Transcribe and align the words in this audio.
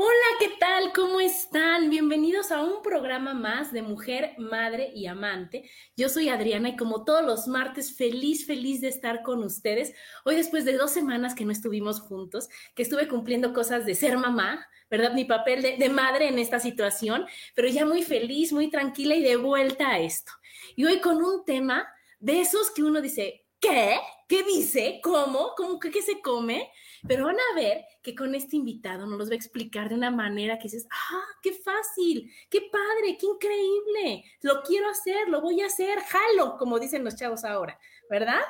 Hola, 0.00 0.12
¿qué 0.38 0.50
tal? 0.60 0.92
¿Cómo 0.92 1.18
están? 1.18 1.90
Bienvenidos 1.90 2.52
a 2.52 2.62
un 2.62 2.82
programa 2.82 3.34
más 3.34 3.72
de 3.72 3.82
Mujer, 3.82 4.36
Madre 4.38 4.92
y 4.94 5.08
Amante. 5.08 5.68
Yo 5.96 6.08
soy 6.08 6.28
Adriana 6.28 6.68
y 6.68 6.76
como 6.76 7.02
todos 7.02 7.26
los 7.26 7.48
martes, 7.48 7.96
feliz, 7.96 8.46
feliz 8.46 8.80
de 8.80 8.86
estar 8.86 9.24
con 9.24 9.42
ustedes. 9.42 9.92
Hoy 10.24 10.36
después 10.36 10.64
de 10.64 10.76
dos 10.76 10.92
semanas 10.92 11.34
que 11.34 11.44
no 11.44 11.50
estuvimos 11.50 12.00
juntos, 12.00 12.48
que 12.76 12.84
estuve 12.84 13.08
cumpliendo 13.08 13.52
cosas 13.52 13.84
de 13.86 13.96
ser 13.96 14.16
mamá, 14.18 14.64
¿verdad? 14.88 15.14
Mi 15.14 15.24
papel 15.24 15.62
de, 15.62 15.88
madre 15.88 16.28
en 16.28 16.38
esta 16.38 16.60
situación, 16.60 17.26
pero 17.56 17.66
ya 17.66 17.84
muy 17.84 18.04
feliz, 18.04 18.52
muy 18.52 18.70
tranquila 18.70 19.16
y 19.16 19.22
de 19.24 19.34
vuelta 19.34 19.88
a 19.88 19.98
esto. 19.98 20.30
Y 20.76 20.84
hoy 20.84 21.00
con 21.00 21.24
un 21.24 21.44
tema 21.44 21.88
de 22.20 22.40
esos 22.40 22.70
que 22.70 22.84
uno 22.84 23.00
dice, 23.00 23.47
¿qué? 23.60 23.98
¿Qué 24.28 24.42
dice? 24.42 25.00
¿Cómo? 25.02 25.54
¿Cómo 25.56 25.78
que 25.78 25.90
qué 25.90 26.02
se 26.02 26.20
come? 26.20 26.70
Pero 27.06 27.24
van 27.24 27.36
a 27.36 27.56
ver 27.56 27.84
que 28.02 28.14
con 28.14 28.34
este 28.34 28.56
invitado 28.56 29.06
nos 29.06 29.18
los 29.18 29.30
va 29.30 29.32
a 29.32 29.36
explicar 29.36 29.88
de 29.88 29.94
una 29.94 30.10
manera 30.10 30.58
que 30.58 30.64
dices, 30.64 30.86
ah, 30.90 31.24
qué 31.42 31.52
fácil, 31.52 32.30
qué 32.50 32.60
padre, 32.70 33.16
qué 33.18 33.26
increíble, 33.26 34.24
lo 34.42 34.62
quiero 34.62 34.88
hacer, 34.90 35.28
lo 35.28 35.40
voy 35.40 35.62
a 35.62 35.66
hacer, 35.66 35.98
jalo, 36.00 36.56
como 36.58 36.78
dicen 36.78 37.04
los 37.04 37.16
chavos 37.16 37.44
ahora, 37.44 37.78
¿verdad? 38.10 38.42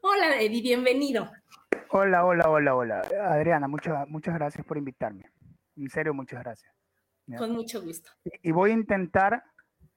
Hola, 0.00 0.40
Eddie, 0.40 0.62
bienvenido. 0.62 1.30
Hola, 1.90 2.24
hola, 2.24 2.48
hola, 2.48 2.74
hola. 2.74 3.00
Adriana, 3.28 3.68
muchas, 3.68 4.08
muchas 4.08 4.34
gracias 4.34 4.64
por 4.66 4.78
invitarme. 4.78 5.30
En 5.76 5.90
serio, 5.90 6.14
muchas 6.14 6.42
gracias. 6.42 6.72
Con 7.36 7.52
mucho 7.52 7.82
gusto. 7.82 8.10
Y, 8.24 8.48
y 8.48 8.52
voy 8.52 8.70
a 8.70 8.74
intentar 8.74 9.42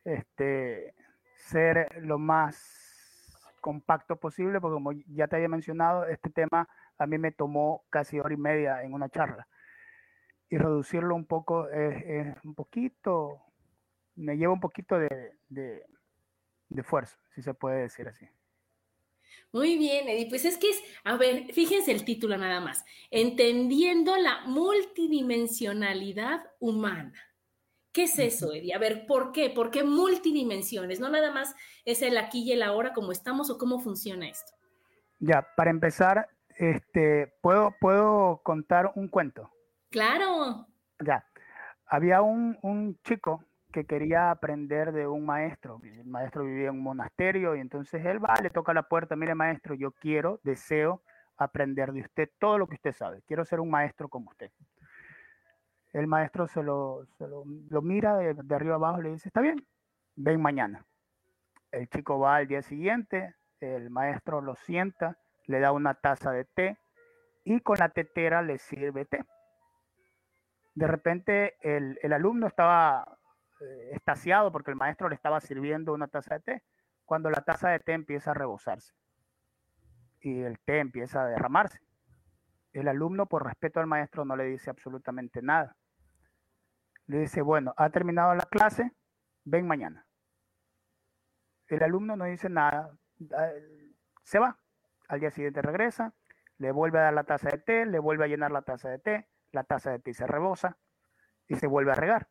este, 0.04 0.96
ser 1.36 1.88
lo 2.02 2.18
más 2.18 2.79
compacto 3.60 4.16
posible, 4.16 4.60
porque 4.60 4.74
como 4.74 4.92
ya 4.92 5.28
te 5.28 5.36
había 5.36 5.50
mencionado, 5.50 6.06
este 6.06 6.30
tema 6.30 6.68
a 6.98 7.06
mí 7.06 7.18
me 7.18 7.32
tomó 7.32 7.84
casi 7.90 8.20
hora 8.20 8.34
y 8.34 8.38
media 8.38 8.84
en 8.84 8.94
una 8.94 9.10
charla. 9.10 9.48
Y 10.50 10.58
reducirlo 10.58 11.16
un 11.16 11.26
poco 11.26 11.68
un 12.44 12.56
poquito, 12.56 13.42
me 14.16 14.38
lleva 14.38 14.54
un 14.54 14.60
poquito 14.60 14.98
de, 14.98 15.38
de, 15.48 15.86
de 16.70 16.82
esfuerzo, 16.82 17.18
si 17.36 17.42
se 17.42 17.54
puede 17.54 17.82
decir 17.82 18.08
así. 18.08 18.28
Muy 19.52 19.78
bien, 19.78 20.08
Eddie. 20.08 20.30
Pues 20.30 20.46
es 20.46 20.58
que 20.58 20.70
es, 20.70 20.82
a 21.04 21.18
ver, 21.18 21.52
fíjense 21.54 21.92
el 21.92 22.06
título 22.06 22.38
nada 22.38 22.62
más. 22.62 22.86
Entendiendo 23.10 24.16
la 24.18 24.42
multidimensionalidad 24.46 26.52
humana. 26.60 27.14
¿Qué 27.92 28.04
es 28.04 28.20
eso, 28.20 28.54
Eddie? 28.54 28.74
A 28.74 28.78
ver, 28.78 29.06
¿por 29.08 29.32
qué? 29.32 29.50
¿Por 29.50 29.72
qué 29.72 29.84
multidimensiones? 29.84 31.00
No 31.00 31.10
nada 31.10 31.32
más 31.32 31.56
es 31.86 32.02
el 32.02 32.18
aquí 32.18 32.44
y 32.44 32.52
el 32.52 32.62
ahora 32.62 32.94
como 32.94 33.12
estamos 33.12 33.50
o 33.50 33.58
cómo 33.58 33.80
funciona 33.80 34.30
esto. 34.30 34.54
Ya, 35.20 35.48
para 35.56 35.72
empezar, 35.72 36.30
este, 36.58 37.34
¿puedo, 37.42 37.76
¿puedo 37.80 38.42
contar 38.44 38.92
un 38.96 39.08
cuento? 39.08 39.52
Claro. 39.90 40.68
Ya, 41.04 41.26
había 41.88 42.22
un, 42.22 42.58
un 42.62 43.00
chico 43.04 43.44
que 43.72 43.86
quería 43.86 44.32
aprender 44.32 44.92
de 44.92 45.08
un 45.08 45.26
maestro. 45.26 45.82
El 45.84 46.06
maestro 46.06 46.46
vivía 46.46 46.70
en 46.70 46.76
un 46.76 46.84
monasterio 46.84 47.56
y 47.56 47.60
entonces 47.60 48.06
él 48.06 48.24
va, 48.24 48.36
le 48.42 48.50
toca 48.50 48.74
la 48.74 48.84
puerta, 48.84 49.16
mire 49.16 49.36
maestro, 49.36 49.76
yo 49.76 49.92
quiero, 49.92 50.40
deseo 50.44 51.02
aprender 51.38 51.92
de 51.94 52.02
usted 52.02 52.30
todo 52.40 52.58
lo 52.58 52.68
que 52.68 52.76
usted 52.76 52.94
sabe. 52.94 53.22
Quiero 53.26 53.46
ser 53.46 53.60
un 53.60 53.70
maestro 53.70 54.10
como 54.10 54.30
usted. 54.30 54.52
El 55.94 56.08
maestro 56.08 56.48
se 56.48 56.62
lo, 56.62 57.06
se 57.18 57.28
lo, 57.28 57.44
lo 57.70 57.82
mira 57.82 58.16
de, 58.18 58.34
de, 58.34 58.56
arriba 58.56 58.76
abajo 58.76 59.02
le 59.02 59.12
dice, 59.12 59.30
está 59.30 59.42
bien, 59.42 59.66
ven 60.16 60.42
mañana. 60.42 60.86
El 61.72 61.90
chico 61.90 62.20
va 62.20 62.38
al 62.38 62.48
día 62.48 62.62
siguiente, 62.62 63.36
el 63.60 63.90
maestro 63.90 64.42
lo 64.42 64.56
sienta, 64.56 65.18
le 65.46 65.60
da 65.60 65.72
una 65.72 65.96
taza 65.96 66.32
de 66.32 66.46
té 66.46 66.78
y 67.44 67.60
con 67.62 67.78
la 67.80 67.90
tetera 67.90 68.42
le 68.42 68.58
sirve 68.58 69.06
té. 69.06 69.24
De 70.76 70.88
repente 70.88 71.58
el, 71.62 72.00
el 72.02 72.14
alumno 72.14 72.48
estaba 72.48 73.18
eh, 73.62 73.90
estaciado 73.94 74.52
porque 74.52 74.72
el 74.72 74.78
maestro 74.78 75.10
le 75.10 75.16
estaba 75.16 75.42
sirviendo 75.42 75.94
una 75.94 76.08
taza 76.08 76.36
de 76.36 76.42
té, 76.42 76.64
cuando 77.06 77.30
la 77.30 77.42
taza 77.42 77.70
de 77.70 77.80
té 77.80 77.94
empieza 77.94 78.32
a 78.32 78.36
rebosarse 78.36 78.94
y 80.22 80.42
el 80.42 80.60
té 80.60 80.80
empieza 80.80 81.24
a 81.24 81.28
derramarse. 81.28 81.80
El 82.72 82.88
alumno, 82.88 83.26
por 83.26 83.46
respeto 83.46 83.80
al 83.80 83.88
maestro, 83.88 84.26
no 84.26 84.36
le 84.36 84.46
dice 84.46 84.70
absolutamente 84.70 85.42
nada. 85.42 85.76
Le 87.10 87.22
dice, 87.22 87.42
bueno, 87.42 87.74
ha 87.76 87.90
terminado 87.90 88.36
la 88.36 88.44
clase, 88.44 88.92
ven 89.44 89.66
mañana. 89.66 90.06
El 91.68 91.82
alumno 91.82 92.16
no 92.16 92.26
dice 92.26 92.50
nada, 92.50 92.96
se 94.22 94.38
va. 94.38 94.60
Al 95.08 95.20
día 95.20 95.32
siguiente 95.32 95.64
regresa, 95.64 96.14
le 96.60 96.72
vuelve 96.72 97.00
a 97.00 97.04
dar 97.04 97.14
la 97.16 97.24
taza 97.24 97.50
de 97.50 97.58
té, 97.58 97.88
le 97.88 97.98
vuelve 97.98 98.26
a 98.26 98.28
llenar 98.28 98.52
la 98.52 98.62
taza 98.62 98.90
de 98.90 99.00
té, 99.00 99.28
la 99.52 99.64
taza 99.64 99.90
de 99.90 99.98
té 99.98 100.14
se 100.14 100.28
rebosa 100.28 100.78
y 101.48 101.56
se 101.56 101.66
vuelve 101.66 101.94
a 101.94 101.96
regar. 101.96 102.30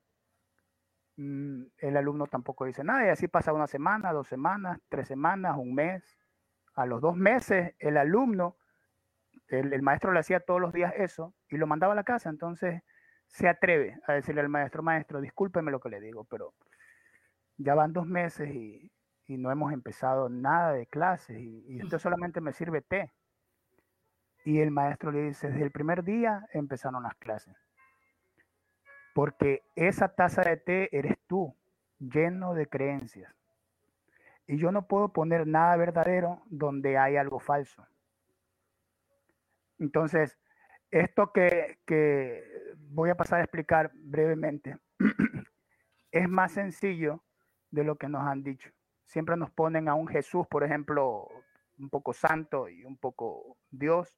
Mm, 1.17 1.65
el 1.79 1.97
alumno 1.97 2.29
tampoco 2.29 2.65
dice 2.65 2.85
nada 2.85 3.05
y 3.05 3.09
así 3.09 3.27
pasa 3.27 3.53
una 3.53 3.67
semana, 3.67 4.13
dos 4.13 4.29
semanas, 4.29 4.79
tres 4.89 5.09
semanas, 5.09 5.57
un 5.59 5.75
mes. 5.75 6.17
A 6.75 6.87
los 6.87 7.01
dos 7.01 7.17
meses 7.17 7.75
el 7.81 7.97
alumno, 7.97 8.57
el, 9.49 9.73
el, 9.73 9.83
maestro 9.83 10.13
le 10.13 10.21
hacía 10.21 10.39
todos 10.39 10.61
los 10.61 10.73
días 10.73 10.93
eso 10.95 11.35
y 11.49 11.57
lo 11.57 11.67
mandaba 11.67 11.95
a 11.95 11.97
la 11.97 12.05
casa, 12.05 12.31
entonces 12.31 12.85
se 13.29 13.49
atreve 13.49 13.99
a 14.07 14.15
decirle 14.15 14.41
al 14.41 14.49
maestro, 14.49 14.83
maestro, 14.83 15.21
discúlpeme 15.21 15.71
lo 15.71 15.81
que 15.81 15.91
le 15.91 16.01
digo, 16.01 16.25
pero 16.25 16.55
ya 17.57 17.75
van 17.75 17.93
dos 17.93 18.07
meses 18.07 18.51
y, 18.51 18.91
y 19.27 19.37
no 19.37 19.51
hemos 19.51 19.73
empezado 19.73 20.29
nada 20.29 20.73
de 20.73 20.87
clases 20.87 21.39
y, 21.39 21.65
y, 21.69 21.81
esto 21.81 21.99
solamente 21.99 22.41
me 22.41 22.53
sirve 22.53 22.83
té. 22.83 23.13
Y 24.45 24.61
el 24.61 24.71
maestro 24.71 25.13
le 25.13 25.23
dice, 25.25 25.49
desde 25.49 25.65
el 25.65 25.71
primer 25.71 26.03
día 26.03 26.47
empezaron 26.53 27.03
las 27.03 27.15
clases. 27.17 27.55
Porque 29.15 29.63
esa 29.75 30.09
taza 30.09 30.43
de 30.43 30.57
té 30.57 30.97
eres 30.97 31.19
tú, 31.27 31.55
lleno 31.99 32.55
de 32.55 32.67
creencias. 32.67 33.35
Y 34.47 34.57
yo 34.57 34.73
no 34.73 34.87
puedo 34.87 35.13
poner 35.13 35.47
nada 35.47 35.77
verdadero 35.77 36.43
donde 36.47 36.97
hay 36.97 37.17
algo 37.17 37.39
falso. 37.39 37.87
Entonces, 39.79 40.39
esto 40.91 41.33
que, 41.33 41.79
voy 42.91 43.11
a 43.11 43.17
pasar 43.17 43.41
a 43.41 43.45
explicar 43.45 43.91
brevemente 43.95 44.79
es 46.11 46.29
más 46.29 46.53
sencillo 46.53 47.23
de 47.71 47.85
lo 47.85 47.97
que 47.97 48.09
nos 48.09 48.27
han 48.27 48.43
dicho. 48.43 48.71
siempre 49.05 49.37
nos 49.37 49.51
ponen 49.51 49.89
a 49.89 49.95
un 49.95 50.09
Jesús, 50.09 50.47
por 50.49 50.65
ejemplo, 50.65 51.29
un 51.79 51.91
poco 51.91 52.13
santo 52.13 52.69
y 52.69 52.85
un 52.85 52.97
poco 52.97 53.59
Dios, 53.71 54.15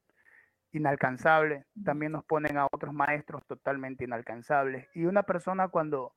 inalcanzable. 0.73 1.67
También 1.85 2.13
nos 2.13 2.25
ponen 2.25 2.57
a 2.57 2.67
otros 2.67 2.95
maestros 2.95 3.45
totalmente 3.47 4.05
inalcanzables. 4.05 4.89
Y 4.95 5.05
una 5.05 5.23
persona 5.25 5.69
cuando 5.69 6.15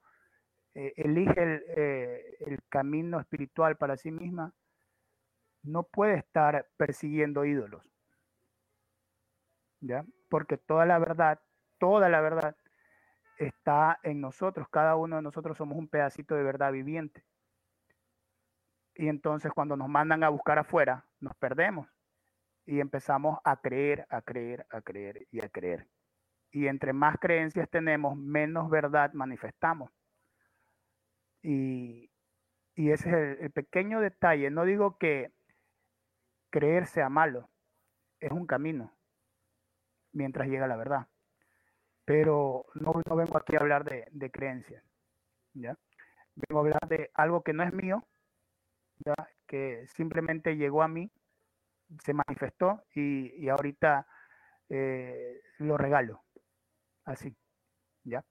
eh, 0.75 0.93
elige 0.95 1.63
eh, 1.77 2.37
el, 2.39 2.59
camino 2.69 3.19
espiritual 3.19 3.77
para 3.77 3.97
sí 3.97 4.11
misma, 4.11 4.53
no 5.63 5.83
puede 5.83 6.15
estar 6.17 6.67
persiguiendo 6.77 7.45
ídolos. 7.45 7.83
¿Ya? 9.81 10.05
Porque 10.33 10.57
toda 10.57 10.87
la 10.87 10.97
verdad, 10.97 11.39
toda 11.77 12.09
la 12.09 12.19
verdad 12.19 12.57
está 13.37 13.99
en 14.01 14.19
nosotros. 14.19 14.67
Cada 14.67 14.95
uno 14.95 15.17
de 15.17 15.21
nosotros 15.21 15.55
somos 15.55 15.77
un 15.77 15.87
pedacito 15.87 16.33
de 16.33 16.41
verdad 16.41 16.71
viviente. 16.71 17.23
Y 18.95 19.09
entonces 19.09 19.51
cuando 19.53 19.77
nos 19.77 19.89
mandan 19.89 20.23
a 20.23 20.29
buscar 20.29 20.57
afuera, 20.57 21.05
nos 21.19 21.35
perdemos 21.35 21.87
y 22.65 22.79
empezamos 22.79 23.37
a 23.43 23.57
creer, 23.57 24.07
a 24.09 24.23
creer, 24.23 24.65
a 24.71 24.81
creer 24.81 25.27
y 25.29 25.45
a 25.45 25.49
creer. 25.49 25.87
Y 26.49 26.65
entre 26.65 26.93
más 26.93 27.19
creencias 27.19 27.69
tenemos, 27.69 28.17
menos 28.17 28.71
verdad 28.71 29.13
manifestamos. 29.13 29.91
Y, 31.43 32.09
ese 32.75 33.33
es 33.33 33.39
el, 33.39 33.51
pequeño 33.51 33.99
detalle. 33.99 34.49
No 34.49 34.65
digo 34.65 34.97
que 34.97 35.31
creer 36.49 36.87
sea 36.87 37.09
malo, 37.09 37.51
es 38.19 38.31
un 38.31 38.47
camino 38.47 38.95
mientras 40.13 40.47
llega 40.47 40.67
la 40.67 40.77
verdad. 40.77 41.07
Pero 42.05 42.65
no, 42.75 42.93
vengo 43.15 43.37
aquí 43.37 43.55
a 43.55 43.59
hablar 43.59 43.83
de, 43.83 44.31
creencias. 44.31 44.83
¿ya? 45.53 45.77
Vengo 46.35 46.59
a 46.59 46.63
hablar 46.63 46.87
de 46.87 47.11
algo 47.13 47.43
que 47.43 47.53
no 47.53 47.63
es 47.63 47.73
mío, 47.73 48.05
que 49.47 49.85
simplemente 49.87 50.55
llegó 50.55 50.83
a 50.83 50.87
mí, 50.87 51.11
se 52.03 52.13
manifestó 52.13 52.83
y, 52.93 53.47
ahorita 53.49 54.07
eh, 54.69 55.41
lo 55.59 55.77
regalo. 55.77 56.23
Así, 57.05 57.35
¿ya? 58.03 58.23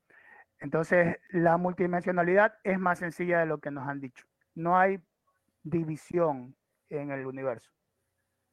Entonces, 0.59 1.19
la 1.31 1.57
multidimensionalidad 1.57 2.55
es 2.63 2.79
más 2.79 3.01
sencilla 3.01 3.41
de 3.41 3.47
lo 3.47 3.59
que 3.59 3.71
nos 3.71 3.89
han 3.89 4.01
dicho. 4.01 4.25
No 4.55 4.79
hay 4.79 5.03
división 5.63 6.57
en 6.89 7.11
el 7.11 7.27
universo. 7.27 7.71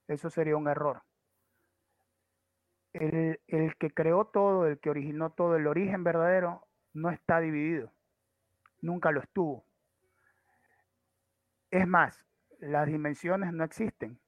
Eso 0.07 0.29
sería 0.29 0.57
un 0.57 0.67
error. 0.67 1.03
El, 2.93 3.39
que 3.77 3.91
creó 3.91 4.25
todo, 4.25 4.65
el 4.65 4.79
que 4.79 4.89
originó 4.89 5.31
todo, 5.31 5.55
el 5.55 5.67
origen 5.67 6.03
verdadero, 6.03 6.67
no 6.93 7.09
está 7.11 7.39
dividido. 7.39 7.91
Nunca 8.81 9.11
lo 9.11 9.21
estuvo. 9.21 9.65
Es 11.69 11.87
más, 11.87 12.25
las 12.59 12.87
dimensiones 12.87 13.53
no 13.53 13.63
existen, 13.63 14.19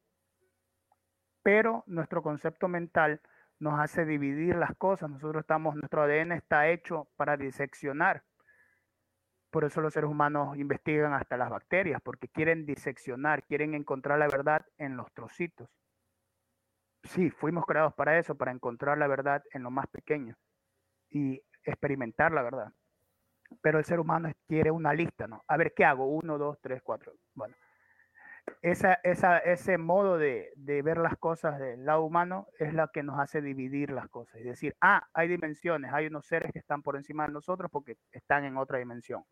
pero 1.42 1.84
nuestro 1.88 2.22
concepto 2.22 2.68
mental 2.68 3.22
nos 3.60 3.80
hace 3.80 4.06
dividir 4.06 4.56
las 4.56 4.76
cosas. 4.76 5.10
Nosotros 5.10 5.42
estamos, 5.42 5.76
nuestro 5.76 6.04
ADN 6.04 6.34
está 6.34 6.68
hecho 6.68 7.08
para 7.16 7.38
diseccionar. 7.38 8.24
Por 9.50 9.66
eso 9.66 9.82
los 9.82 9.94
seres 9.94 10.10
humanos 10.10 10.58
investigan 10.58 11.14
hasta 11.14 11.36
las 11.36 11.50
bacterias, 11.50 12.02
porque 12.02 12.28
quieren 12.28 12.66
diseccionar, 12.66 13.44
quieren 13.44 13.74
encontrar 13.74 14.18
la 14.20 14.28
verdad 14.28 14.66
en 14.78 14.96
los 14.96 15.12
trocitos. 15.14 15.70
Sí, 17.04 17.30
fuimos 17.32 17.66
creados 17.66 17.94
para 17.94 18.18
eso, 18.20 18.36
para 18.36 18.52
encontrar 18.52 18.98
la 18.98 19.08
verdad 19.08 19.44
en 19.52 19.64
lo 19.64 19.72
más 19.72 19.88
pequeño 19.88 20.36
y 21.10 21.42
experimentar 21.64 22.32
la 22.32 22.44
verdad 22.44 22.74
pero 23.62 23.80
el 23.80 23.86
ser 23.86 24.00
humano 24.00 24.32
quiere 24.48 24.72
una 24.72 24.94
lista, 24.94 25.28
¿no? 25.28 25.44
A 25.48 25.58
ver, 25.58 25.74
¿qué 25.76 25.84
hago? 25.84 26.06
Uno, 26.06 26.38
dos, 26.38 26.60
tres, 26.62 26.82
cuatro. 26.82 27.14
Bueno, 27.34 27.56
esa, 28.62 28.94
esa, 29.04 29.40
ese 29.40 29.78
modo 29.78 30.18
de, 30.18 30.54
ver 30.56 30.98
las 30.98 31.18
cosas 31.18 31.60
del 31.60 31.86
lado 31.86 32.04
humano 32.04 32.48
es 32.60 32.74
la 32.74 32.90
que 32.94 33.04
nos 33.04 33.20
hace 33.20 33.42
dividir 33.42 33.92
las 33.92 34.08
cosas. 34.10 34.36
Es 34.36 34.46
decir, 34.46 34.76
ah, 34.82 35.08
hay 35.14 35.28
dimensiones, 35.28 35.92
hay 35.94 36.08
unos 36.08 36.26
seres 36.26 36.52
que 36.52 36.60
están 36.60 36.82
por 36.82 36.96
encima 36.96 37.28
de 37.28 37.34
nosotros 37.34 37.70
porque 37.72 37.98
están 38.12 38.46
en 38.46 38.58
otra 38.58 38.80
dimensión. 38.80 39.24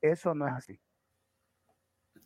Eso 0.00 0.34
no 0.34 0.46
es 0.46 0.54
así. 0.54 0.80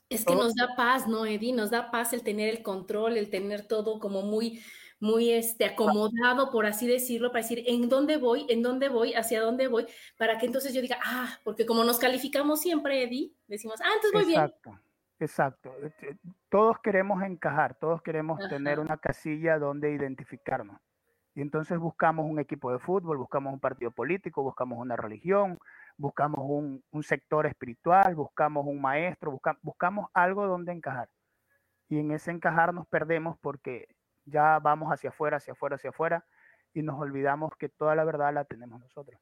Es 0.09 0.25
que 0.25 0.35
nos 0.35 0.55
da 0.55 0.77
paz, 0.77 1.09
¿no, 1.09 1.27
Eddie? 1.27 1.53
Nos 1.53 1.71
da 1.71 1.91
paz 1.91 2.13
el 2.13 2.23
tener 2.23 2.49
el 2.49 2.63
control, 2.63 3.17
el 3.17 3.29
tener 3.29 3.67
todo 3.67 3.99
como 3.99 4.23
muy 4.23 4.63
muy 4.99 5.31
este, 5.31 5.67
acomodado, 5.67 6.51
por 6.51 6.67
así 6.67 6.87
decirlo, 6.87 7.31
para 7.31 7.43
decir 7.43 7.63
en 7.67 7.89
dónde 7.89 8.17
voy, 8.17 8.47
en 8.49 8.63
dónde 8.63 8.89
voy, 8.89 9.15
hacia 9.15 9.43
dónde 9.43 9.69
voy, 9.69 9.87
para 10.17 10.39
que 10.39 10.47
entonces 10.47 10.73
yo 10.73 10.81
diga, 10.81 10.99
ah, 11.05 11.39
porque 11.45 11.67
como 11.67 11.85
nos 11.85 11.99
calificamos 11.99 12.61
siempre, 12.61 13.03
Eddie, 13.03 13.33
decimos, 13.47 13.81
ah, 13.83 13.91
entonces 13.95 14.13
voy 14.13 14.33
exacto, 14.33 14.71
bien. 14.71 14.81
Exacto, 15.19 15.75
este, 15.83 16.19
todos 16.49 16.79
queremos 16.81 17.23
encajar, 17.23 17.75
todos 17.79 18.03
queremos 18.03 18.39
tener 18.49 18.79
una 18.79 18.97
casilla 18.97 19.59
donde 19.59 19.93
identificarnos. 19.93 20.79
Y 21.35 21.43
entonces 21.43 21.79
buscamos 21.79 22.25
un 22.25 22.39
equipo 22.39 22.73
de 22.73 22.79
fútbol, 22.79 23.19
buscamos 23.19 23.53
un 23.53 23.61
partido 23.61 23.91
político, 23.91 24.43
buscamos 24.43 24.79
una 24.79 24.97
religión, 24.97 25.59
buscamos 25.97 26.41
un, 26.43 26.85
un 26.91 27.03
sector 27.03 27.47
espiritual, 27.47 28.15
buscamos 28.15 28.67
un 28.67 28.81
maestro, 28.81 29.39
buscamos 29.63 30.11
algo 30.15 30.47
donde 30.47 30.73
encajar. 30.73 31.09
Y 31.89 31.99
en 31.99 32.11
ese 32.11 32.31
encajar 32.31 32.75
nos 32.75 32.87
perdemos 32.87 33.39
porque 33.41 33.89
ya 34.25 34.59
vamos 34.59 34.93
hacia 34.93 35.11
afuera, 35.11 35.39
hacia 35.39 35.53
afuera, 35.53 35.77
hacia 35.77 35.91
afuera, 35.91 36.25
y 36.75 36.83
nos 36.83 37.01
olvidamos 37.01 37.53
que 37.59 37.69
toda 37.69 37.95
la 37.95 38.05
verdad 38.05 38.35
la 38.35 38.45
tenemos 38.45 38.81
nosotros. 38.81 39.21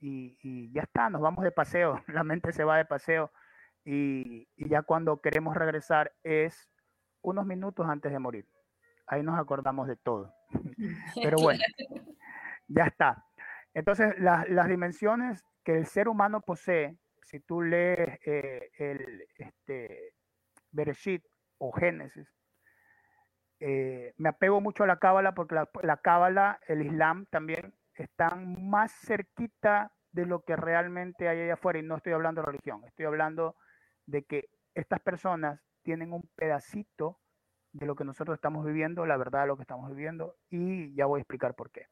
Y, 0.00 0.72
ya 0.72 0.82
está, 0.82 1.10
nos 1.10 1.20
vamos 1.20 1.44
de 1.44 1.52
paseo, 1.52 2.00
la 2.08 2.24
mente 2.24 2.52
se 2.52 2.64
va 2.64 2.78
de 2.78 2.86
paseo, 2.86 3.30
y, 3.84 4.48
ya 4.56 4.82
cuando 4.82 5.20
queremos 5.20 5.54
regresar 5.54 6.12
es 6.22 6.70
unos 7.22 7.46
minutos 7.46 7.86
antes 7.86 8.10
de 8.10 8.18
morir. 8.18 8.46
Ahí 9.06 9.22
nos 9.22 9.38
acordamos 9.38 9.88
de 9.88 9.96
todo. 9.96 10.34
Pero 11.22 11.36
bueno, 11.42 11.62
ya 12.68 12.84
está. 12.84 13.26
Entonces, 13.74 14.18
las 14.18 14.68
dimensiones 14.68 15.44
que 15.64 15.76
el 15.76 15.86
ser 15.86 16.08
humano 16.08 16.40
posee, 16.40 16.96
si 17.22 17.40
tú 17.40 17.62
lees 17.62 18.18
eh, 18.26 18.70
el 18.78 19.24
este, 19.36 20.14
Bereshit 20.72 21.24
o 21.58 21.70
Génesis, 21.72 22.28
eh, 23.60 24.14
me 24.16 24.30
apego 24.30 24.60
mucho 24.60 24.84
a 24.84 24.86
la 24.86 24.98
cábala 24.98 25.34
porque 25.34 25.54
la, 25.54 25.96
cábala, 25.98 26.58
el 26.66 26.82
islam 26.82 27.26
también 27.26 27.74
están 27.94 28.68
más 28.68 28.90
cerquita 28.90 29.92
de 30.12 30.24
lo 30.24 30.42
que 30.42 30.56
realmente 30.56 31.28
hay 31.28 31.42
allá 31.42 31.54
afuera 31.54 31.78
y 31.78 31.82
no 31.82 31.96
estoy 31.96 32.14
hablando 32.14 32.40
de 32.40 32.46
religión, 32.46 32.82
estoy 32.86 33.04
hablando 33.04 33.56
de 34.06 34.24
que 34.24 34.48
estas 34.74 35.00
personas 35.00 35.60
tienen 35.82 36.12
un 36.12 36.28
pedacito 36.34 37.20
de 37.72 37.86
lo 37.86 37.94
que 37.94 38.04
nosotros 38.04 38.34
estamos 38.34 38.64
viviendo, 38.64 39.06
la 39.06 39.18
verdad 39.18 39.42
de 39.42 39.48
lo 39.48 39.56
que 39.56 39.62
estamos 39.62 39.90
viviendo 39.90 40.36
y 40.48 40.94
ya 40.94 41.06
voy 41.06 41.18
a 41.18 41.22
explicar 41.22 41.54
por 41.54 41.70
qué. 41.70 41.86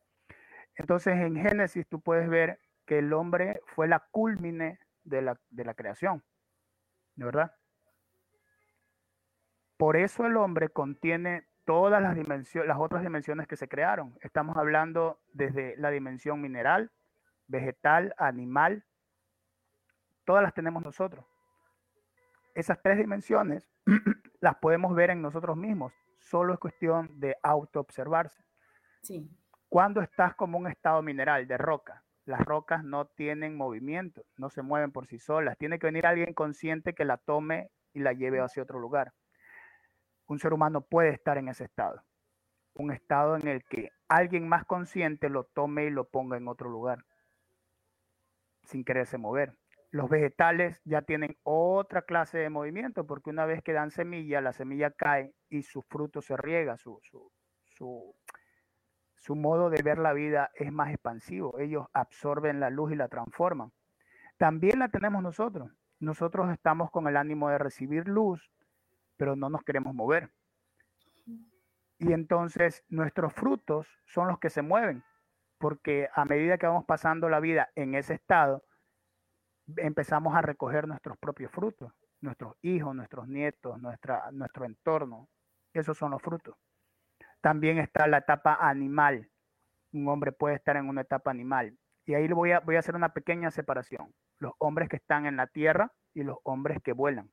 Entonces 0.78 1.16
en 1.16 1.36
Génesis 1.36 1.86
tú 1.88 2.00
puedes 2.00 2.28
ver 2.28 2.60
que 2.86 2.98
el 3.00 3.12
hombre 3.12 3.60
fue 3.66 3.88
la 3.88 4.00
culmine 4.10 4.78
de 5.02 5.22
la, 5.22 5.38
de 5.50 5.64
la 5.64 5.74
creación, 5.74 6.24
¿de 7.16 7.24
verdad? 7.24 7.52
Por 9.76 9.96
eso 9.96 10.26
el 10.26 10.36
hombre 10.36 10.70
contiene 10.70 11.46
todas 11.64 12.00
las 12.00 12.16
dimensiones, 12.16 12.68
las 12.68 12.78
otras 12.78 13.02
dimensiones 13.02 13.46
que 13.46 13.56
se 13.56 13.68
crearon. 13.68 14.16
Estamos 14.22 14.56
hablando 14.56 15.20
desde 15.32 15.76
la 15.76 15.90
dimensión 15.90 16.40
mineral, 16.40 16.90
vegetal, 17.46 18.14
animal, 18.16 18.84
todas 20.24 20.42
las 20.42 20.54
tenemos 20.54 20.82
nosotros. 20.82 21.26
Esas 22.54 22.80
tres 22.82 22.98
dimensiones 22.98 23.68
las 24.40 24.56
podemos 24.56 24.94
ver 24.94 25.10
en 25.10 25.22
nosotros 25.22 25.56
mismos, 25.56 25.92
solo 26.18 26.54
es 26.54 26.58
cuestión 26.58 27.20
de 27.20 27.36
autoobservarse. 27.42 28.42
Sí. 29.02 29.28
Cuando 29.68 30.00
estás 30.00 30.34
como 30.34 30.58
un 30.58 30.66
estado 30.66 31.02
mineral 31.02 31.46
de 31.46 31.58
roca, 31.58 32.04
las 32.24 32.40
rocas 32.40 32.84
no 32.84 33.06
tienen 33.06 33.56
movimiento, 33.56 34.24
no 34.36 34.50
se 34.50 34.62
mueven 34.62 34.92
por 34.92 35.06
sí 35.06 35.18
solas, 35.18 35.56
tiene 35.58 35.78
que 35.78 35.86
venir 35.86 36.06
alguien 36.06 36.34
consciente 36.34 36.94
que 36.94 37.04
la 37.04 37.16
tome 37.16 37.70
y 37.92 38.00
la 38.00 38.12
lleve 38.12 38.40
hacia 38.40 38.62
otro 38.62 38.78
lugar 38.78 39.12
un 40.28 40.38
ser 40.38 40.52
humano 40.52 40.82
puede 40.82 41.10
estar 41.10 41.38
en 41.38 41.48
ese 41.48 41.64
estado. 41.64 42.04
Un 42.74 42.92
estado 42.92 43.36
en 43.36 43.48
el 43.48 43.64
que 43.64 43.90
alguien 44.08 44.46
más 44.46 44.64
consciente 44.64 45.28
lo 45.28 45.44
tome 45.44 45.86
y 45.86 45.90
lo 45.90 46.08
ponga 46.08 46.36
en 46.36 46.46
otro 46.46 46.70
lugar, 46.70 47.04
sin 48.62 48.84
quererse 48.84 49.18
mover. 49.18 49.54
Los 49.90 50.08
vegetales 50.10 50.80
ya 50.84 51.02
tienen 51.02 51.36
otra 51.42 52.02
clase 52.02 52.38
de 52.38 52.50
movimiento, 52.50 53.06
porque 53.06 53.30
una 53.30 53.46
vez 53.46 53.62
que 53.62 53.72
dan 53.72 53.90
semilla, 53.90 54.40
la 54.42 54.52
semilla 54.52 54.90
cae 54.90 55.34
y 55.48 55.62
su 55.62 55.82
fruto 55.82 56.20
se 56.20 56.36
riega, 56.36 56.76
su, 56.76 57.00
su, 57.02 57.32
su 57.64 58.14
modo 59.34 59.70
de 59.70 59.82
ver 59.82 59.98
la 59.98 60.12
vida 60.12 60.50
es 60.54 60.72
más 60.72 60.90
expansivo. 60.90 61.58
Ellos 61.58 61.86
absorben 61.92 62.60
la 62.60 62.70
luz 62.70 62.92
y 62.92 62.96
la 62.96 63.08
transforman. 63.08 63.72
También 64.36 64.78
la 64.78 64.88
tenemos 64.88 65.22
nosotros. 65.22 65.70
Nosotros 66.00 66.50
estamos 66.50 66.90
con 66.90 67.08
el 67.08 67.16
ánimo 67.16 67.48
de 67.48 67.58
recibir 67.58 68.06
luz 68.06 68.50
pero 69.18 69.36
no 69.36 69.50
nos 69.50 69.62
queremos 69.62 69.94
mover. 69.94 70.30
Y 71.98 72.12
entonces 72.12 72.84
nuestros 72.88 73.34
frutos 73.34 73.86
son 74.06 74.28
los 74.28 74.38
que 74.38 74.48
se 74.48 74.62
mueven, 74.62 75.04
porque 75.58 76.08
a 76.14 76.24
medida 76.24 76.56
que 76.56 76.66
vamos 76.66 76.86
pasando 76.86 77.28
la 77.28 77.40
vida 77.40 77.68
en 77.74 77.94
ese 77.94 78.14
estado, 78.14 78.64
empezamos 79.76 80.34
a 80.34 80.40
recoger 80.40 80.88
nuestros 80.88 81.18
propios 81.18 81.52
frutos. 81.52 81.92
nuestros 82.20 82.56
hijos, 82.62 82.96
nuestros 82.96 83.28
nietos, 83.28 83.80
nuestra, 83.80 84.32
nuestro 84.32 84.64
entorno. 84.64 85.28
Esos 85.72 85.96
son 85.96 86.10
los 86.10 86.20
frutos. 86.20 86.56
También 87.40 87.78
está 87.78 88.06
la 88.06 88.18
etapa 88.18 88.58
animal. 88.60 89.28
Un 89.92 90.08
hombre 90.08 90.32
puede 90.32 90.56
estar 90.56 90.76
en 90.76 90.88
una 90.88 91.02
etapa 91.02 91.30
animal. 91.30 91.76
Y 92.04 92.14
ahí 92.14 92.26
voy 92.28 92.52
a, 92.52 92.60
voy 92.60 92.76
a 92.76 92.80
hacer 92.80 92.94
una 92.94 93.12
pequeña 93.12 93.50
separación. 93.50 94.14
Los 94.38 94.52
hombres 94.58 94.88
que 94.88 94.96
están 94.96 95.26
en 95.26 95.36
la 95.36 95.46
tierra 95.46 95.92
y 96.14 96.22
los 96.22 96.38
hombres 96.42 96.82
que 96.82 96.92
vuelan. 96.92 97.30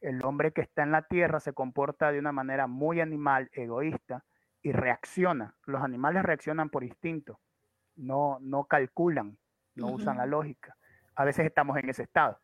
El 0.00 0.24
hombre 0.24 0.52
que 0.52 0.60
está 0.60 0.82
en 0.82 0.92
la 0.92 1.02
tierra 1.02 1.40
se 1.40 1.52
comporta 1.52 2.12
de 2.12 2.18
una 2.18 2.32
manera 2.32 2.66
muy 2.66 3.00
animal, 3.00 3.48
egoísta, 3.52 4.24
y 4.64 4.72
reacciona. 4.72 5.54
Los 5.66 5.82
animales 5.82 6.22
reaccionan 6.22 6.70
por 6.70 6.84
instinto, 6.84 7.38
no, 7.96 8.38
no 8.40 8.64
calculan, 8.64 9.36
no 9.74 9.88
usan 9.88 10.16
la 10.16 10.26
lógica. 10.26 10.76
A 11.14 11.24
veces 11.24 11.46
estamos 11.46 11.76
en 11.76 11.88
ese 11.90 12.02
estado. 12.02 12.40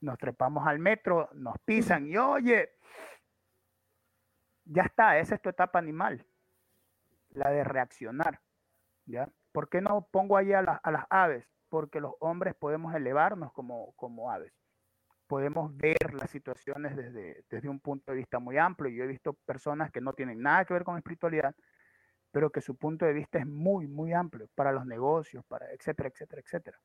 Nos 0.00 0.18
trepamos 0.18 0.66
al 0.66 0.78
metro, 0.78 1.30
nos 1.32 1.58
pisan 1.64 2.06
y 2.06 2.16
oye, 2.18 2.74
ya 4.64 4.82
está, 4.82 5.18
esa 5.18 5.34
es 5.34 5.42
tu 5.42 5.48
etapa 5.48 5.78
animal, 5.78 6.26
la 7.30 7.50
de 7.50 7.64
reaccionar. 7.64 8.40
¿ya? 9.06 9.28
¿Por 9.52 9.68
qué 9.68 9.80
no 9.80 10.08
pongo 10.10 10.36
ahí 10.36 10.52
a, 10.52 10.62
las 10.62 11.04
aves? 11.10 11.46
Porque 11.68 12.00
los 12.00 12.14
hombres 12.20 12.54
podemos 12.54 12.94
elevarnos 12.94 13.52
como, 13.52 13.92
como 13.96 14.30
aves. 14.30 14.52
Podemos 15.26 15.74
ver 15.76 16.14
las 16.14 16.30
situaciones 16.30 16.96
desde, 16.96 17.44
desde 17.48 17.68
un 17.68 17.80
punto 17.80 18.12
de 18.12 18.18
vista 18.18 18.38
muy 18.38 18.58
amplio. 18.58 18.90
Yo 18.92 19.04
he 19.04 19.06
visto 19.08 19.32
personas 19.32 19.90
que 19.90 20.00
no 20.00 20.12
tienen 20.12 20.42
nada 20.42 20.64
que 20.64 20.74
ver 20.74 20.84
con 20.84 20.96
espiritualidad, 20.96 21.54
pero 22.30 22.50
que 22.50 22.60
su 22.60 22.76
punto 22.76 23.06
de 23.06 23.12
vista 23.12 23.38
es 23.38 23.46
muy, 23.46 23.86
muy 23.86 24.12
amplio 24.12 24.48
para 24.54 24.72
los 24.72 24.86
negocios, 24.86 25.44
para 25.46 25.70
etcétera, 25.72 26.08
etcétera, 26.08 26.42
etcétera. 26.42 26.78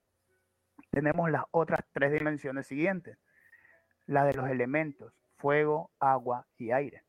Tenemos 0.91 1.29
las 1.29 1.43
otras 1.51 1.81
tres 1.91 2.11
dimensiones 2.11 2.67
siguientes, 2.67 3.17
la 4.05 4.25
de 4.25 4.33
los 4.33 4.49
elementos, 4.49 5.13
fuego, 5.37 5.91
agua 5.99 6.47
y 6.57 6.71
aire. 6.71 7.03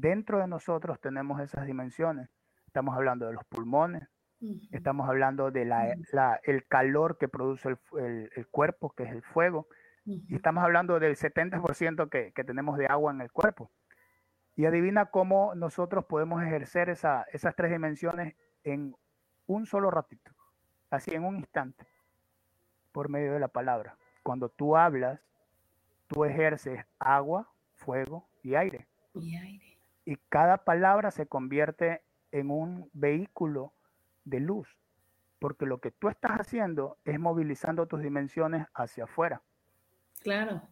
Dentro 0.00 0.38
de 0.38 0.46
nosotros 0.46 1.00
tenemos 1.00 1.40
esas 1.40 1.66
dimensiones. 1.66 2.28
Estamos 2.66 2.94
hablando 2.94 3.26
de 3.26 3.32
los 3.32 3.44
pulmones, 3.46 4.08
estamos 4.70 5.08
hablando 5.08 5.50
de 5.50 5.64
la, 5.64 6.40
el 6.44 6.66
calor 6.68 7.18
que 7.18 7.26
produce 7.26 7.70
el, 7.70 8.30
el, 8.36 8.46
cuerpo, 8.46 8.90
que 8.90 9.02
es 9.02 9.10
el 9.10 9.22
fuego, 9.22 9.66
y 10.04 10.36
estamos 10.36 10.62
hablando 10.62 11.00
del 11.00 11.16
70% 11.16 12.08
que, 12.10 12.30
que 12.32 12.44
tenemos 12.44 12.78
de 12.78 12.86
agua 12.86 13.10
en 13.10 13.22
el 13.22 13.32
cuerpo. 13.32 13.72
Y 14.54 14.66
adivina 14.66 15.06
cómo 15.06 15.56
nosotros 15.56 16.04
podemos 16.04 16.44
ejercer 16.44 16.90
esa, 16.90 17.24
esas 17.32 17.56
tres 17.56 17.72
dimensiones 17.72 18.36
en 18.62 18.94
un 19.48 19.66
solo 19.66 19.90
ratito, 19.90 20.30
así 20.90 21.12
en 21.12 21.24
un 21.24 21.38
instante, 21.38 21.88
por 22.92 23.08
medio 23.08 23.32
de 23.32 23.40
la 23.40 23.48
palabra. 23.48 23.96
Cuando 24.22 24.48
tú 24.48 24.76
hablas, 24.76 25.20
tú 26.06 26.24
ejerces 26.24 26.84
agua, 27.00 27.50
fuego 27.74 28.28
y 28.44 28.54
aire. 28.54 28.86
Y 29.14 29.34
aire. 29.34 29.67
Y 30.08 30.16
cada 30.30 30.64
palabra 30.64 31.10
se 31.10 31.26
convierte 31.26 32.00
en 32.32 32.50
un 32.50 32.88
vehículo 32.94 33.74
de 34.24 34.40
luz, 34.40 34.66
porque 35.38 35.66
lo 35.66 35.80
que 35.80 35.90
tú 35.90 36.08
estás 36.08 36.32
haciendo 36.40 36.96
es 37.04 37.20
movilizando 37.20 37.84
tus 37.84 38.00
dimensiones 38.00 38.66
hacia 38.72 39.04
afuera. 39.04 39.42
Claro. 40.22 40.62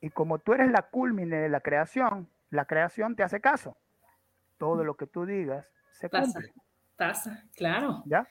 Y 0.00 0.10
como 0.10 0.38
tú 0.38 0.52
eres 0.52 0.70
la 0.70 0.82
culmine 0.82 1.38
de 1.38 1.48
la 1.48 1.58
creación, 1.58 2.28
la 2.50 2.66
creación 2.66 3.16
te 3.16 3.24
hace 3.24 3.40
caso. 3.40 3.76
Todo 4.58 4.84
lo 4.84 4.94
que 4.94 5.08
tú 5.08 5.26
digas 5.26 5.66
se 5.90 6.08
cumple. 6.08 6.54
Pasa, 6.94 7.42
claro. 7.56 8.04
¿Ya? 8.06 8.28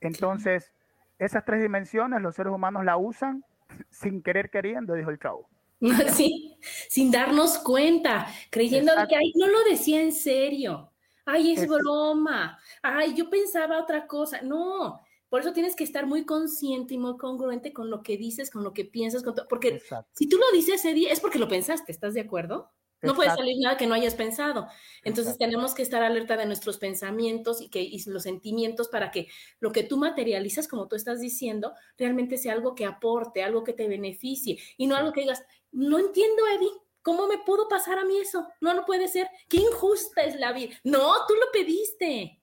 Entonces, 0.00 0.72
esas 1.18 1.44
tres 1.44 1.60
dimensiones 1.60 2.22
los 2.22 2.34
seres 2.34 2.54
humanos 2.54 2.82
la 2.86 2.96
usan 2.96 3.44
sin 3.90 4.22
querer 4.22 4.48
queriendo, 4.48 4.94
dijo 4.94 5.10
el 5.10 5.18
chavo. 5.18 5.50
Sí, 6.16 6.56
sin 6.88 7.10
darnos 7.10 7.58
cuenta, 7.58 8.26
creyendo 8.50 8.92
que 9.08 9.14
ay, 9.14 9.32
no 9.36 9.46
lo 9.46 9.62
decía 9.64 10.00
en 10.02 10.12
serio. 10.12 10.92
Ay, 11.24 11.52
es 11.52 11.68
broma. 11.68 12.58
Ay, 12.82 13.14
yo 13.14 13.28
pensaba 13.28 13.80
otra 13.80 14.06
cosa. 14.06 14.40
No, 14.42 15.00
por 15.28 15.40
eso 15.40 15.52
tienes 15.52 15.76
que 15.76 15.84
estar 15.84 16.06
muy 16.06 16.24
consciente 16.24 16.94
y 16.94 16.98
muy 16.98 17.18
congruente 17.18 17.72
con 17.72 17.90
lo 17.90 18.02
que 18.02 18.16
dices, 18.16 18.50
con 18.50 18.64
lo 18.64 18.72
que 18.72 18.86
piensas, 18.86 19.22
porque 19.48 19.82
si 20.12 20.28
tú 20.28 20.38
lo 20.38 20.50
dices 20.52 20.76
ese 20.76 20.94
día 20.94 21.12
es 21.12 21.20
porque 21.20 21.38
lo 21.38 21.48
pensaste, 21.48 21.92
¿estás 21.92 22.14
de 22.14 22.22
acuerdo? 22.22 22.72
No 23.00 23.14
puede 23.14 23.30
salir 23.30 23.56
nada 23.60 23.76
que 23.76 23.86
no 23.86 23.94
hayas 23.94 24.14
pensado. 24.14 24.66
Entonces 25.04 25.38
tenemos 25.38 25.74
que 25.74 25.82
estar 25.82 26.02
alerta 26.02 26.36
de 26.36 26.46
nuestros 26.46 26.78
pensamientos 26.78 27.60
y, 27.60 27.68
que, 27.68 27.80
y 27.80 28.02
los 28.06 28.24
sentimientos 28.24 28.88
para 28.88 29.12
que 29.12 29.28
lo 29.60 29.70
que 29.70 29.84
tú 29.84 29.98
materializas, 29.98 30.66
como 30.66 30.88
tú 30.88 30.96
estás 30.96 31.20
diciendo, 31.20 31.74
realmente 31.96 32.36
sea 32.38 32.54
algo 32.54 32.74
que 32.74 32.86
aporte, 32.86 33.44
algo 33.44 33.62
que 33.62 33.72
te 33.72 33.86
beneficie 33.86 34.58
y 34.76 34.88
no 34.88 34.96
algo 34.96 35.12
que 35.12 35.20
digas, 35.20 35.44
no 35.72 35.98
entiendo, 35.98 36.42
Eddie, 36.46 36.72
¿cómo 37.02 37.26
me 37.26 37.38
pudo 37.38 37.68
pasar 37.68 37.98
a 37.98 38.04
mí 38.04 38.18
eso? 38.18 38.48
No, 38.60 38.74
no 38.74 38.84
puede 38.84 39.08
ser. 39.08 39.28
Qué 39.48 39.58
injusta 39.58 40.22
es 40.22 40.38
la 40.38 40.52
vida. 40.52 40.74
No, 40.84 41.26
tú 41.26 41.34
lo 41.34 41.50
pediste. 41.52 42.40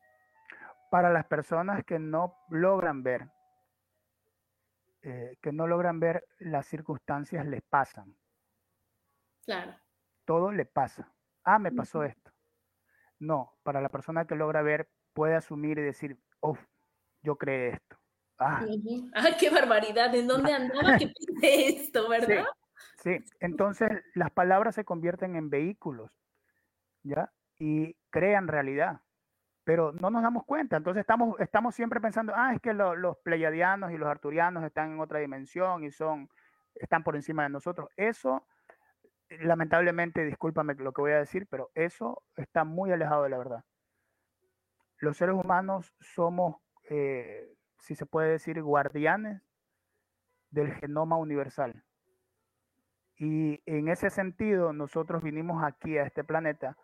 Para 0.89 1.11
las 1.11 1.25
personas 1.25 1.83
que 1.85 1.99
no 1.99 2.37
logran 2.49 3.03
ver, 3.03 3.29
eh, 5.01 5.37
que 5.41 5.51
no 5.51 5.67
logran 5.67 5.99
ver 5.99 6.27
las 6.39 6.65
circunstancias 6.67 7.45
les 7.45 7.61
pasan. 7.63 8.15
Claro 9.45 9.75
todo 10.25 10.51
le 10.51 10.65
pasa. 10.65 11.11
Ah, 11.43 11.59
me 11.59 11.71
pasó 11.71 12.03
esto. 12.03 12.31
No, 13.19 13.57
para 13.63 13.79
la 13.79 13.89
persona 13.89 14.25
que 14.25 14.35
logra 14.35 14.61
ver, 14.61 14.89
puede 15.13 15.35
asumir 15.35 15.77
y 15.77 15.83
decir, 15.83 16.17
oh, 16.41 16.57
yo 17.21 17.37
creé 17.37 17.69
esto. 17.69 17.97
Ah. 18.37 18.65
qué 19.39 19.49
barbaridad! 19.49 20.13
¿En 20.13 20.27
dónde 20.27 20.51
andaba 20.51 20.97
que 20.97 21.07
pide 21.41 21.69
esto, 21.69 22.09
verdad? 22.09 22.43
Sí, 22.43 22.49
entonces 23.39 23.89
las 24.13 24.31
palabras 24.31 24.75
se 24.75 24.85
convierten 24.85 25.35
en 25.35 25.49
vehículos, 25.49 26.11
¿ya? 27.03 27.31
Y 27.57 27.95
crean 28.09 28.47
realidad, 28.47 29.01
pero 29.63 29.91
no 29.93 30.09
nos 30.09 30.23
damos 30.23 30.45
cuenta. 30.45 30.77
Entonces 30.77 31.01
estamos, 31.01 31.39
estamos 31.39 31.75
siempre 31.75 32.01
pensando, 32.01 32.33
ah, 32.35 32.53
es 32.53 32.61
que 32.61 32.73
los 32.73 33.17
pleiadianos 33.23 33.91
y 33.91 33.97
los 33.97 34.09
arturianos 34.09 34.63
están 34.63 34.93
en 34.93 34.99
otra 34.99 35.19
dimensión 35.19 35.83
y 35.83 35.91
son, 35.91 36.29
están 36.75 37.03
por 37.03 37.15
encima 37.15 37.43
de 37.43 37.49
nosotros. 37.49 37.89
Eso 37.95 38.45
lamentablemente, 39.29 40.23
discúlpame 40.23 40.75
lo 40.75 40.93
que 40.93 41.01
voy 41.01 41.11
a 41.11 41.19
decir, 41.19 41.47
pero 41.49 41.71
eso 41.73 42.23
está 42.35 42.63
muy 42.63 42.91
alejado 42.91 43.23
de 43.23 43.29
la 43.29 43.37
verdad. 43.37 43.63
Los 44.97 45.17
seres 45.17 45.35
humanos 45.35 45.93
somos, 45.99 46.57
eh, 46.89 47.53
si 47.79 47.95
se 47.95 48.05
puede 48.05 48.31
decir, 48.31 48.61
guardianes 48.61 49.41
del 50.51 50.73
genoma 50.73 51.17
universal. 51.17 51.83
Y 53.17 53.61
en 53.65 53.87
ese 53.87 54.09
sentido, 54.09 54.73
nosotros 54.73 55.23
vinimos 55.23 55.63
aquí 55.63 55.97
a 55.97 56.03
este 56.03 56.23
planeta 56.23 56.77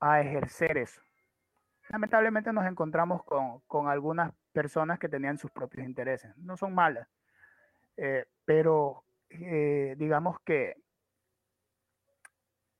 a 0.00 0.20
ejercer 0.20 0.76
eso. 0.78 1.00
Lamentablemente 1.88 2.52
nos 2.52 2.66
encontramos 2.66 3.22
con, 3.24 3.88
algunas 3.88 4.32
personas 4.52 4.98
que 4.98 5.08
tenían 5.08 5.38
sus 5.38 5.50
propios 5.50 5.86
intereses. 5.86 6.36
No 6.36 6.56
son 6.56 6.74
malas, 6.74 7.08
eh, 7.96 8.26
pero 8.44 9.04
eh, 9.30 9.94
digamos 9.98 10.38
que 10.40 10.76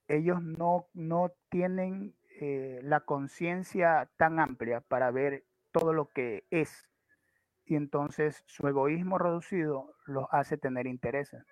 ellos 0.09 0.43
no, 0.43 0.87
no 0.93 1.33
tienen 1.49 2.15
eh, 2.41 2.81
la 2.83 3.01
conciencia 3.01 4.11
tan 4.17 4.41
amplia 4.41 4.81
para 4.81 5.11
ver 5.11 5.45
todo 5.71 5.93
lo 5.93 6.09
que 6.09 6.45
es. 6.51 6.89
Y 7.65 7.77
entonces 7.77 8.43
su 8.47 8.67
egoísmo 8.69 9.19
reducido 9.19 9.95
los 10.07 10.27
hace 10.31 10.59
tener 10.59 10.87
intereses. 10.87 11.45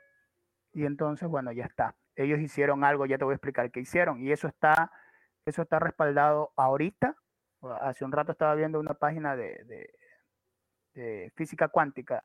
Y 0.72 0.84
entonces, 0.86 1.28
bueno, 1.28 1.52
ya 1.52 1.64
está. 1.64 1.96
Ellos 2.16 2.40
hicieron 2.40 2.84
algo, 2.84 3.06
ya 3.06 3.18
te 3.18 3.24
voy 3.24 3.32
a 3.32 3.36
explicar 3.36 3.70
qué 3.70 3.80
hicieron. 3.80 4.20
Y 4.20 4.32
eso 4.32 4.48
está, 4.48 4.92
eso 5.44 5.62
está 5.62 5.78
respaldado 5.78 6.52
ahorita. 6.56 7.16
Hace 7.80 8.04
un 8.04 8.12
rato 8.12 8.32
estaba 8.32 8.54
viendo 8.54 8.80
una 8.80 8.94
página 8.94 9.36
de, 9.36 9.64
de 10.94 11.32
física 11.36 11.68
cuántica. 11.68 12.24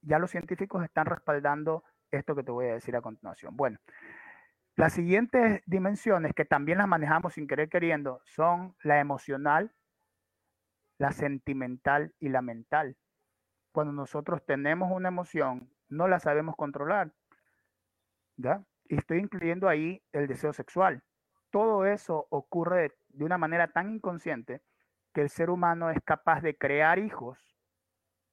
Ya 0.00 0.18
los 0.18 0.30
científicos 0.30 0.82
están 0.84 1.06
respaldando 1.06 1.84
esto 2.10 2.34
que 2.34 2.42
te 2.42 2.50
voy 2.50 2.66
a 2.66 2.74
decir 2.74 2.96
a 2.96 3.00
continuación. 3.00 3.56
Bueno, 3.56 3.78
las 4.76 4.94
siguientes 4.94 5.62
dimensiones 5.66 6.32
que 6.34 6.44
también 6.44 6.78
las 6.78 6.88
manejamos 6.88 7.34
sin 7.34 7.46
querer 7.46 7.68
queriendo 7.68 8.20
son 8.24 8.74
la 8.82 9.00
emocional, 9.00 9.72
la 10.98 11.12
sentimental 11.12 12.14
y 12.18 12.28
la 12.30 12.42
mental. 12.42 12.96
Cuando 13.72 13.92
nosotros 13.92 14.44
tenemos 14.44 14.90
una 14.90 15.08
emoción, 15.08 15.70
no 15.88 16.08
la 16.08 16.20
sabemos 16.20 16.56
controlar. 16.56 17.12
¿Ya? 18.42 18.64
Y 18.84 18.96
estoy 18.96 19.18
incluyendo 19.18 19.68
ahí 19.68 20.02
el 20.12 20.26
deseo 20.26 20.52
sexual. 20.52 21.02
Todo 21.50 21.86
eso 21.86 22.26
ocurre 22.30 22.92
de 23.10 23.24
una 23.24 23.38
manera 23.38 23.68
tan 23.68 23.90
inconsciente 23.90 24.62
que 25.14 25.20
el 25.20 25.28
ser 25.28 25.50
humano 25.50 25.90
es 25.90 25.98
capaz 26.04 26.40
de 26.40 26.56
crear 26.56 26.98
hijos 26.98 27.38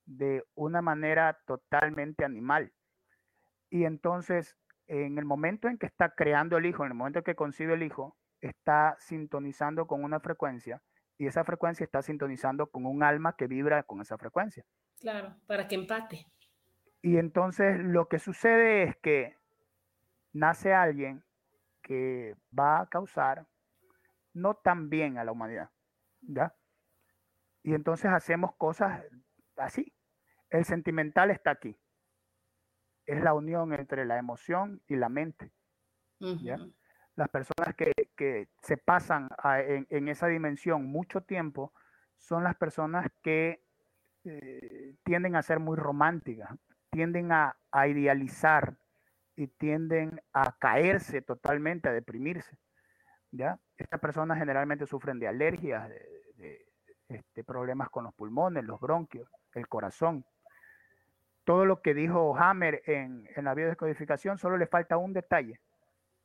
de 0.06 0.44
una 0.56 0.82
manera 0.82 1.38
totalmente 1.46 2.26
animal. 2.26 2.74
Y 3.70 3.84
entonces 3.84 4.58
en 4.88 5.20
el 5.20 5.26
momento 5.26 5.68
en 5.68 5.78
que 5.78 5.86
está 5.86 6.10
creando 6.10 6.58
el 6.58 6.66
hijo, 6.66 6.84
en 6.84 6.92
el 6.92 6.98
momento 6.98 7.20
en 7.20 7.26
que 7.26 7.36
concibe 7.36 7.76
el 7.76 7.84
hijo, 7.84 8.18
está 8.42 8.98
sintonizando 9.00 9.86
con 9.86 10.04
una 10.04 10.20
frecuencia 10.20 10.82
y 11.18 11.28
esa 11.28 11.44
frecuencia 11.44 11.84
está 11.84 12.02
sintonizando 12.02 12.68
con 12.68 12.86
un 12.86 13.04
alma 13.04 13.36
que 13.36 13.46
vibra 13.46 13.84
con 13.84 14.02
esa 14.02 14.18
frecuencia. 14.18 14.66
Claro, 15.00 15.36
para 15.46 15.68
que 15.68 15.76
empate. 15.76 16.26
Y 17.02 17.18
entonces 17.18 17.80
lo 17.80 18.08
que 18.08 18.18
sucede 18.18 18.84
es 18.84 18.98
que 18.98 19.36
nace 20.34 20.74
alguien 20.74 21.24
que 21.82 22.36
va 22.58 22.82
a 22.82 22.88
causar 22.88 23.48
no 24.34 24.56
tan 24.56 24.90
bien 24.90 25.18
a 25.18 25.24
la 25.24 25.32
humanidad, 25.32 25.70
¿ya? 26.22 26.54
Y 27.64 27.74
entonces 27.74 28.12
hacemos 28.12 28.56
cosas 28.56 29.04
así. 29.58 29.94
El 30.50 30.66
sentimental 30.66 31.32
está 31.32 31.52
aquí. 31.52 31.78
Es 33.06 33.22
la 33.22 33.34
unión 33.34 33.74
entre 33.74 34.06
la 34.06 34.18
emoción 34.18 34.82
y 34.88 34.96
la 34.96 35.10
mente. 35.10 35.52
¿ya? 36.20 36.58
Las 37.16 37.30
personas 37.30 37.76
que, 37.76 38.48
se 38.62 38.78
pasan 38.78 39.30
en, 39.44 40.08
esa 40.08 40.28
dimensión 40.28 40.86
mucho 40.86 41.22
tiempo 41.22 41.74
son 42.18 42.44
las 42.44 42.56
personas 42.56 43.08
que 43.22 43.64
eh, 44.26 44.96
tienden 45.04 45.36
a 45.36 45.42
ser 45.42 45.60
muy 45.60 45.78
románticas, 45.78 46.50
tienden 46.92 47.32
a, 47.32 47.56
idealizar 47.88 48.78
y 49.40 49.48
tienden 49.48 50.22
a 50.34 50.52
caerse 50.60 51.22
totalmente, 51.22 51.88
a 51.88 51.94
deprimirse. 51.94 52.58
¿ya? 53.32 53.58
Estas 53.78 54.02
personas 54.02 54.38
generalmente 54.38 54.86
sufren 54.86 55.18
de 55.18 55.30
alergias, 55.30 55.88
de, 55.88 56.66
este, 57.08 57.46
problemas 57.46 57.90
con 57.90 58.04
los 58.04 58.14
pulmones, 58.14 58.66
los 58.66 58.82
bronquios, 58.82 59.32
el 59.54 59.70
corazón. 59.70 60.26
Todo 61.46 61.64
lo 61.64 61.82
que 61.82 61.94
dijo 61.94 62.36
Hammer 62.38 62.84
en, 62.86 63.30
la 63.38 63.54
biodescodificación, 63.54 64.38
solo 64.38 64.58
le 64.58 64.68
falta 64.68 64.98
un 64.98 65.14
detalle. 65.14 65.62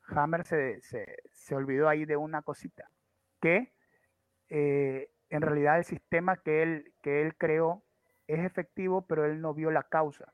Hammer 0.09 0.44
se, 0.44 1.54
olvidó 1.54 1.88
ahí 1.88 2.06
de 2.06 2.16
una 2.16 2.42
cosita, 2.42 2.90
que 3.40 3.73
eh, 4.49 5.09
en 5.30 5.40
realidad 5.40 5.78
el 5.78 5.85
sistema 5.85 6.37
que 6.38 6.64
él, 6.64 6.92
que 7.00 7.23
él 7.23 7.37
creó 7.37 7.85
es 8.26 8.40
efectivo, 8.40 9.06
pero 9.06 9.25
él 9.25 9.40
no 9.40 9.54
vio 9.54 9.71
la 9.71 9.85
causa. 9.85 10.34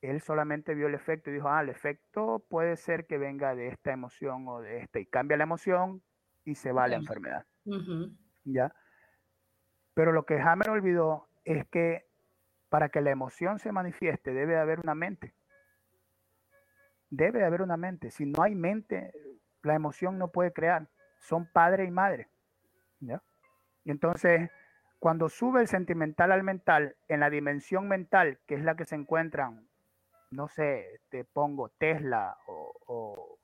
Él 0.00 0.20
solamente 0.20 0.74
vio 0.74 0.88
el 0.88 0.94
efecto 0.94 1.30
y 1.30 1.34
dijo, 1.34 1.48
ah, 1.48 1.62
el 1.62 1.68
efecto 1.68 2.44
puede 2.48 2.76
ser 2.76 3.06
que 3.06 3.18
venga 3.18 3.54
de 3.54 3.68
esta 3.68 3.92
emoción 3.92 4.46
o 4.48 4.60
de 4.60 4.78
esta, 4.78 4.98
y 4.98 5.06
cambia 5.06 5.36
la 5.36 5.44
emoción 5.44 6.02
y 6.44 6.54
se 6.54 6.72
va 6.72 6.86
la 6.86 6.96
enfermedad. 6.96 7.46
¿Ya? 8.44 8.72
Pero 9.94 10.12
lo 10.12 10.26
que 10.26 10.38
Hammer 10.38 10.70
olvidó 10.70 11.28
es 11.44 11.66
que 11.68 12.06
para 12.68 12.88
que 12.88 13.00
la 13.00 13.10
emoción 13.10 13.58
se 13.58 13.72
manifieste 13.72 14.32
debe 14.32 14.54
de 14.54 14.60
haber 14.60 14.80
una 14.80 14.94
mente. 14.94 15.34
Debe 17.08 17.38
de 17.40 17.46
haber 17.46 17.62
una 17.62 17.76
mente. 17.76 18.10
Si 18.10 18.26
no 18.26 18.42
hay 18.42 18.54
mente, 18.54 19.12
la 19.62 19.74
emoción 19.74 20.18
no 20.18 20.30
puede 20.30 20.52
crear. 20.52 20.88
Son 21.20 21.50
padre 21.50 21.84
y 21.84 21.90
madre. 21.90 22.28
¿ya? 23.00 23.22
Y 23.84 23.90
entonces, 23.90 24.50
cuando 24.98 25.28
sube 25.28 25.62
el 25.62 25.68
sentimental 25.68 26.32
al 26.32 26.42
mental, 26.42 26.96
en 27.08 27.20
la 27.20 27.30
dimensión 27.30 27.88
mental, 27.88 28.38
que 28.46 28.56
es 28.56 28.62
la 28.62 28.76
que 28.76 28.84
se 28.84 28.96
encuentran, 28.96 29.68
no 30.30 30.48
sé, 30.48 31.00
te 31.08 31.24
pongo 31.24 31.68
Tesla 31.70 32.36
o, 32.46 33.38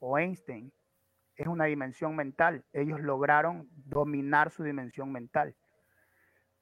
o 0.00 0.18
Einstein, 0.18 0.72
es 1.36 1.46
una 1.46 1.64
dimensión 1.64 2.14
mental. 2.14 2.64
Ellos 2.72 3.00
lograron 3.00 3.68
dominar 3.70 4.50
su 4.50 4.62
dimensión 4.62 5.10
mental. 5.12 5.54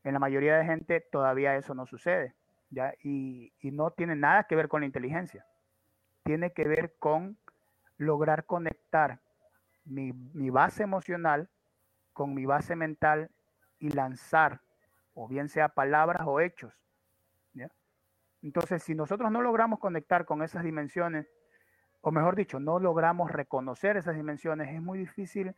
En 0.05 0.15
la 0.15 0.19
mayoría 0.19 0.57
de 0.57 0.65
gente 0.65 1.01
todavía 1.01 1.57
eso 1.57 1.75
no 1.75 1.87
sucede, 1.87 2.35
¿ya? 2.71 2.95
Y, 3.03 3.53
no 3.63 3.91
tiene 3.91 4.17
nada 4.17 4.45
que 4.45 4.57
ver 4.57 4.69
con 4.69 4.81
la 4.81 4.87
inteligencia. 4.87 5.47
Tiene 6.25 6.53
que 6.53 6.65
ver 6.65 6.95
con 6.99 7.39
lograr 7.97 8.47
conectar 8.47 9.21
mi, 9.85 10.13
mi 10.13 10.51
base 10.51 10.83
emocional 10.83 11.49
con 12.13 12.35
mi 12.35 12.47
base 12.47 12.77
mental 12.77 13.31
y 13.79 13.91
lanzar, 13.91 14.61
o 15.15 15.29
bien 15.29 15.49
sea 15.49 15.69
palabras 15.69 16.27
o 16.27 16.41
hechos. 16.41 16.73
Entonces, 18.43 18.83
si 18.83 18.95
nosotros 18.95 19.31
no 19.31 19.41
logramos 19.41 19.79
conectar 19.79 20.25
con 20.25 20.43
esas 20.43 20.65
dimensiones, 20.65 21.27
o 22.01 22.11
mejor 22.11 22.35
dicho, 22.35 22.59
no 22.59 22.81
logramos 22.81 23.31
reconocer 23.31 23.97
esas 23.97 24.17
dimensiones, 24.17 24.75
es 24.75 24.83
muy 24.83 24.99
difícil 24.99 25.55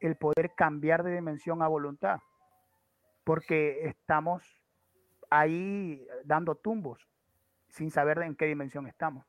el 0.00 0.16
poder 0.16 0.52
cambiar 0.54 1.02
de 1.02 1.14
dimensión 1.14 1.62
a 1.62 1.68
voluntad, 1.68 2.18
porque 3.24 3.86
estamos 3.86 4.42
ahí 5.30 6.06
dando 6.24 6.54
tumbos 6.54 7.08
sin 7.68 7.90
saber 7.90 8.18
en 8.18 8.36
qué 8.36 8.44
dimensión 8.44 8.86
estamos. 8.86 9.26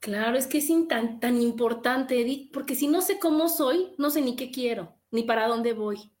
Claro, 0.00 0.36
es 0.36 0.46
que 0.46 0.58
es 0.58 0.70
tan, 0.88 1.20
tan 1.20 1.40
importante, 1.40 2.20
Edith, 2.20 2.52
porque 2.52 2.74
si 2.74 2.88
no 2.88 3.00
sé 3.00 3.18
cómo 3.18 3.48
soy, 3.48 3.94
no 3.98 4.10
sé 4.10 4.22
ni 4.22 4.36
qué 4.36 4.50
quiero, 4.50 4.94
ni 5.10 5.22
para 5.24 5.46
dónde 5.46 5.72
voy. 5.72 6.12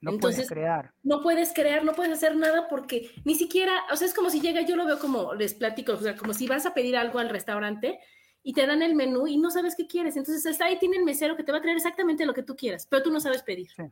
No 0.00 0.12
Entonces, 0.12 0.46
puedes 0.46 0.50
crear. 0.50 0.92
No 1.02 1.22
puedes 1.22 1.52
crear, 1.52 1.84
no 1.84 1.92
puedes 1.92 2.12
hacer 2.12 2.36
nada 2.36 2.68
porque 2.68 3.10
ni 3.24 3.34
siquiera, 3.34 3.72
o 3.92 3.96
sea, 3.96 4.06
es 4.06 4.14
como 4.14 4.30
si 4.30 4.40
llega, 4.40 4.62
yo 4.62 4.76
lo 4.76 4.86
veo 4.86 4.98
como, 4.98 5.34
les 5.34 5.54
platico, 5.54 5.92
o 5.92 6.00
sea, 6.00 6.16
como 6.16 6.34
si 6.34 6.46
vas 6.46 6.66
a 6.66 6.74
pedir 6.74 6.96
algo 6.96 7.18
al 7.18 7.30
restaurante 7.30 7.98
y 8.42 8.52
te 8.52 8.66
dan 8.66 8.82
el 8.82 8.94
menú 8.94 9.26
y 9.26 9.36
no 9.38 9.50
sabes 9.50 9.74
qué 9.76 9.86
quieres. 9.86 10.16
Entonces 10.16 10.46
está 10.46 10.66
ahí, 10.66 10.78
tiene 10.78 10.96
el 10.96 11.04
mesero 11.04 11.36
que 11.36 11.42
te 11.42 11.52
va 11.52 11.58
a 11.58 11.62
traer 11.62 11.76
exactamente 11.76 12.26
lo 12.26 12.34
que 12.34 12.42
tú 12.42 12.54
quieras, 12.54 12.86
pero 12.88 13.02
tú 13.02 13.10
no 13.10 13.20
sabes 13.20 13.42
pedir. 13.42 13.68
Sí 13.70 13.82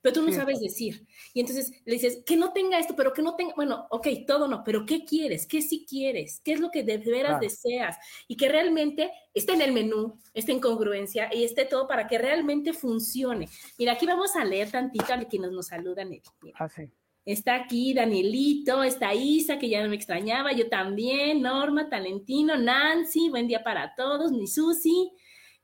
pero 0.00 0.14
tú 0.14 0.22
no 0.22 0.32
sabes 0.32 0.60
decir. 0.60 1.06
Y 1.34 1.40
entonces 1.40 1.72
le 1.84 1.94
dices, 1.94 2.22
que 2.24 2.36
no 2.36 2.52
tenga 2.52 2.78
esto, 2.78 2.94
pero 2.96 3.12
que 3.12 3.22
no 3.22 3.36
tenga, 3.36 3.54
bueno, 3.54 3.86
ok, 3.90 4.08
todo 4.26 4.48
no, 4.48 4.62
pero 4.64 4.84
¿qué 4.86 5.04
quieres? 5.04 5.46
¿Qué 5.46 5.62
sí 5.62 5.86
quieres? 5.88 6.40
¿Qué 6.44 6.52
es 6.52 6.60
lo 6.60 6.70
que 6.70 6.82
de 6.82 6.98
veras 6.98 7.40
deseas? 7.40 7.96
Y 8.28 8.36
que 8.36 8.48
realmente 8.48 9.10
esté 9.34 9.52
en 9.52 9.62
el 9.62 9.72
menú, 9.72 10.18
esté 10.34 10.52
en 10.52 10.60
congruencia 10.60 11.28
y 11.32 11.44
esté 11.44 11.64
todo 11.64 11.86
para 11.86 12.06
que 12.06 12.18
realmente 12.18 12.72
funcione. 12.72 13.48
Mira, 13.78 13.92
aquí 13.92 14.06
vamos 14.06 14.36
a 14.36 14.44
leer 14.44 14.70
tantito 14.70 15.12
a 15.12 15.18
quienes 15.24 15.52
nos 15.52 15.66
saludan. 15.68 16.10
Ah, 16.54 16.68
sí. 16.68 16.90
Está 17.24 17.54
aquí 17.54 17.94
Danielito, 17.94 18.82
está 18.82 19.14
Isa, 19.14 19.56
que 19.56 19.68
ya 19.68 19.80
no 19.82 19.88
me 19.88 19.94
extrañaba, 19.94 20.52
yo 20.52 20.68
también, 20.68 21.40
Norma, 21.40 21.88
Talentino, 21.88 22.56
Nancy, 22.56 23.30
buen 23.30 23.46
día 23.46 23.62
para 23.62 23.94
todos, 23.94 24.32
mi 24.32 24.48
Susi, 24.48 25.12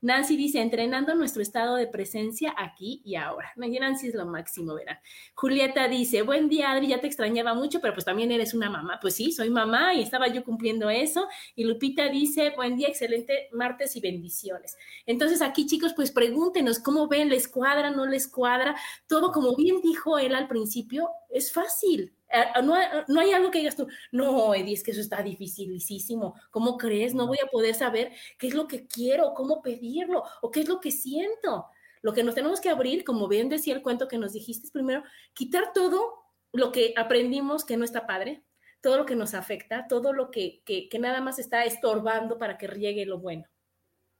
Nancy 0.01 0.37
dice, 0.37 0.61
entrenando 0.61 1.13
nuestro 1.13 1.41
estado 1.41 1.75
de 1.75 1.87
presencia 1.87 2.53
aquí 2.57 3.01
y 3.03 3.15
ahora. 3.15 3.51
Nancy 3.57 4.07
es 4.07 4.15
lo 4.15 4.25
máximo, 4.25 4.73
verán. 4.75 4.99
Julieta 5.33 5.87
dice, 5.87 6.21
buen 6.21 6.47
día, 6.47 6.71
Adri, 6.71 6.87
ya 6.87 7.01
te 7.01 7.07
extrañaba 7.07 7.53
mucho, 7.53 7.81
pero 7.81 7.93
pues 7.93 8.05
también 8.05 8.31
eres 8.31 8.53
una 8.53 8.69
mamá. 8.69 8.99
Pues 9.01 9.15
sí, 9.15 9.31
soy 9.31 9.49
mamá 9.49 9.93
y 9.93 10.01
estaba 10.01 10.27
yo 10.27 10.43
cumpliendo 10.43 10.89
eso. 10.89 11.27
Y 11.55 11.65
Lupita 11.65 12.07
dice, 12.07 12.51
buen 12.55 12.77
día, 12.77 12.87
excelente 12.87 13.49
martes 13.51 13.95
y 13.95 14.01
bendiciones. 14.01 14.77
Entonces 15.05 15.41
aquí, 15.41 15.65
chicos, 15.65 15.93
pues 15.93 16.11
pregúntenos 16.11 16.79
cómo 16.79 17.07
ven, 17.07 17.29
les 17.29 17.47
cuadra, 17.47 17.91
no 17.91 18.05
les 18.05 18.27
cuadra. 18.27 18.75
Todo, 19.07 19.31
como 19.31 19.55
bien 19.55 19.81
dijo 19.81 20.17
él 20.17 20.33
al 20.33 20.47
principio, 20.47 21.09
es 21.29 21.51
fácil 21.51 22.13
no, 22.63 22.75
no, 23.07 23.19
hay 23.19 23.31
algo 23.31 23.51
que 23.51 23.59
digas 23.59 23.75
tú, 23.75 23.87
no, 24.11 24.53
Eddie, 24.53 24.73
es 24.73 24.83
que 24.83 24.91
eso 24.91 25.01
está 25.01 25.21
dificilísimo. 25.23 26.35
¿Cómo 26.51 26.77
crees? 26.77 27.13
No 27.13 27.27
voy 27.27 27.37
a 27.43 27.49
poder 27.49 27.75
saber 27.75 28.11
qué 28.37 28.47
es 28.47 28.53
lo 28.53 28.67
que 28.67 28.87
quiero, 28.87 29.33
cómo 29.33 29.61
pedirlo 29.61 30.23
o 30.41 30.51
qué 30.51 30.61
es 30.61 30.69
lo 30.69 30.79
que 30.79 30.91
siento. 30.91 31.67
Lo 32.01 32.13
que 32.13 32.23
nos 32.23 32.35
tenemos 32.35 32.61
que 32.61 32.69
abrir, 32.69 33.03
como 33.03 33.27
bien 33.27 33.49
decía 33.49 33.75
el 33.75 33.81
cuento 33.81 34.07
que 34.07 34.17
nos 34.17 34.33
dijiste, 34.33 34.67
es 34.67 34.71
primero 34.71 35.03
quitar 35.33 35.73
todo 35.73 36.23
lo 36.53 36.71
que 36.71 36.93
aprendimos 36.95 37.65
que 37.65 37.77
no 37.77 37.83
está 37.83 38.07
padre, 38.07 38.43
todo 38.81 38.97
lo 38.97 39.05
que 39.05 39.15
nos 39.15 39.33
afecta, 39.33 39.87
todo 39.87 40.13
lo 40.13 40.31
que, 40.31 40.61
que, 40.65 40.87
que 40.87 40.99
nada 40.99 41.21
más 41.21 41.39
está 41.39 41.65
estorbando 41.65 42.37
para 42.37 42.57
que 42.57 42.67
riegue 42.67 43.05
lo 43.05 43.19
bueno. 43.19 43.45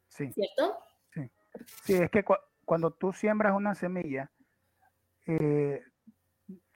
Sí. 0.09 0.31
¿Cierto? 0.33 0.77
Sí. 1.13 1.21
Sí, 1.83 1.93
es 1.93 2.11
que 2.11 2.23
cuando 2.65 2.91
tú 2.91 3.13
siembras 3.13 3.55
una 3.55 3.75
semilla, 3.75 4.31
eh, 5.25 5.83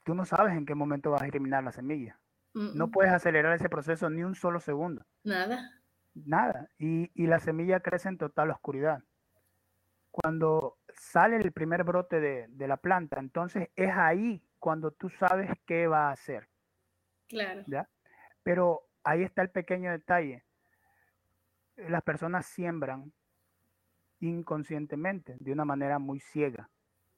tú 0.03 0.13
no 0.13 0.25
sabes 0.25 0.55
en 0.55 0.65
qué 0.65 0.75
momento 0.75 1.11
vas 1.11 1.21
a 1.21 1.25
germinar 1.25 1.63
la 1.63 1.71
semilla. 1.71 2.19
No 2.53 2.91
puedes 2.91 3.11
acelerar 3.11 3.55
ese 3.55 3.67
proceso 3.67 4.11
ni 4.11 4.23
un 4.23 4.35
solo 4.35 4.59
segundo. 4.59 5.03
Nada. 5.23 5.71
Nada. 6.13 6.69
Y, 6.77 7.09
la 7.25 7.39
semilla 7.39 7.79
crece 7.79 8.09
en 8.09 8.19
total 8.19 8.51
oscuridad. 8.51 9.03
Cuando 10.11 10.77
sale 10.93 11.37
el 11.37 11.51
primer 11.51 11.83
brote 11.83 12.19
de, 12.19 12.67
la 12.67 12.77
planta, 12.77 13.19
entonces 13.19 13.69
es 13.75 13.89
ahí 13.95 14.45
cuando 14.59 14.91
tú 14.91 15.09
sabes 15.09 15.49
qué 15.65 15.87
va 15.87 16.09
a 16.09 16.11
hacer. 16.11 16.47
Claro. 17.27 17.63
¿ya? 17.65 17.89
Pero 18.43 18.87
ahí 19.03 19.23
está 19.23 19.41
el 19.41 19.49
pequeño 19.49 19.91
detalle. 19.91 20.45
Las 21.75 22.03
personas 22.03 22.45
siembran 22.45 23.11
inconscientemente, 24.19 25.35
de 25.39 25.51
una 25.51 25.65
manera 25.65 25.97
muy 25.97 26.19
ciega. 26.19 26.69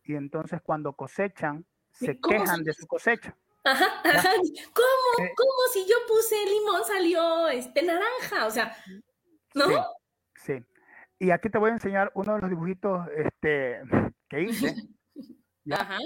Y 0.06 0.15
entonces 0.15 0.62
cuando 0.62 0.93
cosechan, 0.93 1.65
se 1.95 2.19
quejan 2.19 2.63
de 2.63 2.73
su 2.73 2.86
cosecha. 2.88 3.36
Ajá, 3.63 3.86
ajá. 4.03 4.29
¿Cómo? 4.73 5.25
Eh, 5.25 5.34
¿Cómo 5.36 5.51
si 5.73 5.88
yo 5.88 5.95
puse 6.08 6.36
limón 6.45 6.86
salió 6.86 7.47
este 7.47 7.81
naranja? 7.81 8.45
O 8.45 8.51
sea, 8.51 8.75
¿no? 9.55 9.65
Sí, 10.36 10.63
Y 11.17 11.31
aquí 11.31 11.49
te 11.49 11.58
voy 11.58 11.71
a 11.71 11.73
enseñar 11.73 12.12
uno 12.13 12.36
de 12.36 12.41
los 12.41 12.49
dibujitos 12.49 13.08
este, 13.15 13.81
que 14.29 14.41
hice. 14.41 14.75
Ajá. 15.71 15.97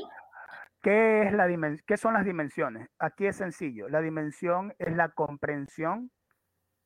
¿Qué, 0.81 1.23
es 1.23 1.33
la 1.33 1.47
¿Qué 1.85 1.97
son 1.97 2.13
las 2.13 2.23
dimensiones? 2.23 2.87
Aquí 2.99 3.25
es 3.25 3.35
sencillo. 3.35 3.89
La 3.89 3.99
dimensión 3.99 4.73
es 4.79 4.95
la 4.95 5.09
comprensión 5.09 6.11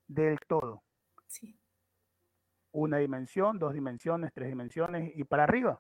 del 0.08 0.40
todo. 0.48 0.84
Sí. 1.28 1.60
Una 2.72 2.98
dimensión, 2.98 3.60
dos 3.60 3.74
dimensiones, 3.76 4.34
tres 4.34 4.50
dimensiones 4.50 5.12
y 5.16 5.24
para 5.26 5.44
arriba. 5.44 5.80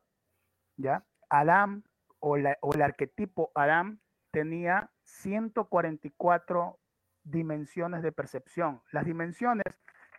¿Ya? 0.77 1.03
Adam 1.29 1.83
o, 2.23 2.37
el 2.37 2.81
arquetipo 2.81 3.51
Adam 3.53 3.99
tenía 4.31 4.89
144 5.03 6.79
dimensiones 7.23 8.01
de 8.01 8.13
percepción. 8.13 8.81
Las 8.91 9.05
dimensiones 9.05 9.65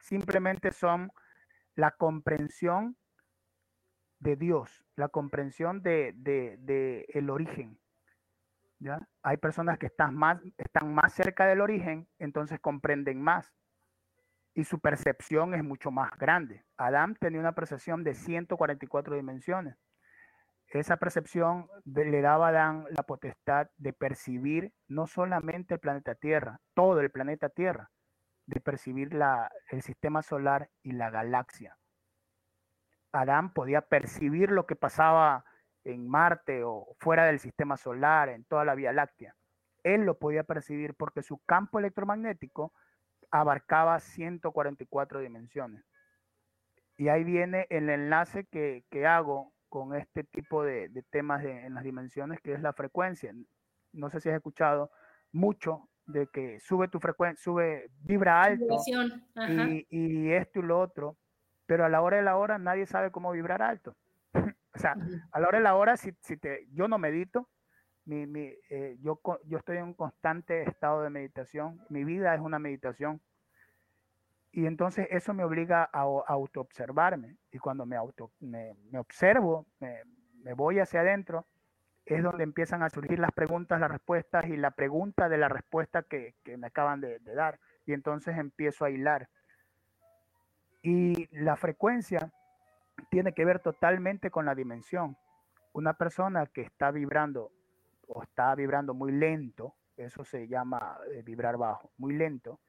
simplemente 0.00 0.70
son 0.70 1.10
la 1.74 1.92
comprensión 1.92 2.98
de 4.18 4.36
Dios, 4.36 4.84
la 4.96 5.08
comprensión 5.08 5.82
de, 5.82 6.12
de, 6.14 7.06
el 7.08 7.30
origen. 7.30 7.80
¿ya? 8.80 9.08
Hay 9.22 9.38
personas 9.38 9.78
que 9.78 9.86
están 9.86 10.14
más, 10.14 10.42
están 10.58 10.94
más 10.94 11.14
cerca 11.14 11.46
del 11.46 11.62
origen, 11.62 12.06
entonces 12.18 12.60
comprenden 12.60 13.22
más. 13.22 13.50
Y 14.52 14.64
su 14.64 14.78
percepción 14.78 15.54
es 15.54 15.64
mucho 15.64 15.90
más 15.90 16.10
grande. 16.18 16.64
Adán 16.76 17.16
tenía 17.16 17.40
una 17.40 17.54
percepción 17.54 18.04
de 18.04 18.14
144 18.14 19.16
dimensiones. 19.16 19.78
Esa 20.68 20.96
percepción 20.96 21.68
le 21.84 22.20
daba 22.20 22.46
a 22.46 22.50
Adán 22.50 22.86
la 22.90 23.04
potestad 23.04 23.68
de 23.76 23.92
percibir 23.92 24.72
no 24.88 25.06
solamente 25.06 25.74
el 25.74 25.80
planeta 25.80 26.14
Tierra, 26.14 26.60
todo 26.74 27.00
el 27.00 27.10
planeta 27.10 27.48
Tierra, 27.48 27.90
de 28.46 28.60
percibir 28.60 29.14
la, 29.14 29.50
el 29.70 29.82
sistema 29.82 30.22
solar 30.22 30.68
y 30.82 30.92
la 30.92 31.10
galaxia. 31.10 31.76
Adán 33.12 33.52
podía 33.52 33.82
percibir 33.82 34.50
lo 34.50 34.66
que 34.66 34.74
pasaba 34.74 35.44
en 35.84 36.08
Marte 36.08 36.64
o 36.64 36.96
fuera 36.98 37.26
del 37.26 37.38
sistema 37.38 37.76
solar, 37.76 38.28
en 38.28 38.44
toda 38.44 38.64
la 38.64 38.74
Vía 38.74 38.92
Láctea. 38.92 39.36
Él 39.84 40.02
lo 40.02 40.18
podía 40.18 40.42
percibir 40.44 40.94
porque 40.94 41.22
su 41.22 41.38
campo 41.44 41.78
electromagnético 41.78 42.72
abarcaba 43.30 44.00
144 44.00 45.20
dimensiones. 45.20 45.84
Y 46.96 47.08
ahí 47.08 47.24
viene 47.24 47.66
el 47.70 47.90
enlace 47.90 48.46
que, 48.46 48.84
hago 49.06 49.52
con 49.74 49.96
este 49.96 50.22
tipo 50.22 50.62
de, 50.62 50.88
temas 51.10 51.44
en 51.44 51.74
las 51.74 51.82
dimensiones, 51.82 52.40
que 52.40 52.52
es 52.52 52.62
la 52.62 52.72
frecuencia. 52.72 53.34
No 53.92 54.08
sé 54.08 54.20
si 54.20 54.28
has 54.28 54.36
escuchado 54.36 54.92
mucho 55.32 55.88
de 56.06 56.28
que 56.28 56.60
sube 56.60 56.86
tu 56.86 57.00
frecuencia, 57.00 57.42
sube, 57.42 57.90
vibra 58.04 58.40
alto 58.40 58.76
y, 59.48 59.84
y, 59.90 60.30
esto 60.30 60.60
y 60.60 60.62
lo 60.62 60.78
otro 60.78 61.16
pero 61.66 61.84
a 61.84 61.88
la 61.88 62.02
hora 62.02 62.18
de 62.18 62.22
la 62.22 62.36
hora 62.36 62.56
nadie 62.58 62.86
sabe 62.86 63.10
cómo 63.10 63.32
vibrar 63.32 63.62
alto. 63.62 63.96
o 64.74 64.78
sea, 64.78 64.94
a 65.32 65.40
la 65.40 65.48
hora 65.48 65.58
de 65.58 65.64
la 65.64 65.74
hora, 65.74 65.96
si, 65.96 66.12
si 66.20 66.36
te, 66.36 66.68
yo 66.72 66.86
no 66.86 66.98
medito, 66.98 67.48
mi, 68.04 68.26
mi, 68.26 68.52
eh, 68.70 68.96
yo, 69.00 69.20
yo 69.44 69.58
estoy 69.58 69.78
en 69.78 69.84
un 69.84 69.94
constante 69.94 70.62
estado 70.62 71.02
de 71.02 71.10
meditación, 71.10 71.80
mi 71.88 72.04
vida 72.04 72.32
es 72.32 72.40
una 72.40 72.60
meditación. 72.60 73.20
Y 74.56 74.66
entonces 74.66 75.08
eso 75.10 75.34
me 75.34 75.42
obliga 75.42 75.90
a, 75.92 76.02
a 76.02 76.32
autoobservarme. 76.32 77.38
Y 77.50 77.58
cuando 77.58 77.86
me, 77.86 77.96
auto, 77.96 78.30
me, 78.38 78.76
observo, 78.96 79.66
me, 79.80 80.54
voy 80.54 80.78
hacia 80.78 81.00
adentro, 81.00 81.44
es 82.06 82.22
donde 82.22 82.44
empiezan 82.44 82.84
a 82.84 82.88
surgir 82.88 83.18
las 83.18 83.32
preguntas, 83.32 83.80
las 83.80 83.90
respuestas 83.90 84.46
y 84.46 84.56
la 84.56 84.70
pregunta 84.70 85.28
de 85.28 85.38
la 85.38 85.48
respuesta 85.48 86.04
que, 86.04 86.36
me 86.56 86.68
acaban 86.68 87.00
de, 87.00 87.18
de 87.18 87.34
dar. 87.34 87.58
Y 87.84 87.94
entonces 87.94 88.38
empiezo 88.38 88.84
a 88.84 88.90
hilar. 88.90 89.28
Y 90.82 91.26
la 91.36 91.56
frecuencia 91.56 92.30
tiene 93.10 93.32
que 93.32 93.44
ver 93.44 93.58
totalmente 93.58 94.30
con 94.30 94.46
la 94.46 94.54
dimensión. 94.54 95.16
Una 95.72 95.94
persona 95.94 96.46
que 96.46 96.62
está 96.62 96.92
vibrando 96.92 97.50
o 98.06 98.22
está 98.22 98.54
vibrando 98.54 98.94
muy 98.94 99.10
lento, 99.10 99.74
eso 99.96 100.24
se 100.24 100.46
llama 100.46 100.96
eh, 101.10 101.22
vibrar 101.22 101.56
bajo, 101.56 101.90
muy 101.98 102.14
lento. 102.14 102.60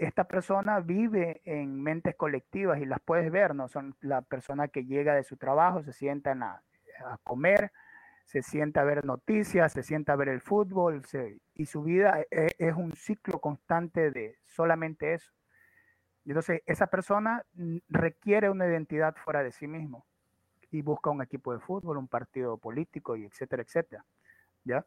Esta 0.00 0.24
persona 0.24 0.80
vive 0.80 1.42
en 1.44 1.82
mentes 1.82 2.14
colectivas 2.14 2.80
y 2.80 2.86
las 2.86 3.00
puedes 3.00 3.30
ver, 3.30 3.54
¿no? 3.54 3.68
Son 3.68 3.94
la 4.00 4.22
persona 4.22 4.68
que 4.68 4.86
llega 4.86 5.14
de 5.14 5.24
su 5.24 5.36
trabajo, 5.36 5.82
se 5.82 5.92
sienta 5.92 6.32
a, 6.32 7.18
comer, 7.22 7.70
se 8.24 8.40
sienta 8.40 8.80
a 8.80 8.84
ver 8.84 9.04
noticias, 9.04 9.74
se 9.74 9.82
sienta 9.82 10.14
a 10.14 10.16
ver 10.16 10.30
el 10.30 10.40
fútbol, 10.40 11.02
y 11.54 11.66
su 11.66 11.82
vida 11.82 12.24
es, 12.30 12.54
es 12.58 12.74
un 12.74 12.92
ciclo 12.96 13.40
constante 13.40 14.10
de 14.10 14.38
solamente 14.46 15.12
eso. 15.12 15.30
Entonces, 16.24 16.62
esa 16.64 16.86
persona 16.86 17.44
requiere 17.90 18.48
una 18.48 18.66
identidad 18.66 19.14
fuera 19.16 19.42
de 19.42 19.52
sí 19.52 19.66
mismo 19.66 20.06
y 20.70 20.80
busca 20.80 21.10
un 21.10 21.20
equipo 21.20 21.52
de 21.52 21.60
fútbol, 21.60 21.98
un 21.98 22.08
partido 22.08 22.56
político, 22.56 23.16
y 23.16 23.26
etcétera, 23.26 23.64
etcétera. 23.64 24.06
¿Ya? 24.64 24.86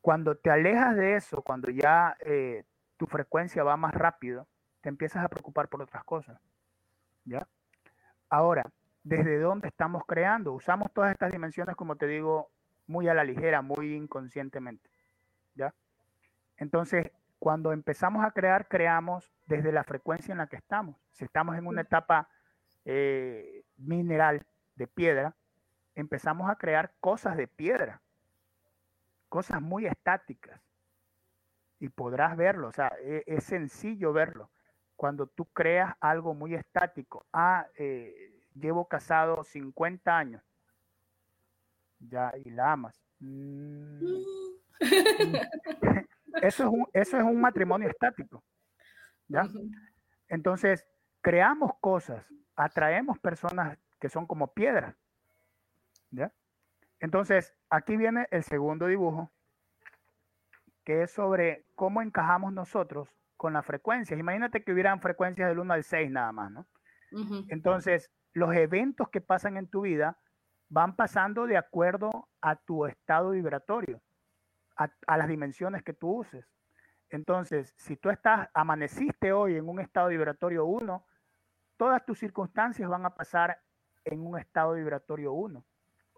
Cuando 0.00 0.34
te 0.36 0.50
alejas 0.50 0.96
de 0.96 1.14
eso, 1.14 1.42
cuando 1.42 1.70
ya 1.70 2.16
eh, 2.18 2.64
tu 3.02 3.08
frecuencia 3.08 3.64
va 3.64 3.76
más 3.76 3.92
rápido, 3.94 4.46
te 4.80 4.88
empiezas 4.88 5.24
a 5.24 5.28
preocupar 5.28 5.66
por 5.66 5.82
otras 5.82 6.04
cosas. 6.04 6.40
¿Ya? 7.24 7.48
Ahora, 8.28 8.70
¿desde 9.02 9.40
dónde 9.40 9.66
estamos 9.66 10.04
creando? 10.06 10.52
Usamos 10.52 10.92
todas 10.92 11.10
estas 11.10 11.32
dimensiones, 11.32 11.74
como 11.74 11.96
te 11.96 12.06
digo, 12.06 12.52
muy 12.86 13.08
a 13.08 13.14
la 13.14 13.24
ligera, 13.24 13.60
muy 13.60 13.96
inconscientemente. 13.96 14.88
¿Ya? 15.56 15.74
Entonces, 16.58 17.10
cuando 17.40 17.72
empezamos 17.72 18.24
a 18.24 18.30
crear, 18.30 18.68
creamos 18.68 19.34
desde 19.46 19.72
la 19.72 19.82
frecuencia 19.82 20.30
en 20.30 20.38
la 20.38 20.46
que 20.46 20.54
estamos. 20.54 20.94
Si 21.10 21.24
estamos 21.24 21.56
en 21.56 21.66
una 21.66 21.80
etapa 21.80 22.28
eh, 22.84 23.64
mineral 23.78 24.46
de 24.76 24.86
piedra, 24.86 25.34
empezamos 25.96 26.48
a 26.48 26.54
crear 26.54 26.92
cosas 27.00 27.36
de 27.36 27.48
piedra, 27.48 28.00
cosas 29.28 29.60
muy 29.60 29.86
estáticas. 29.86 30.60
Y 31.82 31.88
podrás 31.88 32.36
verlo, 32.36 32.68
o 32.68 32.72
sea, 32.72 32.92
e, 33.00 33.24
es, 33.26 33.42
sencillo 33.42 34.12
verlo. 34.12 34.52
Cuando 34.94 35.26
tú 35.26 35.46
creas 35.46 35.96
algo 35.98 36.32
muy 36.32 36.54
estático, 36.54 37.26
ah, 37.32 37.66
eh, 37.76 38.40
llevo 38.54 38.86
casado 38.86 39.42
50 39.42 40.16
años, 40.16 40.44
ya, 41.98 42.32
y 42.44 42.50
la 42.50 42.70
amas. 42.70 43.02
Mm. 43.18 44.00
Eso 46.40 46.62
es 46.62 46.70
un, 46.70 46.86
eso 46.92 47.16
es 47.18 47.24
un 47.24 47.40
matrimonio 47.40 47.88
estático. 47.88 48.44
¿ya? 49.26 49.48
Entonces, 50.28 50.86
creamos 51.20 51.72
cosas, 51.80 52.24
atraemos 52.54 53.18
personas 53.18 53.76
que 53.98 54.08
son 54.08 54.24
como 54.26 54.54
piedras. 54.54 54.94
¿ya? 56.12 56.32
Entonces, 57.00 57.52
aquí 57.68 57.96
viene 57.96 58.28
el 58.30 58.44
segundo 58.44 58.86
dibujo, 58.86 59.31
que 60.84 61.02
es 61.02 61.12
sobre 61.12 61.66
cómo 61.74 62.02
encajamos 62.02 62.52
nosotros 62.52 63.08
con 63.36 63.52
las 63.52 63.64
frecuencias. 63.64 64.18
Imagínate 64.18 64.62
que 64.62 64.72
hubieran 64.72 65.00
frecuencias 65.00 65.48
del 65.48 65.58
1 65.58 65.74
al 65.74 65.84
6 65.84 66.10
nada 66.10 66.32
más, 66.32 66.50
¿no? 66.50 66.66
Entonces, 67.48 68.10
los 68.32 68.54
eventos 68.54 69.10
que 69.10 69.20
pasan 69.20 69.58
en 69.58 69.68
tu 69.68 69.82
vida 69.82 70.18
van 70.70 70.96
pasando 70.96 71.46
de 71.46 71.58
acuerdo 71.58 72.28
a 72.40 72.56
tu 72.56 72.86
estado 72.86 73.30
vibratorio 73.30 74.00
a, 74.76 75.16
las 75.16 75.28
dimensiones 75.28 75.82
que 75.82 75.92
tú 75.92 76.20
uses. 76.20 76.46
Entonces, 77.10 77.74
si 77.76 77.96
tú 77.96 78.08
estás, 78.08 78.48
amaneciste 78.54 79.32
hoy 79.32 79.56
en 79.56 79.68
un 79.68 79.80
estado 79.80 80.08
vibratorio 80.08 80.64
1, 80.64 81.04
todas 81.76 82.04
tus 82.06 82.18
circunstancias 82.18 82.88
van 82.88 83.04
a 83.04 83.14
pasar 83.14 83.60
en 84.04 84.26
un 84.26 84.38
estado 84.38 84.74
vibratorio 84.74 85.32
1. 85.32 85.64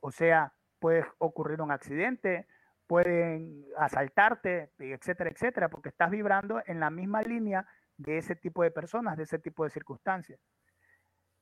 O 0.00 0.10
sea, 0.12 0.52
puede 0.78 1.04
ocurrir 1.18 1.60
un 1.60 1.72
accidente, 1.72 2.46
pueden 2.86 3.64
asaltarte, 3.78 4.70
etcétera, 4.78 5.30
etcétera, 5.30 5.68
porque 5.68 5.88
estás 5.88 6.10
vibrando 6.10 6.62
en 6.66 6.80
la 6.80 6.90
misma 6.90 7.22
línea 7.22 7.66
de 7.96 8.18
ese 8.18 8.34
tipo 8.36 8.62
de 8.62 8.70
personas, 8.70 9.16
de 9.16 9.24
ese 9.24 9.38
tipo 9.38 9.64
de 9.64 9.70
circunstancias. 9.70 10.40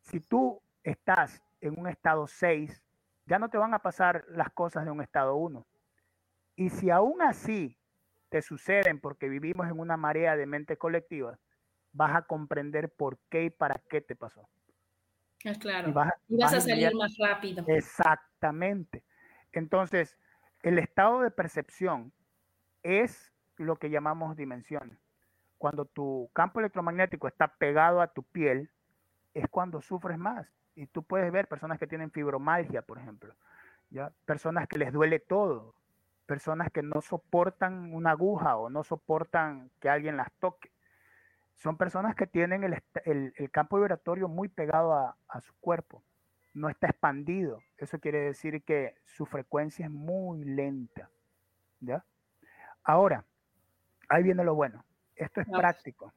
Si 0.00 0.20
tú 0.20 0.61
estás 0.83 1.42
en 1.61 1.78
un 1.78 1.88
estado 1.88 2.26
6, 2.26 2.83
ya 3.26 3.38
no 3.38 3.48
te 3.48 3.59
van 3.59 3.74
a 3.74 3.81
pasar 3.81 4.24
las 4.28 4.50
cosas 4.50 4.85
de 4.85 4.90
un 4.90 5.00
estado 5.00 5.37
1. 5.37 5.66
Y 6.57 6.70
si 6.70 6.90
aún 6.90 7.22
así 7.22 7.78
te 8.28 8.42
suceden 8.42 9.00
porque 9.00 9.28
vivimos 9.28 9.66
en 9.66 9.78
una 9.78 9.96
marea 9.96 10.37
de 10.37 10.46
mente 10.46 10.76
colectiva, 10.76 11.38
vas 11.92 12.16
a 12.16 12.22
comprender 12.22 12.90
por 12.90 13.18
qué 13.28 13.44
y 13.44 13.50
para 13.50 13.81
qué 13.88 14.00
te 14.00 14.16
pasó. 14.16 14.48
Claro. 15.61 15.88
Y 15.88 16.37
vas, 16.37 16.55
a, 16.55 16.61
salir 16.61 16.94
más 16.94 17.16
rápido. 17.18 17.64
Exactamente. 17.66 19.05
Entonces, 19.52 20.16
el 20.62 20.79
estado 20.79 21.20
de 21.20 21.31
percepción 21.31 22.12
es 22.83 23.33
lo 23.57 23.77
que 23.77 23.90
llamamos 23.90 24.37
dimensión. 24.37 24.98
Cuando 25.59 25.85
tu 25.85 26.31
campo 26.33 26.61
electromagnético 26.61 27.29
está 27.29 27.48
pegado 27.57 28.01
a 28.01 28.09
tu 28.09 28.22
piel, 28.22 28.70
es 29.35 29.48
cuando 29.48 29.81
sufres 29.81 30.18
más. 30.18 30.46
Y 30.75 30.87
tú 30.87 31.03
puedes 31.03 31.31
ver 31.31 31.48
personas 31.48 31.79
que 31.79 31.87
tienen 31.87 32.11
fibromalgia, 32.11 32.83
por 32.83 32.98
ejemplo, 32.98 33.35
¿ya? 33.90 34.12
personas 34.25 34.66
que 34.66 34.79
les 34.79 34.92
duele 34.92 35.20
todo, 35.20 35.75
personas 36.27 36.70
que 36.72 36.83
no 36.83 37.01
soportan 37.03 37.92
una 37.92 38.12
aguja 38.12 38.57
o 38.57 38.70
no 38.70 38.85
soportan 38.85 39.70
que 39.81 39.90
alguien 39.90 40.16
las 40.16 40.33
toque. 40.38 40.70
Son 41.57 41.77
personas 41.77 42.16
que 42.16 42.27
tienen 42.27 42.64
el, 42.64 43.51
campo 43.51 43.77
vibratorio 43.77 44.29
muy 44.29 44.48
pegado 44.48 44.94
a, 44.94 45.40
su 45.40 45.55
cuerpo, 45.61 46.03
no 46.54 46.68
está 46.68 46.88
expandido. 46.88 47.60
Eso 47.78 47.98
quiere 47.98 48.20
decir 48.20 48.62
que 48.62 48.94
su 49.04 49.26
frecuencia 49.26 49.86
es 49.86 49.92
muy 49.92 50.44
lenta. 50.44 51.10
¿ya? 51.80 52.04
Ahora, 52.84 53.24
ahí 54.08 54.22
viene 54.22 54.44
lo 54.44 54.54
bueno. 54.54 54.84
Esto 55.16 55.40
es 55.40 55.48
práctico. 55.48 56.12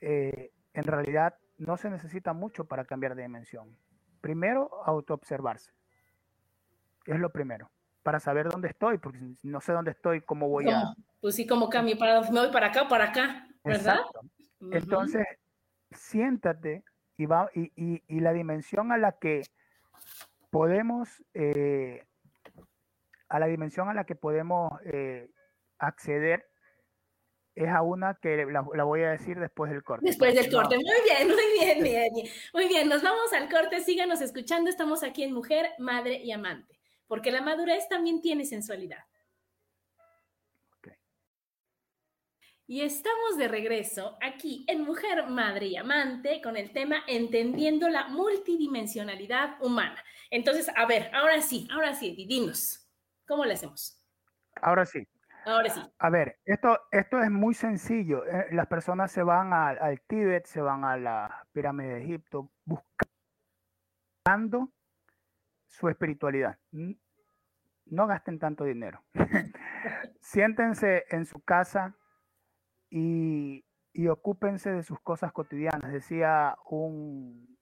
Eh, 0.00 0.52
en 0.74 0.84
realidad 0.84 1.34
no 1.56 1.76
se 1.76 1.90
necesita 1.90 2.32
mucho 2.32 2.64
para 2.66 2.84
cambiar 2.84 3.14
de 3.14 3.22
dimensión. 3.22 3.76
Primero, 4.20 4.70
autoobservarse. 4.84 5.72
Es 7.06 7.18
lo 7.18 7.30
primero 7.30 7.70
para 8.08 8.20
saber 8.20 8.48
dónde 8.48 8.68
estoy, 8.68 8.96
porque 8.96 9.18
no 9.42 9.60
sé 9.60 9.72
dónde 9.72 9.90
estoy, 9.90 10.22
cómo 10.22 10.48
voy 10.48 10.70
a... 10.70 10.94
Pues 11.20 11.34
sí, 11.34 11.46
como 11.46 11.68
cambio, 11.68 11.98
para, 11.98 12.22
me 12.30 12.40
voy 12.40 12.50
para 12.50 12.68
acá 12.68 12.88
para 12.88 13.04
acá, 13.10 13.46
¿verdad? 13.62 13.98
Entonces, 14.72 15.26
siéntate 15.90 16.84
y, 17.18 17.26
va, 17.26 17.50
y, 17.52 18.20
la 18.20 18.32
dimensión 18.32 18.92
a 18.92 18.96
la 18.96 19.18
que 19.18 19.42
podemos, 20.50 21.08
eh, 21.34 22.06
a 23.28 23.38
la 23.40 23.46
dimensión 23.46 23.88
a 23.88 23.94
la 23.94 24.04
que 24.04 24.14
podemos 24.14 24.72
eh, 24.84 25.28
acceder 25.78 26.46
es 27.56 27.68
a 27.68 27.82
una 27.82 28.14
que 28.22 28.46
la, 28.46 28.62
voy 28.84 29.02
a 29.02 29.10
decir 29.10 29.40
después 29.40 29.72
del 29.72 29.82
corte. 29.82 30.06
Después 30.06 30.32
del 30.32 30.48
corte. 30.50 30.76
Muy 30.76 30.84
bien, 30.84 31.28
muy 31.28 31.58
bien, 31.58 31.80
muy 31.80 31.88
bien. 31.88 32.32
Muy 32.54 32.68
bien, 32.68 32.88
nos 32.88 33.02
vamos 33.02 33.32
al 33.32 33.50
corte. 33.50 33.80
Síganos 33.80 34.20
escuchando. 34.20 34.70
Estamos 34.70 35.02
aquí 35.02 35.24
en 35.24 35.34
Mujer, 35.34 35.70
Madre 35.78 36.22
y 36.22 36.30
Amante. 36.30 36.78
Porque 37.08 37.32
la 37.32 37.42
madurez 37.42 37.88
también 37.88 38.22
tiene 38.22 38.44
sensualidad. 38.44 39.04
Y 42.70 42.82
estamos 42.82 43.38
de 43.38 43.48
regreso 43.48 44.18
aquí 44.20 44.66
en 44.68 44.84
Mujer, 44.84 45.26
Madre 45.26 45.68
y 45.68 45.76
Amante 45.78 46.42
con 46.42 46.54
el 46.54 46.70
tema 46.70 46.96
Entendiendo 47.06 47.88
la 47.88 48.08
multidimensionalidad 48.08 49.56
humana. 49.62 49.96
Entonces, 50.30 50.70
a 50.76 50.84
ver, 50.84 51.10
ahora 51.14 51.40
sí, 51.40 51.66
ahora 51.72 51.94
sí, 51.94 52.14
dinos, 52.28 52.86
¿cómo 53.26 53.46
le 53.46 53.54
hacemos? 53.54 54.04
Ahora 54.60 54.84
sí. 54.84 55.08
Ahora 55.46 55.70
sí. 55.70 55.80
A 55.98 56.10
ver, 56.10 56.40
esto, 56.44 56.78
esto 56.90 57.22
es 57.22 57.30
muy 57.30 57.54
sencillo. 57.54 58.26
Eh, 58.26 58.48
las 58.50 58.66
personas 58.66 59.10
se 59.10 59.22
van 59.22 59.54
al 59.54 60.02
Tíbet, 60.02 60.44
se 60.44 60.60
van 60.60 60.84
a 60.84 60.98
la 60.98 61.46
pirámide 61.52 61.94
de 61.94 62.02
Egipto, 62.02 62.50
buscando 64.26 64.68
su 65.64 65.88
espiritualidad. 65.88 66.58
No 67.86 68.06
gasten 68.06 68.38
tanto 68.38 68.64
dinero. 68.64 69.02
Siéntense 70.20 71.06
en 71.08 71.24
su 71.24 71.40
casa 71.40 71.96
y, 72.90 73.64
y, 73.92 74.08
ocúpense 74.08 74.70
de 74.72 74.82
sus 74.82 75.00
cosas 75.00 75.32
cotidianas. 75.32 75.92
Decía 75.92 76.56
un, 76.64 77.58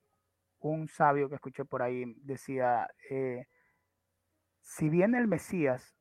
un 0.60 0.88
sabio 0.88 1.28
que 1.28 1.36
escuché 1.36 1.64
por 1.64 1.82
ahí, 1.82 2.14
decía, 2.22 2.88
eh, 3.10 3.46
si 4.62 4.88
viene 4.88 5.18
el 5.18 5.28
Mesías 5.28 5.96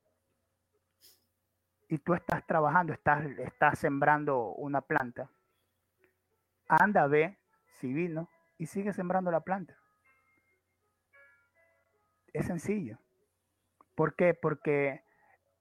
y 1.88 2.00
tú 2.00 2.14
estás 2.14 2.46
trabajando, 2.46 2.94
estás, 2.94 3.26
estás 3.40 3.80
sembrando 3.80 4.54
una 4.54 4.82
planta, 4.82 5.30
anda, 6.68 7.08
ve 7.08 7.38
si 7.80 7.94
vino 7.94 8.30
y 8.58 8.66
sigue 8.66 8.94
sembrando 8.94 9.32
la 9.32 9.42
planta. 9.42 9.78
Es 12.34 12.48
sencillo. 12.48 13.00
¿Por 13.96 14.16
qué? 14.16 14.34
Porque 14.34 15.04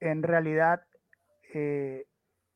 en 0.01 0.23
realidad 0.23 0.87
eh, 1.53 2.07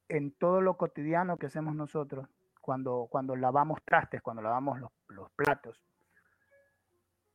en 0.09 0.33
todo 0.33 0.61
lo 0.61 0.77
cotidiano 0.77 1.37
que 1.37 1.47
hacemos 1.47 1.75
nosotros, 1.75 2.29
cuando, 2.61 3.09
cuando 3.11 3.37
lavamos 3.37 3.83
trastes, 3.85 4.21
cuando 4.23 4.43
lavamos 4.43 4.79
los, 4.79 4.91
los 5.09 5.31
platos, 5.33 5.83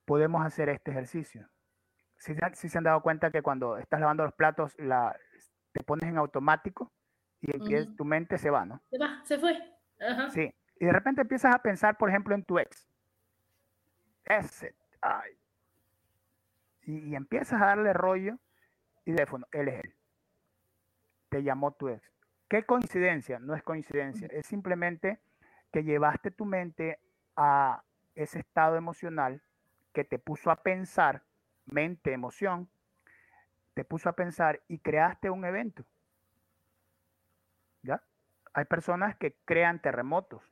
podemos 0.05 0.45
hacer 0.45 0.69
este 0.69 0.91
ejercicio. 0.91 1.49
Si, 2.17 2.35
si, 2.53 2.69
se 2.69 2.77
han 2.77 2.83
dado 2.83 3.01
cuenta 3.01 3.31
que 3.31 3.41
cuando 3.41 3.77
estás 3.77 3.99
lavando 3.99 4.23
los 4.23 4.33
platos, 4.33 4.77
la, 4.77 5.15
te 5.71 5.83
pones 5.83 6.09
en 6.09 6.17
automático 6.17 6.91
y 7.41 7.85
tu 7.95 8.05
mente 8.05 8.37
se 8.37 8.49
va, 8.49 8.65
¿no? 8.65 8.81
Se 8.89 8.97
va, 8.97 9.21
se 9.23 9.39
fue. 9.39 9.57
Sí. 10.29 10.53
Y 10.79 10.85
de 10.85 10.93
repente 10.93 11.21
empiezas 11.21 11.53
a 11.55 11.59
pensar, 11.59 11.97
por 11.97 12.09
ejemplo, 12.09 12.35
en 12.35 12.43
tu 12.43 12.59
ex. 12.59 12.87
Ese, 14.25 14.75
ay. 15.01 15.31
Y, 16.83 17.09
y 17.09 17.15
empiezas 17.15 17.61
a 17.61 17.65
darle 17.65 17.91
rollo 17.91 18.37
y 19.05 19.13
teléfono, 19.13 19.47
él 19.51 19.67
es 19.67 19.83
él. 19.83 19.95
Te 21.29 21.43
llamó 21.43 21.71
tu 21.71 21.89
ex. 21.89 22.12
¿Qué 22.53 22.67
coincidencia? 22.67 23.39
No 23.39 23.55
es 23.55 23.63
coincidencia, 23.63 24.27
es 24.29 24.45
simplemente 24.45 25.19
que 25.71 25.83
llevaste 25.83 26.29
tu 26.29 26.45
mente 26.45 26.99
a 27.35 27.81
ese 28.13 28.37
estado 28.41 28.75
emocional 28.75 29.41
que 29.91 30.03
te 30.03 30.19
puso 30.19 30.51
a 30.51 30.61
pensar, 30.61 31.23
mente, 31.65 32.13
emoción, 32.13 32.69
te 33.73 33.83
puso 33.83 34.07
a 34.07 34.13
pensar 34.13 34.61
y 34.67 34.77
creaste 34.77 35.31
un 35.31 35.45
evento. 35.45 35.83
¿Ya? 37.81 38.03
Hay 38.53 38.65
personas 38.65 39.15
que 39.15 39.35
crean 39.45 39.81
terremotos, 39.81 40.43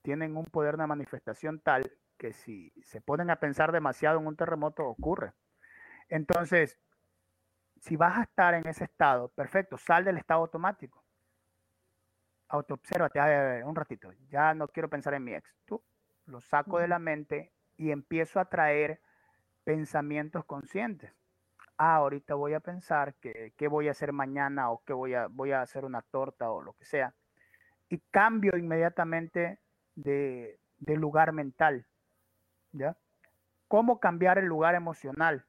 tienen 0.00 0.38
un 0.38 0.46
poder 0.46 0.78
de 0.78 0.86
manifestación 0.86 1.60
tal 1.60 1.92
que 2.16 2.32
si 2.32 2.72
se 2.82 3.02
ponen 3.02 3.28
a 3.28 3.36
pensar 3.36 3.72
demasiado 3.72 4.20
en 4.20 4.26
un 4.26 4.36
terremoto 4.36 4.86
ocurre. 4.86 5.34
Entonces, 6.08 6.78
si 7.84 7.96
vas 7.96 8.16
a 8.16 8.22
estar 8.22 8.54
en 8.54 8.66
ese 8.66 8.84
estado, 8.84 9.28
perfecto, 9.28 9.76
sal 9.76 10.04
del 10.04 10.16
estado 10.16 10.40
automático. 10.40 11.04
Autoobsérvate, 12.48 13.20
a 13.20 13.26
ver, 13.26 13.64
un 13.64 13.76
ratito, 13.76 14.10
ya 14.30 14.54
no 14.54 14.68
quiero 14.68 14.88
pensar 14.88 15.12
en 15.12 15.24
mi 15.24 15.34
ex. 15.34 15.54
Tú 15.66 15.82
lo 16.24 16.40
saco 16.40 16.78
de 16.78 16.88
la 16.88 16.98
mente 16.98 17.52
y 17.76 17.90
empiezo 17.90 18.40
a 18.40 18.46
traer 18.46 19.00
pensamientos 19.64 20.46
conscientes. 20.46 21.12
Ah, 21.76 21.96
ahorita 21.96 22.34
voy 22.34 22.54
a 22.54 22.60
pensar 22.60 23.14
que 23.16 23.52
qué 23.56 23.68
voy 23.68 23.88
a 23.88 23.90
hacer 23.90 24.12
mañana 24.12 24.70
o 24.70 24.82
que 24.84 24.94
voy 24.94 25.12
a, 25.12 25.26
voy 25.26 25.52
a 25.52 25.60
hacer 25.60 25.84
una 25.84 26.00
torta 26.00 26.50
o 26.50 26.62
lo 26.62 26.72
que 26.74 26.86
sea. 26.86 27.14
Y 27.90 27.98
cambio 28.10 28.56
inmediatamente 28.56 29.58
de, 29.94 30.58
de 30.78 30.96
lugar 30.96 31.32
mental. 31.32 31.86
¿Ya? 32.72 32.96
¿Cómo 33.68 34.00
cambiar 34.00 34.38
el 34.38 34.46
lugar 34.46 34.74
emocional? 34.74 35.44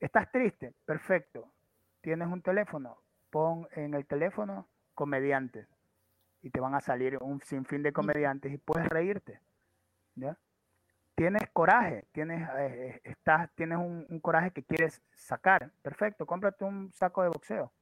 ¿Estás 0.00 0.30
triste? 0.30 0.74
Perfecto. 0.84 1.52
¿Tienes 2.00 2.28
un 2.28 2.40
teléfono? 2.40 2.98
Pon 3.30 3.68
en 3.72 3.94
el 3.94 4.06
teléfono 4.06 4.68
comediantes 4.94 5.68
y 6.40 6.50
te 6.50 6.60
van 6.60 6.74
a 6.74 6.80
salir 6.80 7.18
un 7.20 7.40
sinfín 7.40 7.82
de 7.82 7.92
comediantes 7.92 8.52
y 8.52 8.58
puedes 8.58 8.88
reírte. 8.88 9.40
Tienes 11.14 11.50
coraje, 11.52 12.06
tienes, 12.12 12.48
eh, 12.58 13.00
estás, 13.02 13.50
tienes 13.56 13.78
un, 13.78 14.20
coraje 14.20 14.52
que 14.52 14.62
quieres 14.62 15.02
sacar. 15.14 15.72
Perfecto, 15.82 16.26
cómprate 16.26 16.64
un 16.64 16.92
saco 16.92 17.24
de 17.24 17.28
boxeo. 17.28 17.72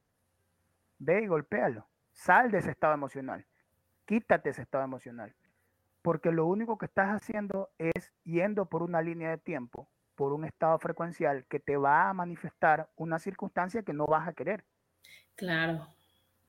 Ve 0.97 1.21
y 1.21 1.27
golpéalo. 1.27 1.87
Sal 2.13 2.49
de 2.49 2.57
ese 2.57 2.71
estado 2.71 2.95
emocional. 2.95 3.45
Quítate 4.05 4.49
ese 4.49 4.63
estado 4.63 4.83
emocional. 4.83 5.35
Porque 6.01 6.31
lo 6.31 6.47
único 6.47 6.79
que 6.79 6.87
estás 6.87 7.09
haciendo 7.09 7.69
es 7.77 8.11
yendo 8.23 8.65
por 8.65 8.81
una 8.81 9.03
línea 9.03 9.29
de 9.29 9.37
tiempo 9.37 9.87
por 10.17 10.33
un 10.33 10.45
estado 10.45 10.77
frecuencial 10.79 11.45
que 11.45 11.59
te 11.59 11.77
va 11.77 12.09
a 12.09 12.13
manifestar 12.13 12.89
una 12.95 13.19
circunstancia 13.19 13.83
que 13.83 13.93
no 13.93 14.07
vas 14.07 14.27
a 14.27 14.33
querer. 14.33 14.65
Claro. 15.35 15.87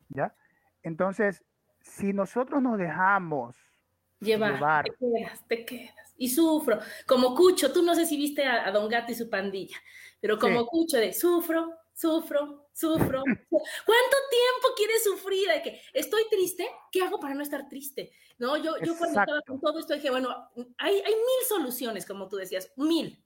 ¿Ya? 0.09 0.35
Entonces, 0.83 1.45
si 1.83 2.15
nosotros 2.15 2.63
nos 2.63 2.79
dejamos 2.79 3.57
llevar, 4.21 4.85
te 4.85 4.97
quedas, 4.99 5.47
te 5.47 5.65
quedas. 5.67 6.15
Y 6.17 6.31
sufro. 6.31 6.81
Como 7.07 7.35
Cucho, 7.35 7.71
tú 7.71 7.83
no 7.83 7.95
sé 7.95 8.07
si 8.07 8.17
viste 8.17 8.45
a, 8.45 8.73
Don 8.73 8.89
Gato 8.89 9.13
y 9.13 9.15
su 9.15 9.29
pandilla, 9.29 9.77
pero 10.19 10.39
como 10.39 10.67
Cucho 10.67 10.97
de 10.97 11.13
sufro, 11.13 11.71
sufro, 11.93 12.71
sufro. 12.73 13.23
¿Cuánto 13.51 14.17
tiempo 14.31 14.69
quieres 14.77 15.05
sufrir? 15.05 15.47
De 15.47 15.63
que 15.63 15.83
estoy 15.93 16.23
triste, 16.31 16.67
¿qué 16.91 17.03
hago 17.03 17.21
para 17.21 17.35
no 17.35 17.43
estar 17.43 17.69
triste? 17.69 18.13
No, 18.39 18.57
yo, 18.57 18.79
yo 18.83 18.97
cuando 18.97 19.21
estaba 19.21 19.43
con 19.43 19.61
todo 19.61 19.79
esto 19.79 19.93
dije, 19.93 20.11
bueno, 20.11 20.31
hay, 20.79 20.95
hay 20.95 21.15
mil 21.15 21.47
soluciones, 21.47 22.07
como 22.07 22.29
tú 22.29 22.37
decías, 22.37 22.73
mil. 22.77 23.23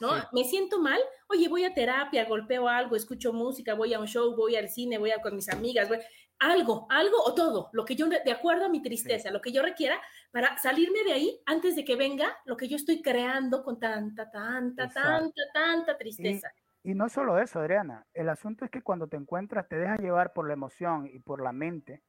¿No? 0.00 0.10
Me 0.32 0.44
siento 0.44 0.80
mal, 0.80 1.00
oye, 1.28 1.48
voy 1.48 1.64
a 1.64 1.74
terapia, 1.74 2.24
golpeo 2.24 2.68
algo, 2.68 2.96
escucho 2.96 3.32
música, 3.32 3.74
voy 3.74 3.94
a 3.94 4.00
un 4.00 4.06
show, 4.06 4.34
voy 4.34 4.56
al 4.56 4.68
cine, 4.68 4.98
voy 4.98 5.10
a 5.10 5.20
con 5.20 5.36
mis 5.36 5.48
amigas, 5.48 5.88
voy, 5.88 5.98
algo, 6.40 6.86
algo 6.90 7.22
o 7.22 7.34
todo, 7.34 7.68
lo 7.72 7.84
que 7.84 7.94
yo, 7.94 8.08
de 8.08 8.32
acuerdo 8.32 8.64
a 8.64 8.68
mi 8.70 8.80
tristeza, 8.80 9.30
lo 9.30 9.42
que 9.42 9.52
yo 9.52 9.62
requiera 9.62 10.00
para 10.30 10.56
salirme 10.58 11.04
de 11.04 11.12
ahí 11.12 11.40
antes 11.44 11.76
de 11.76 11.84
que 11.84 11.96
venga 11.96 12.34
lo 12.46 12.56
que 12.56 12.66
yo 12.66 12.76
estoy 12.76 13.02
creando 13.02 13.62
con 13.62 13.78
tanta, 13.78 14.30
tanta, 14.30 14.88
tanta, 14.88 15.42
tanta 15.52 15.98
tristeza. 15.98 16.50
Y, 16.82 16.92
y 16.92 16.94
no 16.94 17.10
solo 17.10 17.38
eso, 17.38 17.60
Adriana, 17.60 18.06
el 18.14 18.30
asunto 18.30 18.64
es 18.64 18.70
que 18.70 18.80
cuando 18.80 19.06
te 19.06 19.18
encuentras 19.18 19.68
te 19.68 19.76
dejas 19.76 20.00
llevar 20.00 20.32
por 20.32 20.46
la 20.46 20.54
emoción 20.54 21.06
y 21.12 21.18
por 21.18 21.42
la 21.42 21.52
mente 21.52 22.02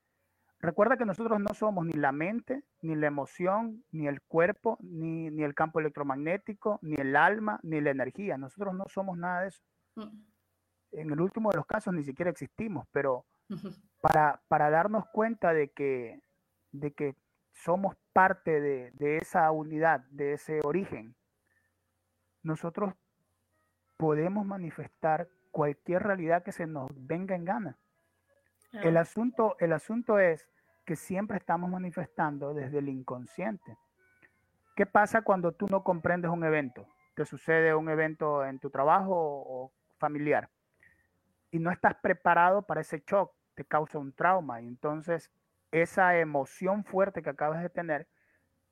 Recuerda 0.61 0.95
que 0.95 1.05
nosotros 1.05 1.39
no 1.39 1.55
somos 1.55 1.87
ni 1.87 1.93
la 1.93 2.11
mente, 2.11 2.63
ni 2.83 2.95
la 2.95 3.07
emoción, 3.07 3.83
ni 3.91 4.07
el 4.07 4.21
cuerpo, 4.21 4.77
ni, 4.81 5.25
el 5.41 5.55
campo 5.55 5.79
electromagnético, 5.79 6.77
ni 6.83 6.93
el 6.95 7.15
alma, 7.15 7.59
ni 7.63 7.81
la 7.81 7.89
energía. 7.89 8.37
Nosotros 8.37 8.75
no 8.75 8.85
somos 8.87 9.17
nada 9.17 9.41
de 9.41 9.47
eso. 9.47 9.63
Mm. 9.95 10.23
En 10.91 11.11
el 11.11 11.19
último 11.19 11.49
de 11.49 11.57
los 11.57 11.65
casos 11.65 11.93
ni 11.95 12.03
siquiera 12.03 12.29
existimos, 12.29 12.85
pero 12.91 13.25
para, 14.01 14.41
para 14.47 14.69
darnos 14.69 15.05
cuenta 15.07 15.51
de 15.51 15.71
que, 15.71 16.21
de 16.71 16.91
que 16.91 17.15
somos 17.53 17.95
parte 18.13 18.61
de, 18.61 18.91
de 18.91 19.17
esa 19.17 19.49
unidad, 19.51 20.01
de 20.11 20.33
ese 20.33 20.59
origen, 20.63 21.15
nosotros 22.43 22.93
podemos 23.97 24.45
manifestar 24.45 25.27
cualquier 25.49 26.03
realidad 26.03 26.43
que 26.43 26.51
se 26.51 26.67
nos 26.67 26.89
venga 26.93 27.35
en 27.35 27.45
gana. 27.45 27.77
El, 28.73 28.97
asunto, 28.97 29.55
el 29.59 29.73
asunto 29.73 30.19
es 30.19 30.49
que 30.85 30.95
siempre 30.95 31.37
estamos 31.37 31.69
manifestando 31.69 32.53
desde 32.53 32.79
el 32.79 32.89
inconsciente. 32.89 33.77
¿Qué 34.75 34.85
pasa 34.85 35.21
cuando 35.21 35.51
tú 35.51 35.67
no 35.69 35.83
comprendes 35.83 36.31
un 36.31 36.43
evento? 36.43 36.87
Te 37.15 37.25
sucede 37.25 37.75
un 37.75 37.89
evento 37.89 38.45
en 38.45 38.59
tu 38.59 38.69
trabajo 38.69 39.13
o 39.13 39.71
familiar 39.97 40.49
y 41.51 41.59
no 41.59 41.69
estás 41.69 41.95
preparado 41.95 42.61
para 42.63 42.81
ese 42.81 43.03
shock, 43.05 43.33
te 43.53 43.65
causa 43.65 43.99
un 43.99 44.13
trauma 44.13 44.61
y 44.61 44.67
entonces 44.67 45.29
esa 45.71 46.17
emoción 46.17 46.83
fuerte 46.83 47.21
que 47.21 47.29
acabas 47.29 47.61
de 47.61 47.69
tener 47.69 48.07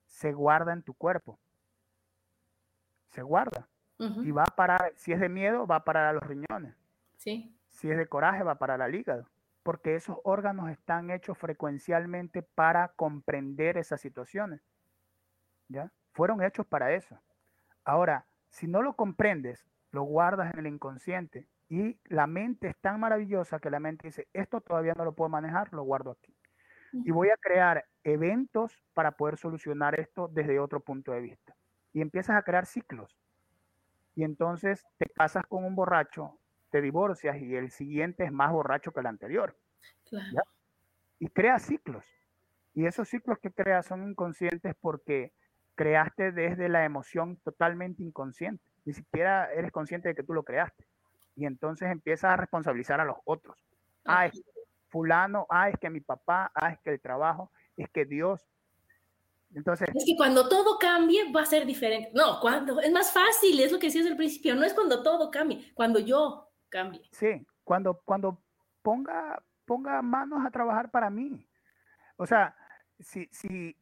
se 0.06 0.32
guarda 0.34 0.74
en 0.74 0.82
tu 0.82 0.94
cuerpo. 0.94 1.40
Se 3.10 3.22
guarda. 3.22 3.68
Y 4.00 4.32
va 4.32 4.44
a 4.44 4.56
parar, 4.56 4.94
si 4.96 5.12
es 5.12 5.20
de 5.20 5.28
miedo, 5.28 5.68
va 5.68 5.76
a 5.76 5.84
parar 5.84 6.06
a 6.06 6.14
los 6.14 6.24
riñones. 6.24 6.74
Sí. 7.18 7.54
Si 7.68 7.92
es 7.92 7.98
de 7.98 8.08
coraje, 8.08 8.44
va 8.44 8.54
a 8.54 8.58
parar 8.58 8.82
al 8.82 8.96
hígado. 8.96 9.28
Porque 9.64 9.96
esos 9.96 10.18
órganos 10.24 10.70
están 10.70 11.12
hechos 11.12 11.38
frecuencialmente 11.38 12.42
para 12.42 12.90
comprender 12.90 13.78
esas 13.78 14.02
situaciones. 14.02 14.62
¿Ya? 15.68 15.92
Fueron 16.14 16.42
hechos 16.42 16.66
para 16.66 16.94
eso. 16.94 17.20
Ahora, 17.84 18.26
si 18.50 18.68
no 18.68 18.82
lo 18.82 18.96
comprendes, 18.96 19.66
lo 19.92 20.04
guardas 20.04 20.54
en 20.54 20.60
el 20.60 20.68
inconsciente 20.68 21.48
y 21.70 22.00
la 22.06 22.26
mente 22.26 22.68
es 22.68 22.78
tan 22.78 23.00
maravillosa 23.00 23.60
que 23.60 23.70
la 23.70 23.80
mente 23.80 24.08
dice, 24.08 24.28
esto 24.34 24.60
todavía 24.60 24.94
no 24.96 25.06
lo 25.06 25.14
puedo 25.14 25.30
manejar, 25.30 25.72
lo 25.72 25.84
guardo 25.84 26.12
aquí. 26.12 26.36
Y 26.92 27.12
voy 27.12 27.30
a 27.30 27.38
crear 27.38 27.86
eventos 28.04 28.84
para 28.96 29.12
poder 29.12 29.38
solucionar 29.38 30.00
esto 30.00 30.28
desde 30.28 30.60
otro 30.60 30.80
punto 30.80 31.12
de 31.12 31.22
vista. 31.22 31.56
Y 31.94 32.02
empiezas 32.02 32.36
a 32.36 32.42
crear 32.42 32.66
ciclos. 32.66 33.16
Y 34.16 34.24
entonces 34.24 34.84
te 34.98 35.06
casas 35.06 35.46
con 35.46 35.64
un 35.64 35.76
borracho, 35.76 36.39
te 36.70 36.82
divorcias 36.82 37.42
y 37.42 37.56
el 37.56 37.72
siguiente 37.72 38.24
es 38.24 38.32
más 38.32 38.52
borracho 38.52 38.92
que 38.92 39.00
el 39.00 39.08
anterior. 39.08 39.58
Y 41.20 41.28
creas 41.30 41.64
ciclos. 41.64 42.06
Y 42.74 42.86
esos 42.86 43.10
ciclos 43.10 43.40
que 43.40 43.52
creas 43.52 43.86
son 43.86 44.10
inconscientes 44.10 44.76
porque 44.80 45.34
creaste 45.76 46.32
desde 46.32 46.70
la 46.70 46.86
emoción 46.86 47.38
totalmente 47.38 48.04
inconsciente. 48.04 48.64
Ni 48.86 48.94
siquiera 48.94 49.52
eres 49.54 49.72
consciente 49.72 50.10
de 50.10 50.16
que 50.16 50.24
tú 50.24 50.34
lo 50.34 50.44
creaste. 50.44 50.86
Y 51.36 51.46
entonces 51.46 51.90
empiezas 51.90 52.34
a 52.34 52.38
responsabilizar 52.38 53.00
a 53.00 53.06
los 53.06 53.18
otros. 53.26 53.58
Ah, 54.06 54.26
es 54.26 54.42
fulano, 54.88 55.46
ah, 55.50 55.70
es 55.70 55.78
que 55.80 55.90
mi 55.90 56.02
papá, 56.02 56.52
ah, 56.56 56.72
es 56.72 56.80
que 56.80 56.92
el 56.92 57.02
trabajo, 57.02 57.52
es 57.78 57.90
que 57.90 58.06
Dios. 58.06 58.46
Entonces. 59.54 59.90
Es 59.94 60.06
que 60.06 60.18
cuando 60.18 60.48
todo 60.50 60.78
cambie 60.78 61.32
va 61.32 61.42
a 61.42 61.46
ser 61.46 61.66
diferente. 61.66 62.12
No, 62.14 62.40
cuando 62.40 62.80
es 62.80 62.92
más 62.92 63.12
fácil, 63.12 63.60
es 63.60 63.72
lo 63.72 63.80
que 63.80 63.88
decías 63.88 64.06
al 64.06 64.18
principio. 64.18 64.56
No 64.56 64.64
es 64.64 64.74
cuando 64.74 65.02
todo 65.02 65.32
cambie, 65.32 65.74
cuando 65.74 66.00
yo 66.00 66.49
cambie. 66.70 67.08
Sí, 67.12 67.46
cuando, 67.64 68.02
cuando 68.06 68.42
ponga, 68.82 69.44
ponga 69.66 70.02
manos 70.02 70.46
a 70.46 70.52
trabajar 70.52 70.90
para 70.92 71.10
mí. 71.10 71.48
O 72.18 72.26
sea, 72.26 72.56
si, 73.00 73.28
si 73.32 73.76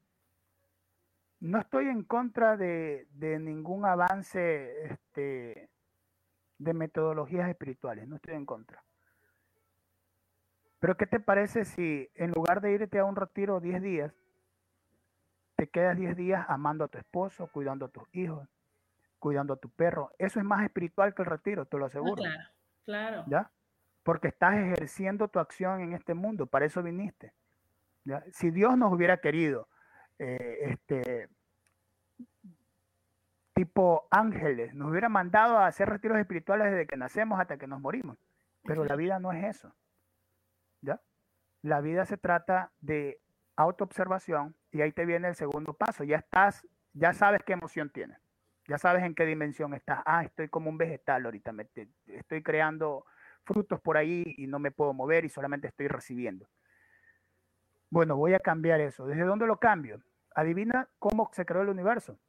no 1.39 1.59
estoy 1.59 1.87
en 1.87 2.03
contra 2.03 2.57
de, 2.57 3.07
de 3.11 3.39
ningún 3.39 3.85
avance 3.85 4.85
este, 4.85 5.69
de 6.57 6.73
metodologías 6.73 7.49
espirituales, 7.49 8.07
no 8.07 8.15
estoy 8.15 8.35
en 8.35 8.45
contra. 8.45 8.83
Pero 10.79 10.95
¿qué 10.95 11.07
te 11.07 11.19
parece 11.19 11.65
si 11.65 12.09
en 12.13 12.31
lugar 12.31 12.61
de 12.61 12.71
irte 12.71 12.99
a 12.99 13.05
un 13.05 13.15
retiro 13.15 13.59
10 13.59 13.81
días, 13.81 14.13
te 15.55 15.67
quedas 15.67 15.97
10 15.97 16.15
días 16.15 16.45
amando 16.49 16.83
a 16.83 16.87
tu 16.87 16.99
esposo, 16.99 17.47
cuidando 17.47 17.85
a 17.85 17.89
tus 17.89 18.03
hijos, 18.13 18.47
cuidando 19.17 19.53
a 19.53 19.57
tu 19.57 19.69
perro? 19.69 20.11
Eso 20.19 20.39
es 20.39 20.45
más 20.45 20.63
espiritual 20.63 21.15
que 21.15 21.23
el 21.23 21.29
retiro, 21.29 21.65
te 21.65 21.77
lo 21.77 21.85
ah, 21.85 21.87
aseguro. 21.87 22.21
claro, 22.21 22.43
claro. 22.87 23.23
¿Ya? 23.27 23.51
Porque 24.01 24.29
estás 24.29 24.55
ejerciendo 24.55 25.27
tu 25.27 25.37
acción 25.37 25.81
en 25.81 25.93
este 25.93 26.15
mundo, 26.15 26.47
para 26.47 26.65
eso 26.65 26.81
viniste. 26.81 27.33
Si 28.31 28.49
Dios 28.51 28.77
nos 28.77 28.91
hubiera 28.91 29.17
querido, 29.17 29.67
eh, 30.17 30.59
este, 30.61 31.29
tipo 33.53 34.07
ángeles, 34.11 34.73
nos 34.75 34.91
hubiera 34.91 35.09
mandado 35.09 35.57
a 35.57 35.67
hacer 35.67 35.89
retiros 35.89 36.19
espirituales 36.19 36.71
desde 36.71 36.85
que 36.87 36.95
nacemos 36.95 37.39
hasta 37.39 37.57
que 37.57 37.67
nos 37.67 37.81
morimos. 37.81 38.17
Pero 38.63 38.85
la 38.85 38.95
vida 38.95 39.19
no 39.19 39.31
es 39.33 39.43
eso. 39.43 39.73
¿Ya? 40.81 41.01
La 41.63 41.81
vida 41.81 42.05
se 42.05 42.17
trata 42.17 42.71
de 42.81 43.19
autoobservación 43.55 44.55
y 44.71 44.81
ahí 44.81 44.91
te 44.91 45.05
viene 45.05 45.27
el 45.27 45.35
segundo 45.35 45.73
paso. 45.73 46.03
Ya 46.03 46.17
estás, 46.17 46.67
ya 46.93 47.13
sabes 47.13 47.41
qué 47.43 47.53
emoción 47.53 47.89
tienes. 47.89 48.19
Ya 48.67 48.77
sabes 48.77 49.03
en 49.03 49.15
qué 49.15 49.25
dimensión 49.25 49.73
estás. 49.73 50.01
Ah, 50.05 50.23
estoy 50.23 50.49
como 50.49 50.69
un 50.69 50.77
vegetal 50.77 51.25
ahorita. 51.25 51.51
Me, 51.51 51.67
estoy 52.07 52.43
creando 52.43 53.05
frutos 53.43 53.79
por 53.79 53.97
ahí 53.97 54.35
y 54.37 54.47
no 54.47 54.59
me 54.59 54.71
puedo 54.71 54.93
mover 54.93 55.25
y 55.25 55.29
solamente 55.29 55.67
estoy 55.67 55.87
recibiendo. 55.87 56.47
Bueno, 57.89 58.17
voy 58.17 58.33
a 58.33 58.39
cambiar 58.39 58.81
eso. 58.81 59.05
¿Desde 59.05 59.23
dónde 59.23 59.47
lo 59.47 59.57
cambio? 59.57 60.01
Adivina 60.35 60.89
cómo 60.99 61.29
se 61.33 61.45
creó 61.45 61.61
el 61.61 61.69
universo 61.69 62.19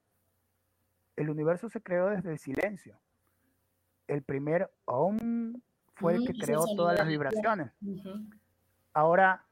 el 1.18 1.30
universo 1.30 1.68
se 1.68 1.82
creó 1.82 2.08
desde 2.08 2.30
el 2.30 2.38
silencio. 2.38 2.98
El 4.06 4.22
primer 4.22 4.70
Om 4.84 5.60
fue 5.94 6.14
el 6.14 6.26
que 6.26 6.32
creó 6.34 6.64
todas 6.76 6.96
las 6.96 7.08
vibraciones. 7.08 7.72
Ahora, 8.92 9.44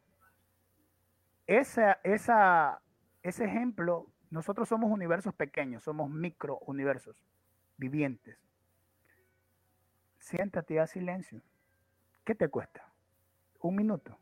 esa, 1.47 1.99
esa, 2.05 2.81
ese 3.23 3.45
ejemplo, 3.45 4.07
nosotros 4.37 4.69
somos 4.69 4.91
universos 4.91 5.35
pequeños, 5.35 5.83
somos 5.83 6.11
micro 6.11 6.59
universos 6.67 7.17
vivientes. 7.79 8.37
Siéntate 10.19 10.79
a 10.79 10.87
silencio. 10.87 11.41
¿Qué 12.23 12.35
te 12.35 12.47
cuesta? 12.49 12.93
Un 13.61 13.77
minuto. 13.77 14.19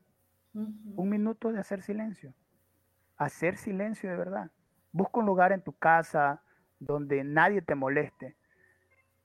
Un 0.52 1.08
minuto 1.08 1.50
de 1.50 1.58
hacer 1.58 1.82
silencio. 1.82 2.32
Hacer 3.16 3.56
silencio 3.56 4.08
de 4.08 4.16
verdad. 4.16 4.52
Busca 4.92 5.18
un 5.18 5.26
lugar 5.26 5.50
en 5.50 5.62
tu 5.62 5.72
casa, 5.72 6.44
donde 6.78 7.24
nadie 7.24 7.60
te 7.60 7.74
moleste 7.74 8.36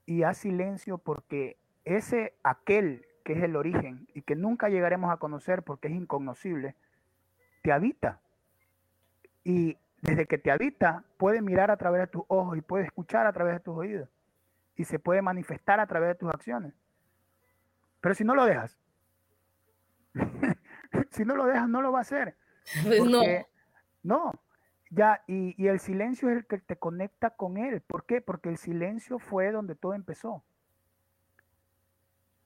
y 0.07 0.23
haz 0.23 0.39
silencio 0.39 0.97
porque 0.97 1.59
ese 1.85 2.33
aquel 2.41 3.05
que 3.23 3.33
es 3.33 3.43
el 3.43 3.55
origen 3.55 4.07
y 4.15 4.23
que 4.23 4.35
nunca 4.35 4.69
llegaremos 4.69 5.11
a 5.11 5.17
conocer 5.17 5.61
porque 5.61 5.87
es 5.87 5.93
incognoscible, 5.93 6.75
te 7.61 7.71
habita. 7.71 8.21
Y 9.43 9.77
desde 10.01 10.25
que 10.25 10.37
te 10.37 10.51
habita, 10.51 11.03
puede 11.17 11.41
mirar 11.41 11.71
a 11.71 11.77
través 11.77 12.01
de 12.01 12.07
tus 12.07 12.23
ojos 12.27 12.57
y 12.57 12.61
puede 12.61 12.85
escuchar 12.85 13.27
a 13.27 13.33
través 13.33 13.53
de 13.55 13.59
tus 13.59 13.77
oídos. 13.77 14.09
Y 14.75 14.85
se 14.85 14.99
puede 14.99 15.21
manifestar 15.21 15.79
a 15.79 15.87
través 15.87 16.09
de 16.09 16.15
tus 16.15 16.29
acciones. 16.29 16.73
Pero 18.01 18.15
si 18.15 18.23
no 18.23 18.33
lo 18.33 18.45
dejas, 18.45 18.77
si 21.11 21.25
no 21.25 21.35
lo 21.35 21.45
dejas, 21.45 21.67
no 21.67 21.81
lo 21.81 21.91
va 21.91 21.99
a 21.99 22.01
hacer. 22.01 22.35
Pues 22.85 23.03
no. 23.03 23.21
No, 24.01 24.31
ya, 24.89 25.23
y, 25.27 25.67
el 25.67 25.79
silencio 25.79 26.29
es 26.29 26.37
el 26.37 26.45
que 26.45 26.57
te 26.57 26.77
conecta 26.77 27.31
con 27.31 27.57
él. 27.57 27.81
¿Por 27.81 28.05
qué? 28.05 28.21
Porque 28.21 28.49
el 28.49 28.57
silencio 28.57 29.19
fue 29.19 29.51
donde 29.51 29.75
todo 29.75 29.93
empezó. 29.93 30.43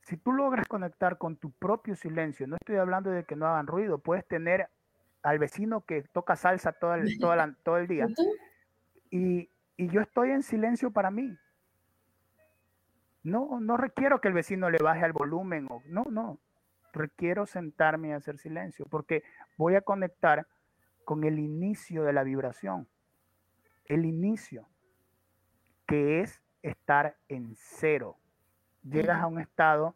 Si 0.02 0.18
tú 0.18 0.34
logras 0.34 0.68
conectar 0.68 1.18
con 1.18 1.38
tu 1.38 1.52
propio 1.52 1.96
silencio, 1.96 2.46
no 2.46 2.58
estoy 2.58 2.76
hablando 2.76 3.12
de 3.12 3.24
que 3.24 3.38
no 3.38 3.48
hagan 3.48 3.68
ruido, 3.68 4.00
puedes 4.00 4.28
tener 4.28 4.70
al 5.24 5.40
vecino 5.40 5.82
que 5.82 6.04
toca 6.04 6.36
salsa 6.36 6.74
todo 6.74 6.96
el, 6.96 7.18
todo 7.64 7.78
el 7.78 7.88
día. 7.88 8.08
Y, 9.10 9.50
y 9.78 9.88
yo 9.88 10.02
estoy 10.02 10.32
en 10.32 10.44
silencio 10.44 10.92
para 10.92 11.10
mí. 11.10 11.38
No, 13.24 13.60
no 13.62 13.78
requiero 13.78 14.20
que 14.20 14.28
el 14.28 14.34
vecino 14.34 14.70
le 14.70 14.80
baje 14.80 15.06
al 15.06 15.14
volumen. 15.14 15.68
O, 15.70 15.82
no, 15.86 16.04
no. 16.10 16.40
Requiero 16.92 17.46
sentarme 17.46 18.10
y 18.10 18.12
hacer 18.12 18.38
silencio 18.38 18.86
porque 18.86 19.24
voy 19.58 19.76
a 19.76 19.82
conectar 19.82 20.46
con 21.06 21.24
el 21.24 21.40
inicio 21.40 22.04
de 22.04 22.14
la 22.14 22.24
vibración. 22.24 22.88
El 23.86 24.06
inicio, 24.06 24.68
que 25.88 26.22
es 26.22 26.42
estar 26.62 27.18
en 27.30 27.56
cero. 27.56 28.18
Llegas 28.84 29.22
a 29.22 29.28
un 29.28 29.40
estado 29.40 29.96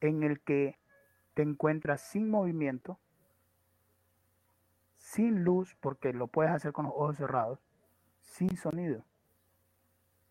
en 0.00 0.22
el 0.22 0.40
que 0.40 0.78
te 1.34 1.42
encuentras 1.42 2.02
sin 2.02 2.30
movimiento, 2.30 2.98
sin 5.08 5.42
luz, 5.42 5.74
porque 5.80 6.12
lo 6.12 6.26
puedes 6.26 6.52
hacer 6.52 6.72
con 6.72 6.84
los 6.84 6.94
ojos 6.94 7.16
cerrados, 7.16 7.58
sin 8.20 8.56
sonido. 8.58 9.02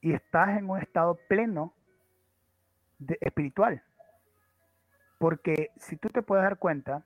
Y 0.02 0.14
estás 0.14 0.50
en 0.50 0.70
un 0.70 0.78
estado 0.78 1.18
pleno 1.28 1.74
de, 3.00 3.18
espiritual. 3.22 3.84
Porque 5.18 5.72
si 5.78 5.98
tú 5.98 6.10
te 6.10 6.22
puedes 6.22 6.44
dar 6.44 6.60
cuenta, 6.60 7.04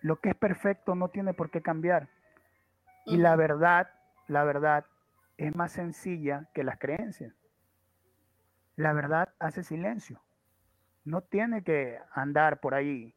lo 0.00 0.20
que 0.20 0.28
es 0.28 0.36
perfecto 0.36 0.94
no 0.94 1.08
tiene 1.08 1.34
por 1.34 1.50
qué 1.50 1.60
cambiar. 1.60 2.08
Y 3.04 3.16
la 3.16 3.34
verdad, 3.34 3.90
la 4.28 4.44
verdad 4.44 4.86
es 5.38 5.56
más 5.56 5.72
sencilla 5.72 6.48
que 6.54 6.62
las 6.62 6.78
creencias. 6.78 7.34
La 8.76 8.92
verdad 8.92 9.34
hace 9.40 9.64
silencio. 9.64 10.22
No 11.04 11.20
tiene 11.20 11.64
que 11.64 11.98
andar 12.12 12.60
por 12.60 12.74
ahí 12.74 13.12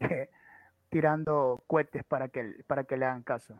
tirando 0.92 1.64
cohetes 1.68 2.04
para 2.04 2.28
que, 2.28 2.62
para 2.66 2.84
que 2.84 2.98
le 2.98 3.06
hagan 3.06 3.22
caso. 3.22 3.58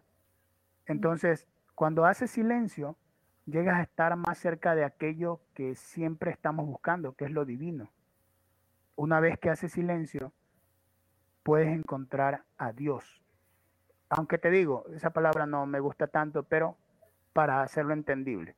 Entonces, 0.85 1.49
cuando 1.74 2.05
hace 2.05 2.26
silencio, 2.26 2.99
llegas 3.47 3.78
a 3.78 3.83
estar 3.83 4.14
más 4.16 4.37
cerca 4.37 4.74
de 4.74 4.85
aquello 4.85 5.41
que 5.55 5.74
siempre 5.74 6.30
estamos 6.30 6.66
buscando, 6.66 7.14
que 7.14 7.24
es 7.24 7.30
lo 7.30 7.47
divino. 7.47 7.91
Una 8.97 9.18
vez 9.18 9.39
que 9.39 9.49
hace 9.49 9.70
silencio, 9.70 10.30
puedes 11.43 11.68
encontrar 11.68 12.45
a 12.59 12.72
Dios. 12.72 13.22
Aunque 14.11 14.37
te 14.37 14.51
digo, 14.51 14.85
esa 14.95 15.09
palabra 15.09 15.47
no 15.47 15.64
me 15.64 15.80
gusta 15.80 16.09
tanto, 16.09 16.43
pero 16.43 16.76
para 17.33 17.62
hacerlo 17.62 17.95
entendible. 17.95 18.57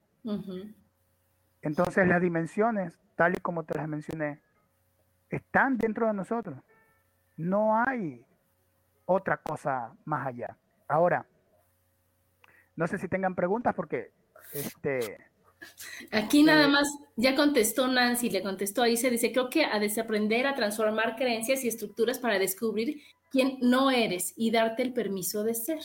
Entonces 1.62 2.08
las 2.08 2.20
dimensiones, 2.20 2.98
tal 3.14 3.34
y 3.36 3.40
como 3.40 3.62
te 3.62 3.78
las 3.78 3.86
mencioné, 3.86 4.40
están 5.30 5.78
dentro 5.78 6.08
de 6.08 6.14
nosotros. 6.14 6.58
No 7.36 7.78
hay 7.78 8.26
otra 9.06 9.38
cosa 9.38 9.92
más 10.04 10.26
allá. 10.26 10.56
Ahora, 10.88 11.26
no 12.76 12.86
sé 12.86 12.98
si 12.98 13.08
tengan 13.08 13.34
preguntas 13.34 13.74
porque 13.74 14.12
este, 14.52 15.18
Aquí 16.10 16.42
nada 16.42 16.68
más, 16.68 16.88
ya 17.16 17.34
contestó 17.34 17.88
Nancy, 17.88 18.30
le 18.30 18.42
contestó 18.42 18.82
ahí, 18.82 18.96
se 18.96 19.10
dice, 19.10 19.32
creo 19.32 19.50
que 19.50 19.64
a 19.64 19.78
desaprender 19.78 20.46
a 20.46 20.54
transformar 20.54 21.16
creencias 21.16 21.64
y 21.64 21.68
estructuras 21.68 22.18
para 22.18 22.38
descubrir 22.38 23.00
quién 23.30 23.58
no 23.60 23.90
eres 23.90 24.32
y 24.36 24.50
darte 24.50 24.82
el 24.82 24.92
permiso 24.92 25.42
de 25.42 25.54
ser. 25.54 25.80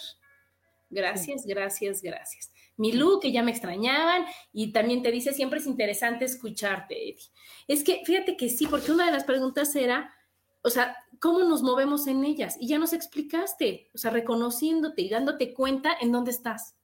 Gracias, 0.89 1.45
gracias, 1.45 2.01
gracias. 2.01 2.51
Milú, 2.77 3.19
que 3.19 3.31
ya 3.31 3.43
me 3.43 3.51
extrañaban, 3.51 4.25
y 4.53 4.71
también 4.71 5.03
te 5.03 5.11
dice, 5.11 5.33
siempre 5.33 5.59
es 5.59 5.67
interesante 5.67 6.25
escucharte, 6.25 6.95
Eddie. 6.95 7.29
Es 7.67 7.83
que 7.83 8.01
fíjate 8.05 8.37
que 8.37 8.49
sí, 8.49 8.67
porque 8.67 8.91
una 8.91 9.05
de 9.05 9.11
las 9.11 9.23
preguntas 9.23 9.75
era, 9.75 10.13
o 10.61 10.69
sea, 10.69 10.95
¿cómo 11.19 11.39
nos 11.39 11.61
movemos 11.61 12.07
en 12.07 12.23
ellas? 12.23 12.57
Y 12.59 12.67
ya 12.67 12.77
nos 12.77 12.93
explicaste, 12.93 13.89
o 13.93 13.97
sea, 13.97 14.11
reconociéndote 14.11 15.01
y 15.01 15.09
dándote 15.09 15.53
cuenta 15.53 15.91
en 15.99 16.11
dónde 16.11 16.31
estás 16.31 16.75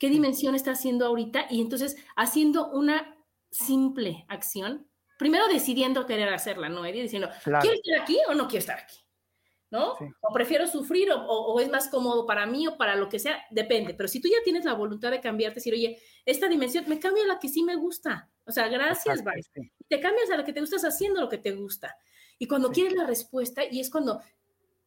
qué 0.00 0.08
dimensión 0.08 0.56
está 0.56 0.72
haciendo 0.72 1.06
ahorita 1.06 1.46
y 1.50 1.60
entonces 1.60 1.96
haciendo 2.16 2.70
una 2.70 3.16
simple 3.50 4.24
acción, 4.28 4.88
primero 5.18 5.46
decidiendo 5.46 6.06
querer 6.06 6.32
hacerla, 6.32 6.70
¿no, 6.70 6.84
Eddie? 6.84 7.02
Diciendo, 7.02 7.28
¿quiero 7.44 7.74
estar 7.74 8.00
aquí 8.00 8.18
o 8.26 8.34
no 8.34 8.48
quiero 8.48 8.60
estar 8.60 8.78
aquí? 8.78 8.96
¿No? 9.70 9.92
O 9.92 10.32
prefiero 10.32 10.66
sufrir 10.66 11.10
o, 11.12 11.60
es 11.60 11.68
más 11.68 11.88
cómodo 11.88 12.26
para 12.26 12.44
mí 12.44 12.66
o 12.66 12.76
para 12.76 12.96
lo 12.96 13.08
que 13.08 13.20
sea, 13.20 13.44
depende. 13.50 13.94
Pero 13.94 14.08
si 14.08 14.20
tú 14.20 14.26
ya 14.26 14.38
tienes 14.42 14.64
la 14.64 14.72
voluntad 14.72 15.12
de 15.12 15.20
cambiarte, 15.20 15.60
decir, 15.60 15.74
oye, 15.74 16.00
esta 16.24 16.48
dimensión 16.48 16.86
me 16.88 16.98
cambia 16.98 17.22
a 17.22 17.28
la 17.28 17.38
que 17.38 17.48
sí 17.48 17.62
me 17.62 17.76
gusta. 17.76 18.30
O 18.46 18.50
sea, 18.50 18.66
gracias, 18.66 19.22
bye. 19.22 19.68
Te 19.86 20.00
cambias 20.00 20.30
a 20.30 20.38
la 20.38 20.44
que 20.44 20.52
te 20.52 20.60
gusta 20.60 20.76
haciendo 20.76 21.20
lo 21.20 21.28
que 21.28 21.38
te 21.38 21.52
gusta. 21.52 21.96
Y 22.40 22.48
cuando 22.48 22.72
quieres 22.72 22.94
la 22.94 23.06
respuesta, 23.06 23.62
y 23.70 23.80
es 23.80 23.90
cuando 23.90 24.22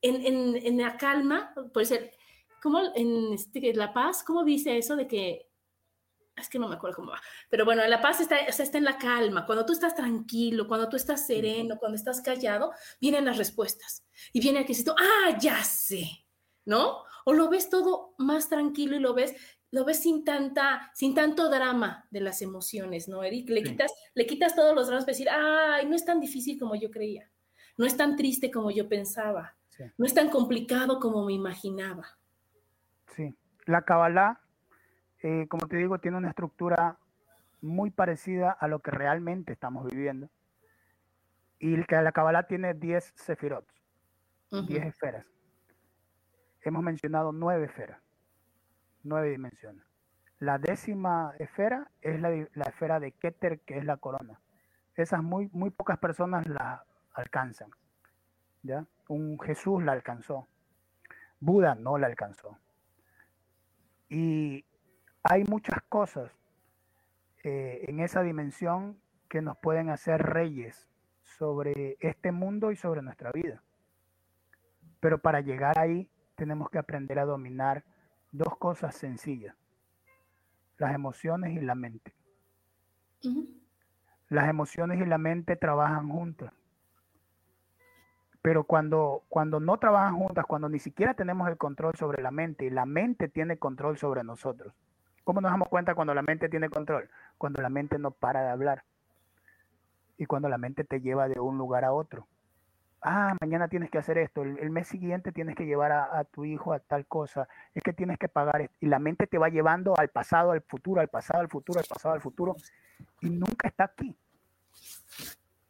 en, 0.01 0.25
en, 0.25 0.55
en 0.55 0.77
la 0.79 0.97
calma, 0.97 1.53
puede 1.71 1.85
ser, 1.85 2.11
¿cómo 2.59 2.79
en 2.95 3.31
este, 3.31 3.75
La 3.75 3.93
Paz, 3.93 4.23
cómo 4.23 4.43
dice 4.43 4.75
eso 4.75 4.95
de 4.95 5.05
que, 5.05 5.51
es 6.35 6.49
que 6.49 6.57
no 6.57 6.67
me 6.67 6.75
acuerdo 6.75 6.95
cómo 6.95 7.11
va, 7.11 7.21
pero 7.51 7.63
bueno, 7.63 7.85
La 7.85 8.01
Paz 8.01 8.21
está, 8.21 8.39
está 8.39 8.75
en 8.79 8.83
la 8.83 8.97
calma, 8.97 9.45
cuando 9.45 9.67
tú 9.67 9.73
estás 9.73 9.95
tranquilo, 9.95 10.67
cuando 10.67 10.89
tú 10.89 10.95
estás 10.95 11.27
sereno, 11.27 11.77
cuando 11.77 11.95
estás 11.95 12.21
callado, 12.21 12.71
vienen 12.99 13.25
las 13.25 13.37
respuestas. 13.37 14.03
Y 14.33 14.41
viene 14.41 14.59
aquí, 14.59 14.73
tú, 14.83 14.91
ah, 14.97 15.37
ya 15.39 15.63
sé, 15.63 16.09
¿no? 16.65 17.03
O 17.25 17.33
lo 17.33 17.49
ves 17.49 17.69
todo 17.69 18.15
más 18.17 18.49
tranquilo 18.49 18.95
y 18.95 18.99
lo 18.99 19.13
ves 19.13 19.35
lo 19.73 19.85
ves 19.85 20.03
sin 20.03 20.23
tanta, 20.23 20.91
sin 20.93 21.15
tanto 21.15 21.49
drama 21.49 22.07
de 22.11 22.21
las 22.21 22.43
emociones, 22.43 23.07
¿no, 23.07 23.23
Edith? 23.23 23.49
Le, 23.49 23.63
quitas, 23.63 23.91
le 24.13 24.27
quitas 24.27 24.55
todos 24.55 24.75
los 24.75 24.85
dramas 24.85 25.03
para 25.03 25.13
decir, 25.13 25.29
ay, 25.31 25.87
no 25.87 25.95
es 25.95 26.05
tan 26.05 26.19
difícil 26.19 26.59
como 26.59 26.75
yo 26.75 26.91
creía, 26.91 27.27
no 27.77 27.85
es 27.85 27.97
tan 27.97 28.15
triste 28.15 28.51
como 28.51 28.71
yo 28.71 28.87
pensaba, 28.87 29.55
no 29.97 30.05
es 30.05 30.13
tan 30.13 30.29
complicado 30.29 30.99
como 30.99 31.25
me 31.25 31.33
imaginaba. 31.33 32.05
Sí, 33.15 33.35
la 33.65 33.83
Kabbalah, 33.83 34.41
eh, 35.21 35.47
como 35.47 35.67
te 35.67 35.77
digo, 35.77 35.99
tiene 35.99 36.17
una 36.17 36.29
estructura 36.29 36.97
muy 37.61 37.89
parecida 37.91 38.51
a 38.51 38.67
lo 38.67 38.79
que 38.79 38.91
realmente 38.91 39.53
estamos 39.53 39.85
viviendo. 39.85 40.29
Y 41.59 41.77
la 41.77 42.11
Kabbalah 42.11 42.43
tiene 42.43 42.73
10 42.73 43.13
sefirot, 43.15 43.65
10 44.51 44.85
esferas. 44.85 45.25
Hemos 46.61 46.83
mencionado 46.83 47.31
9 47.31 47.65
esferas, 47.65 48.01
9 49.03 49.29
dimensiones. 49.29 49.85
La 50.39 50.57
décima 50.57 51.33
esfera 51.39 51.89
es 52.01 52.19
la, 52.19 52.33
esfera 52.67 52.99
de 52.99 53.13
Keter, 53.13 53.61
que 53.61 53.77
es 53.77 53.85
la 53.85 53.95
corona. 53.95 54.41
Esas 54.95 55.23
muy, 55.23 55.49
muy 55.53 55.69
pocas 55.69 55.97
personas 55.99 56.45
la 56.47 56.85
alcanzan. 57.13 57.69
¿ya? 58.63 58.85
Un 59.07 59.39
Jesús 59.39 59.83
la 59.83 59.91
alcanzó. 59.91 60.47
Buda 61.39 61.75
no 61.75 61.97
la 61.97 62.07
alcanzó. 62.07 62.57
Y 64.09 64.65
hay 65.23 65.43
muchas 65.45 65.81
cosas 65.89 66.31
eh, 67.43 67.85
en 67.87 67.99
esa 67.99 68.23
dimensión 68.23 68.97
que 69.29 69.41
nos 69.41 69.57
pueden 69.57 69.89
hacer 69.89 70.21
reyes 70.21 70.87
sobre 71.23 71.97
este 71.99 72.31
mundo 72.31 72.71
y 72.71 72.75
sobre 72.75 73.01
nuestra 73.01 73.31
vida. 73.31 73.61
Pero 74.99 75.17
para 75.17 75.41
llegar 75.41 75.77
ahí 75.77 76.09
tenemos 76.35 76.69
que 76.69 76.77
aprender 76.77 77.19
a 77.19 77.25
dominar 77.25 77.83
dos 78.31 78.57
cosas 78.57 78.95
sencillas, 78.95 79.55
las 80.77 80.93
emociones 80.93 81.51
y 81.51 81.59
la 81.59 81.75
mente. 81.75 82.13
Las 84.29 84.49
emociones 84.49 84.99
y 84.99 85.05
la 85.05 85.17
mente 85.17 85.55
trabajan 85.55 86.09
juntas. 86.09 86.53
Pero 88.43 88.65
cuando, 88.65 89.23
cuando 89.29 89.61
no 89.61 89.77
trabajan 89.77 90.17
juntas, 90.17 90.45
cuando 90.45 90.67
ni 90.67 90.77
siquiera 90.77 91.13
tenemos 91.13 91.47
el 91.47 91.55
control 91.57 91.95
sobre 91.95 92.21
la 92.21 92.29
mente 92.29 92.69
la 92.69 92.85
mente 92.85 93.29
tiene 93.29 93.57
control 93.57 93.97
sobre 93.97 94.21
nosotros, 94.21 94.73
¿cómo 95.23 95.39
nos 95.39 95.49
damos 95.49 95.69
cuenta 95.69 95.95
cuando 95.95 96.13
la 96.13 96.21
mente 96.21 96.49
tiene 96.49 96.69
control? 96.69 97.09
Cuando 97.37 97.61
la 97.61 97.69
mente 97.69 97.97
no 97.97 98.11
para 98.11 98.43
de 98.43 98.49
hablar 98.49 98.83
y 100.17 100.25
cuando 100.25 100.49
la 100.49 100.57
mente 100.57 100.83
te 100.83 100.99
lleva 100.99 101.29
de 101.29 101.39
un 101.39 101.57
lugar 101.57 101.85
a 101.85 101.93
otro. 101.93 102.27
Ah, 103.01 103.33
mañana 103.39 103.69
tienes 103.69 103.89
que 103.89 103.97
hacer 103.97 104.17
esto, 104.17 104.43
el, 104.43 104.69
mes 104.69 104.89
siguiente 104.89 105.31
tienes 105.31 105.55
que 105.55 105.65
llevar 105.65 105.93
a, 105.93 106.19
a, 106.19 106.25
tu 106.25 106.43
hijo 106.43 106.73
a 106.73 106.79
tal 106.79 107.05
cosa, 107.05 107.47
es 107.73 107.81
que 107.81 107.93
tienes 107.93 108.17
que 108.17 108.27
pagar 108.27 108.61
esto. 108.61 108.75
Y 108.81 108.87
la 108.87 108.99
mente 108.99 109.25
te 109.25 109.37
va 109.37 109.47
llevando 109.47 109.97
al 109.97 110.09
pasado, 110.09 110.51
al 110.51 110.61
futuro, 110.61 110.99
al 110.99 111.07
pasado, 111.07 111.39
al 111.39 111.49
futuro, 111.49 111.79
al 111.79 111.85
pasado, 111.85 112.13
al 112.13 112.21
futuro, 112.21 112.55
y 113.21 113.29
nunca 113.29 113.69
está 113.69 113.85
aquí. 113.85 114.15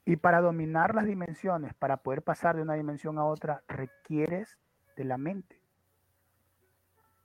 Y 0.06 0.18
para 0.18 0.42
dominar 0.42 0.96
las 0.96 1.06
dimensiones, 1.06 1.74
para 1.74 1.98
poder 1.98 2.22
pasar 2.22 2.56
de 2.56 2.62
una 2.62 2.74
dimensión 2.74 3.18
a 3.18 3.26
otra, 3.26 3.64
requieres 3.68 4.58
de 4.98 5.06
la 5.06 5.18
mente. 5.18 5.62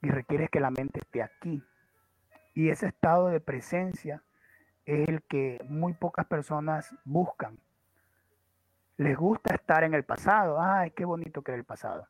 Y 0.01 0.09
requieres 0.09 0.49
que 0.49 0.61
la 0.61 0.71
mente 0.71 0.99
esté 0.99 1.21
aquí. 1.21 1.63
Y 2.53 2.69
ese 2.69 2.87
estado 2.87 3.27
de 3.27 3.41
presencia 3.41 4.23
es 4.85 5.09
el 5.09 5.21
que 5.23 5.63
muy 5.67 5.93
pocas 5.93 6.25
personas 6.25 6.95
buscan. 7.03 7.59
Les 8.97 9.17
gusta 9.17 9.53
estar 9.53 9.83
en 9.83 9.93
el 9.93 10.03
pasado. 10.03 10.61
Ay, 10.61 10.91
qué 10.91 11.05
bonito 11.05 11.41
que 11.41 11.51
era 11.51 11.59
el 11.59 11.65
pasado. 11.65 12.07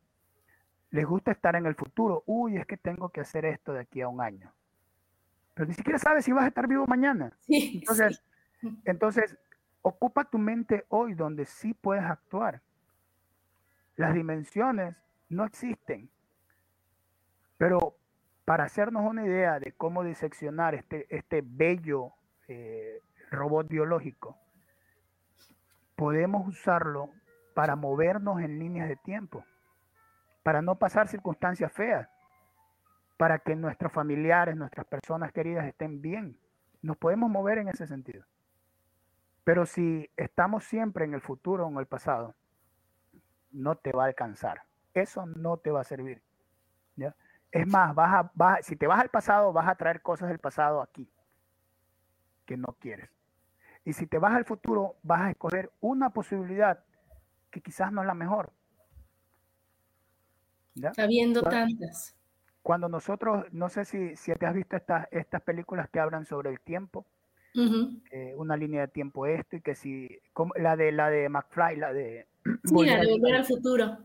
Les 0.91 1.05
gusta 1.05 1.31
estar 1.31 1.55
en 1.55 1.65
el 1.65 1.75
futuro. 1.75 2.23
Uy, 2.25 2.57
es 2.57 2.65
que 2.65 2.77
tengo 2.77 3.09
que 3.09 3.21
hacer 3.21 3.45
esto 3.45 3.73
de 3.73 3.81
aquí 3.81 4.01
a 4.01 4.07
un 4.07 4.21
año. 4.21 4.53
Pero 5.53 5.67
ni 5.67 5.73
siquiera 5.73 5.99
sabes 5.99 6.25
si 6.25 6.31
vas 6.31 6.45
a 6.45 6.47
estar 6.47 6.67
vivo 6.67 6.87
mañana. 6.87 7.31
entonces, 7.47 8.23
entonces 8.85 9.37
Ocupa 9.81 10.25
tu 10.25 10.37
mente 10.37 10.85
hoy 10.89 11.13
donde 11.13 11.45
sí 11.45 11.73
puedes 11.73 12.03
actuar. 12.03 12.61
Las 13.95 14.13
dimensiones 14.13 14.95
no 15.29 15.45
existen. 15.45 16.09
Pero 17.57 17.95
para 18.45 18.63
hacernos 18.63 19.03
una 19.03 19.25
idea 19.25 19.59
de 19.59 19.73
cómo 19.73 20.03
diseccionar 20.03 20.73
este, 20.75 21.05
este 21.15 21.41
bello 21.45 22.13
eh, 22.47 23.01
robot 23.29 23.67
biológico, 23.67 24.37
podemos 25.95 26.47
usarlo 26.47 27.11
para 27.53 27.75
movernos 27.75 28.41
en 28.41 28.57
líneas 28.57 28.87
de 28.87 28.95
tiempo, 28.95 29.43
para 30.43 30.61
no 30.61 30.79
pasar 30.79 31.09
circunstancias 31.09 31.71
feas, 31.71 32.09
para 33.17 33.39
que 33.39 33.55
nuestros 33.55 33.91
familiares, 33.91 34.55
nuestras 34.55 34.87
personas 34.87 35.33
queridas 35.33 35.65
estén 35.67 36.01
bien. 36.01 36.39
Nos 36.81 36.95
podemos 36.95 37.29
mover 37.29 37.57
en 37.57 37.67
ese 37.67 37.85
sentido. 37.85 38.25
Pero 39.43 39.65
si 39.65 40.09
estamos 40.17 40.63
siempre 40.63 41.05
en 41.05 41.13
el 41.13 41.21
futuro 41.21 41.65
o 41.65 41.69
en 41.69 41.77
el 41.77 41.87
pasado, 41.87 42.35
no 43.51 43.75
te 43.75 43.91
va 43.91 44.03
a 44.03 44.07
alcanzar. 44.07 44.63
Eso 44.93 45.25
no 45.25 45.57
te 45.57 45.71
va 45.71 45.81
a 45.81 45.85
servir. 45.85 46.21
Es 47.51 47.65
más, 47.67 47.95
vas 47.95 48.29
a, 48.37 48.61
si 48.61 48.75
te 48.75 48.85
vas 48.85 48.99
al 48.99 49.09
pasado, 49.09 49.51
vas 49.51 49.67
a 49.67 49.75
traer 49.75 50.01
cosas 50.01 50.29
del 50.29 50.37
pasado 50.37 50.81
aquí 50.81 51.11
que 52.45 52.57
no 52.57 52.75
quieres. 52.79 53.09
Y 53.85 53.93
si 53.93 54.05
te 54.05 54.19
vas 54.19 54.33
al 54.33 54.45
futuro, 54.45 54.97
vas 55.01 55.21
a 55.21 55.31
escoger 55.31 55.71
una 55.79 56.11
posibilidad 56.11 56.83
que 57.49 57.61
quizás 57.61 57.91
no 57.91 58.01
es 58.01 58.07
la 58.07 58.13
mejor. 58.13 58.51
Habiendo 60.97 61.41
tantas. 61.41 62.15
Cuando 62.61 62.87
nosotros, 62.87 63.45
no 63.51 63.69
sé 63.69 63.85
si, 63.85 64.15
si 64.15 64.33
te 64.33 64.45
has 64.45 64.53
visto 64.53 64.75
estas, 64.75 65.07
estas 65.11 65.41
películas 65.41 65.89
que 65.89 65.99
hablan 65.99 66.25
sobre 66.25 66.51
el 66.51 66.59
tiempo, 66.59 67.05
eh, 67.55 68.33
una 68.37 68.55
línea 68.55 68.81
de 68.81 68.87
tiempo 68.87 69.25
esto 69.25 69.55
y 69.55 69.61
que 69.61 69.75
si 69.75 70.07
como, 70.33 70.53
la 70.55 70.75
de 70.75 70.91
la 70.91 71.09
de 71.09 71.29
McFly, 71.29 71.77
la 71.77 71.93
de 71.93 72.27
sí, 72.63 72.85
la 72.85 72.99
de 72.99 73.07
volver 73.07 73.35
al 73.35 73.45
futuro. 73.45 73.97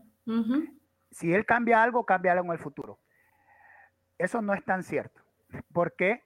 Si 1.11 1.33
él 1.33 1.45
cambia 1.45 1.83
algo, 1.83 2.05
cambia 2.05 2.33
algo 2.33 2.45
en 2.45 2.51
el 2.53 2.59
futuro. 2.59 2.99
Eso 4.17 4.41
no 4.41 4.53
es 4.53 4.63
tan 4.63 4.83
cierto, 4.83 5.21
porque 5.73 6.23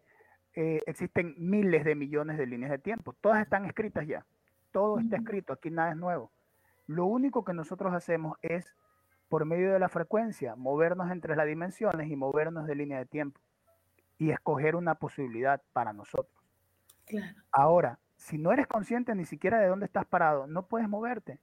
eh, 0.56 0.82
existen 0.86 1.36
miles 1.38 1.84
de 1.86 1.96
millones 1.96 2.38
de 2.38 2.48
líneas 2.48 2.72
de 2.72 2.80
tiempo. 2.80 3.14
Todas 3.22 3.42
están 3.42 3.66
escritas 3.66 4.08
ya. 4.08 4.26
Todo 4.72 5.00
está 5.00 5.18
escrito, 5.18 5.54
aquí 5.54 5.70
nada 5.70 5.92
es 5.92 5.98
nuevo. 5.98 6.32
Lo 6.86 7.06
único 7.06 7.44
que 7.44 7.54
nosotros 7.54 7.94
hacemos 7.94 8.38
es, 8.42 8.76
por 9.28 9.46
medio 9.46 9.74
de 9.74 9.80
la 9.80 9.90
frecuencia, 9.90 10.56
movernos 10.56 11.12
entre 11.12 11.36
las 11.36 11.48
dimensiones 11.48 12.10
y 12.10 12.16
movernos 12.16 12.68
de 12.68 12.76
línea 12.76 13.00
de 13.00 13.06
tiempo 13.06 13.40
y 14.18 14.32
escoger 14.32 14.76
una 14.76 14.96
posibilidad 14.96 15.62
para 15.74 15.94
nosotros. 15.94 16.39
Ahora, 17.52 18.00
si 18.18 18.38
no 18.38 18.52
eres 18.52 18.68
consciente 18.68 19.16
ni 19.16 19.26
siquiera 19.26 19.60
de 19.60 19.68
dónde 19.68 19.86
estás 19.86 20.06
parado, 20.06 20.48
no 20.48 20.68
puedes 20.68 20.88
moverte. 20.90 21.40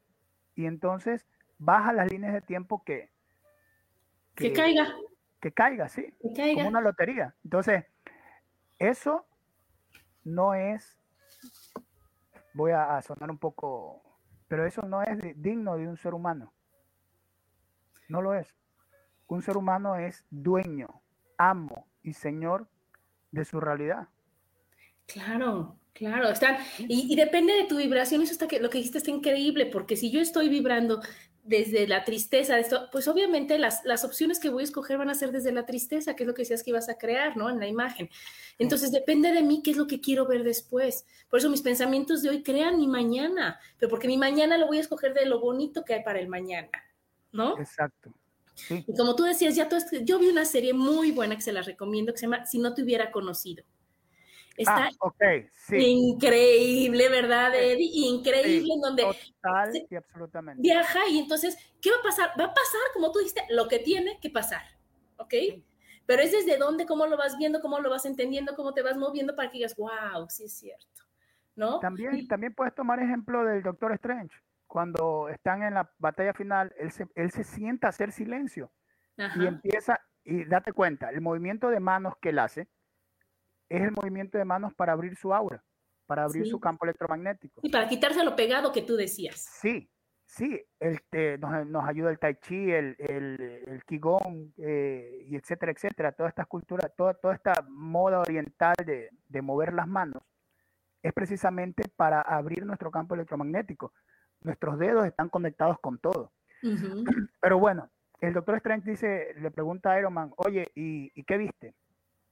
Y 0.55 0.67
entonces 0.67 1.27
baja 1.59 1.93
las 1.93 2.11
líneas 2.11 2.33
de 2.33 2.41
tiempo 2.41 2.83
que... 2.85 3.11
Que, 4.35 4.53
caiga. 4.53 4.95
que 5.41 5.53
caiga, 5.53 5.89
sí, 5.89 6.13
Que 6.21 6.33
caiga. 6.35 6.55
como 6.57 6.69
una 6.69 6.81
lotería. 6.83 7.35
Entonces, 7.43 7.87
eso 8.79 9.27
no 10.25 10.55
es, 10.55 10.99
voy 12.53 12.73
a, 12.73 12.99
a 12.99 13.03
sonar 13.03 13.31
un 13.31 13.39
poco, 13.39 14.03
pero 14.49 14.67
eso 14.67 14.83
no 14.83 15.03
es 15.03 15.19
digno 15.41 15.77
de 15.77 15.89
un 15.89 15.97
ser 15.97 16.13
humano. 16.13 16.53
No 18.09 18.21
lo 18.21 18.35
es. 18.35 18.55
Un 19.27 19.41
ser 19.43 19.57
humano 19.57 19.97
es 19.97 20.25
dueño, 20.31 21.01
amo 21.39 21.87
y 22.03 22.13
señor 22.13 22.69
de 23.33 23.45
su 23.45 23.59
realidad. 23.59 24.09
Claro, 25.07 25.79
claro, 25.93 26.29
están, 26.29 26.59
y, 26.79 27.13
y 27.13 27.17
depende 27.17 27.53
de 27.53 27.65
tu 27.65 27.77
vibración, 27.77 28.23
eso 28.23 28.33
está 28.33 28.49
que 28.49 28.61
lo 28.61 28.71
que 28.71 28.79
dijiste 28.79 28.99
está 28.99 29.11
increíble, 29.11 29.67
porque 29.67 29.97
si 29.97 30.11
yo 30.11 30.21
estoy 30.21 30.49
vibrando 30.49 31.01
desde 31.47 31.87
la 31.87 32.03
tristeza 32.05 32.57
de 32.57 32.63
esto, 32.63 32.89
pues 32.91 33.07
obviamente 33.07 33.59
las, 33.59 33.85
las 33.85 34.05
opciones 34.05 34.41
que 34.41 34.51
voy 34.51 34.63
a 34.63 34.65
escoger 34.65 34.99
van 34.99 35.11
a 35.11 35.15
ser 35.15 35.31
desde 35.31 35.53
la 35.53 35.65
tristeza, 35.65 36.17
que 36.17 36.25
es 36.25 36.27
lo 36.27 36.35
que 36.35 36.43
decías 36.43 36.65
que 36.65 36.71
ibas 36.71 36.89
a 36.89 36.99
crear, 36.99 37.37
¿no? 37.37 37.49
En 37.49 37.61
la 37.61 37.69
imagen. 37.69 38.11
Entonces 38.59 38.91
depende 38.91 39.31
de 39.31 39.43
mí 39.43 39.63
qué 39.63 39.71
es 39.71 39.77
lo 39.77 39.87
que 39.87 40.01
quiero 40.01 40.27
ver 40.27 40.43
después. 40.43 41.07
Por 41.31 41.39
eso 41.39 41.49
mis 41.49 41.63
pensamientos 41.63 42.23
de 42.23 42.31
hoy 42.31 42.43
crean 42.43 42.79
mi 42.79 42.89
mañana, 42.89 43.61
pero 43.79 43.89
porque 43.89 44.09
mi 44.09 44.17
mañana 44.17 44.59
lo 44.59 44.67
voy 44.67 44.79
a 44.79 44.81
escoger 44.81 45.15
de 45.15 45.25
lo 45.27 45.41
bonito 45.41 45.85
que 45.85 45.95
hay 45.95 46.03
para 46.03 46.19
el 46.19 46.29
mañana, 46.29 46.71
¿no? 47.31 47.57
Exacto. 47.61 48.13
Sí, 48.55 48.85
Y 48.87 48.97
como 48.97 49.15
tú 49.15 49.23
decías, 49.23 49.55
ya 49.55 49.69
todo 49.69 49.79
esto, 49.79 49.99
yo 50.03 50.19
vi 50.19 50.29
una 50.29 50.45
serie 50.47 50.73
muy 50.73 51.13
buena 51.13 51.37
que 51.37 51.43
se 51.43 51.53
la 51.53 51.63
recomiendo, 51.63 52.13
que 52.13 52.19
se 52.19 52.27
llama 52.27 52.45
Si 52.45 52.59
no 52.59 52.75
te 52.75 52.83
hubiera 52.83 53.13
conocido. 53.13 53.65
Está 54.57 54.87
ah, 54.87 54.91
ok, 55.01 55.23
sí, 55.53 55.77
Increíble, 55.77 57.09
¿verdad, 57.09 57.55
Eddie? 57.55 57.91
Increíble, 58.09 58.67
Sí, 58.67 58.73
en 58.75 58.81
donde 58.81 59.03
total 59.03 59.73
sí. 59.73 59.87
y 59.91 59.95
absolutamente. 59.97 60.63
viaja 60.63 61.01
y 61.09 61.19
entonces, 61.19 61.57
¿qué 61.83 61.91
va 61.91 61.97
a 61.99 62.03
pasar? 62.03 62.29
Va 62.41 62.45
a 62.45 62.55
pasar, 62.55 62.81
como 62.95 63.13
tú 63.13 63.19
dijiste, 63.19 63.43
lo 63.51 63.69
que 63.69 63.79
tiene 63.79 64.19
que 64.21 64.31
pasar, 64.31 64.63
¿ok? 65.19 65.35
Pero 66.07 66.23
es 66.23 66.33
desde 66.33 66.57
dónde, 66.57 66.87
cómo 66.87 67.07
lo 67.07 67.17
vas 67.17 67.37
viendo, 67.37 67.61
cómo 67.61 67.81
lo 67.81 67.91
vas 67.91 68.07
entendiendo, 68.07 68.55
cómo 68.55 68.73
te 68.73 68.83
vas 68.83 68.97
moviendo 68.97 69.35
para 69.37 69.51
que 69.51 69.59
digas, 69.59 69.75
wow, 69.77 70.27
sí 70.29 70.45
es 70.45 70.53
cierto, 70.57 71.03
¿no? 71.57 71.81
También, 71.81 72.17
Y- 72.19 72.29
también 72.29 72.55
puedes 72.55 72.75
tomar 72.75 73.01
ejemplo 73.01 73.45
del 73.45 73.63
Doctor 73.63 73.93
Strange. 73.93 74.35
Cuando 74.67 75.29
están 75.29 75.63
en 75.63 75.75
la 75.75 75.93
batalla 75.99 76.33
final, 76.33 76.75
él 76.79 76.91
se, 76.91 77.07
él 77.15 77.31
se 77.31 77.45
sienta 77.45 77.87
a 77.89 77.91
hacer 77.91 78.13
silencio 78.13 78.73
y 79.17 79.23
Ajá, 79.23 79.49
empieza, 79.49 80.01
y 80.25 80.45
date 80.45 80.73
cuenta, 80.73 81.11
el 81.11 81.21
movimiento 81.21 81.69
de 81.71 81.81
manos 81.81 82.15
que 82.21 82.31
él 82.31 82.39
hace 82.39 82.69
es 83.69 83.83
el 83.83 83.93
movimiento 83.93 84.39
de 84.39 84.45
manos 84.45 84.75
para 84.75 84.93
abrir 84.93 85.17
su 85.17 85.33
aura, 85.35 85.63
para 86.07 86.25
abrir 86.25 86.45
Sí. 86.45 86.51
su 86.51 86.61
campo 86.61 86.85
electromagnético. 86.85 87.61
y 87.63 87.71
para 87.71 87.89
quitarse 87.89 88.25
lo 88.25 88.37
pegado 88.37 88.73
que 88.73 88.83
tú 88.83 88.97
decías. 88.97 89.37
Sí, 89.61 89.91
sí, 90.25 90.61
el, 90.81 91.01
te- 91.11 91.39
nos, 91.39 91.67
nos 91.67 91.85
ayuda 91.89 92.11
el 92.11 92.19
Tai 92.19 92.37
Chi, 92.41 92.71
el, 92.71 92.95
el, 92.99 93.41
el 93.67 93.85
Qigong, 93.85 94.53
eh, 94.59 95.25
y 95.27 95.37
etcétera, 95.37 95.73
etcétera. 95.73 96.13
Toda 96.13 96.29
esta 96.29 96.45
cultura, 96.45 96.89
toda, 96.91 97.15
toda 97.15 97.35
esta 97.35 97.65
moda 97.69 98.21
oriental 98.21 98.75
de, 98.85 99.11
de 99.29 99.43
mover 99.43 99.73
las 99.73 99.89
manos 99.89 100.23
es 101.03 101.13
precisamente 101.13 101.85
para 101.97 102.21
abrir 102.21 102.65
nuestro 102.67 102.91
campo 102.91 103.15
electromagnético. 103.15 103.93
Nuestros 104.43 104.79
dedos 104.79 105.07
están 105.07 105.29
conectados 105.29 105.79
con 105.81 105.99
todo. 105.99 106.33
Pero 107.41 107.59
bueno, 107.59 107.91
el 108.21 108.33
doctor 108.33 108.57
Strange 108.57 108.91
dice, 108.91 109.35
le 109.39 109.51
pregunta 109.51 109.91
a 109.93 109.99
Iron 109.99 110.13
Man, 110.15 110.33
oye, 110.37 110.71
¿y, 110.75 111.11
y 111.15 111.25
qué 111.25 111.37
viste? 111.37 111.75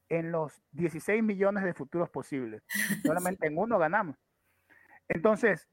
En 0.08 0.32
los 0.32 0.62
16 0.72 1.22
millones 1.22 1.64
de 1.64 1.74
futuros 1.74 2.10
posibles. 2.10 2.62
Solamente 3.04 3.46
en 3.46 3.58
uno 3.58 3.78
ganamos. 3.78 4.16
Entonces, 5.08 5.68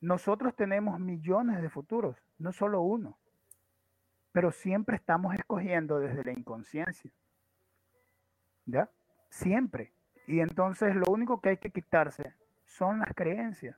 nosotros 0.00 0.54
tenemos 0.54 1.00
millones 1.00 1.60
de 1.60 1.70
futuros, 1.70 2.16
no 2.38 2.52
solo 2.52 2.82
uno. 2.82 3.18
Pero 4.32 4.52
siempre 4.52 4.96
estamos 4.96 5.34
escogiendo 5.34 5.98
desde 5.98 6.24
la 6.24 6.32
inconsciencia. 6.32 7.10
¿Ya? 8.66 8.90
Siempre. 9.30 9.92
Y 10.26 10.40
entonces 10.40 10.94
lo 10.94 11.06
único 11.10 11.40
que 11.40 11.50
hay 11.50 11.56
que 11.56 11.70
quitarse 11.70 12.34
son 12.64 13.00
las 13.00 13.14
creencias 13.14 13.76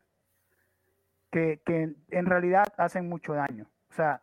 que, 1.30 1.62
que 1.64 1.94
en 2.08 2.26
realidad 2.26 2.66
hacen 2.76 3.08
mucho 3.08 3.34
daño. 3.34 3.70
O 3.88 3.92
sea, 3.92 4.20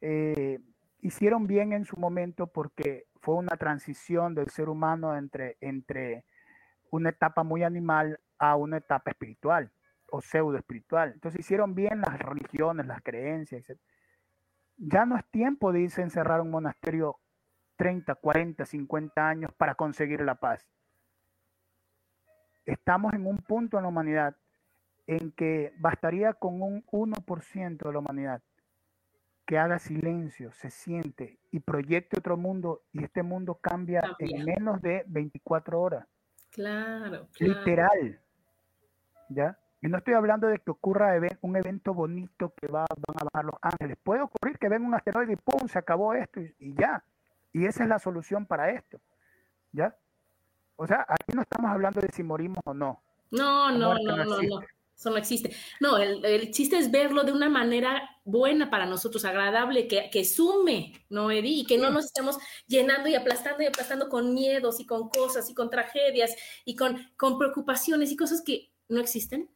eh, 0.00 0.60
hicieron 1.00 1.46
bien 1.46 1.72
en 1.72 1.84
su 1.84 1.96
momento 1.96 2.46
porque 2.46 3.06
fue 3.20 3.36
una 3.36 3.56
transición 3.56 4.34
del 4.34 4.48
ser 4.48 4.68
humano 4.68 5.16
entre, 5.16 5.56
entre 5.60 6.24
una 6.90 7.10
etapa 7.10 7.42
muy 7.42 7.62
animal 7.62 8.18
a 8.38 8.56
una 8.56 8.78
etapa 8.78 9.10
espiritual 9.10 9.70
o 10.10 10.20
pseudo 10.20 10.56
espiritual. 10.56 11.12
Entonces 11.14 11.40
hicieron 11.40 11.74
bien 11.74 12.00
las 12.00 12.18
religiones, 12.18 12.86
las 12.86 13.02
creencias, 13.02 13.68
etc. 13.68 13.80
Ya 14.76 15.04
no 15.04 15.16
es 15.16 15.24
tiempo 15.30 15.70
a 15.70 15.78
encerrar 15.78 16.40
un 16.40 16.50
monasterio 16.50 17.18
30, 17.76 18.14
40, 18.14 18.64
50 18.64 19.28
años 19.28 19.52
para 19.56 19.74
conseguir 19.74 20.22
la 20.22 20.36
paz. 20.36 20.66
Estamos 22.64 23.12
en 23.14 23.26
un 23.26 23.38
punto 23.38 23.76
en 23.76 23.82
la 23.82 23.88
humanidad 23.88 24.36
en 25.06 25.32
que 25.32 25.72
bastaría 25.78 26.32
con 26.34 26.62
un 26.62 26.84
1% 26.86 27.78
de 27.78 27.92
la 27.92 27.98
humanidad 27.98 28.42
que 29.50 29.58
haga 29.58 29.80
silencio, 29.80 30.52
se 30.52 30.70
siente 30.70 31.40
y 31.50 31.58
proyecte 31.58 32.20
otro 32.20 32.36
mundo 32.36 32.82
y 32.92 33.02
este 33.02 33.24
mundo 33.24 33.56
cambia, 33.56 34.00
en 34.20 34.44
menos 34.44 34.80
de 34.80 35.02
24 35.08 35.80
horas, 35.80 36.06
Claro, 36.52 37.26
claro. 37.32 37.58
literal. 37.58 38.20
¿Ya? 39.28 39.58
Y 39.82 39.88
no 39.88 39.98
estoy 39.98 40.14
hablando 40.14 40.46
de 40.46 40.60
que 40.60 40.70
ocurra 40.70 41.18
un 41.40 41.56
evento 41.56 41.92
bonito 41.92 42.54
que 42.54 42.68
va, 42.68 42.86
van 43.08 43.16
a 43.22 43.24
bajar 43.24 43.44
los 43.44 43.56
ángeles. 43.60 43.98
Puede 44.04 44.20
ocurrir 44.22 44.56
que 44.56 44.68
venga 44.68 44.86
un 44.86 44.94
asteroide 44.94 45.32
y 45.32 45.36
¡pum! 45.36 45.66
se 45.66 45.80
acabó 45.80 46.14
esto 46.14 46.40
y, 46.40 46.54
y 46.60 46.74
ya. 46.74 47.02
Y 47.52 47.66
esa 47.66 47.82
es 47.82 47.88
la 47.88 47.98
solución 47.98 48.46
para 48.46 48.70
esto. 48.70 49.00
¿Ya? 49.72 49.96
O 50.76 50.86
sea, 50.86 51.04
aquí 51.08 51.34
no 51.34 51.42
estamos 51.42 51.72
hablando 51.72 52.00
de 52.00 52.08
si 52.12 52.22
morimos 52.22 52.60
o 52.64 52.72
no. 52.72 53.02
No, 53.32 53.72
no, 53.72 53.94
no, 53.98 54.16
no 54.16 54.42
no. 54.42 54.60
Eso 55.00 55.10
no 55.10 55.16
existe. 55.16 55.56
No, 55.80 55.96
el, 55.96 56.22
el 56.24 56.50
chiste 56.50 56.76
es 56.76 56.90
verlo 56.90 57.24
de 57.24 57.32
una 57.32 57.48
manera 57.48 58.20
buena 58.24 58.68
para 58.70 58.84
nosotros, 58.84 59.24
agradable, 59.24 59.88
que, 59.88 60.10
que 60.12 60.26
sume, 60.26 60.92
¿no, 61.08 61.30
Eddie? 61.30 61.60
Y 61.62 61.66
que 61.66 61.78
no 61.78 61.90
nos 61.90 62.04
estemos 62.04 62.36
llenando 62.66 63.08
y 63.08 63.14
aplastando 63.14 63.62
y 63.62 63.66
aplastando 63.66 64.10
con 64.10 64.34
miedos 64.34 64.78
y 64.78 64.84
con 64.86 65.08
cosas 65.08 65.48
y 65.48 65.54
con 65.54 65.70
tragedias 65.70 66.36
y 66.66 66.76
con, 66.76 66.98
con 67.16 67.38
preocupaciones 67.38 68.12
y 68.12 68.16
cosas 68.16 68.42
que 68.42 68.72
no 68.88 69.00
existen, 69.00 69.50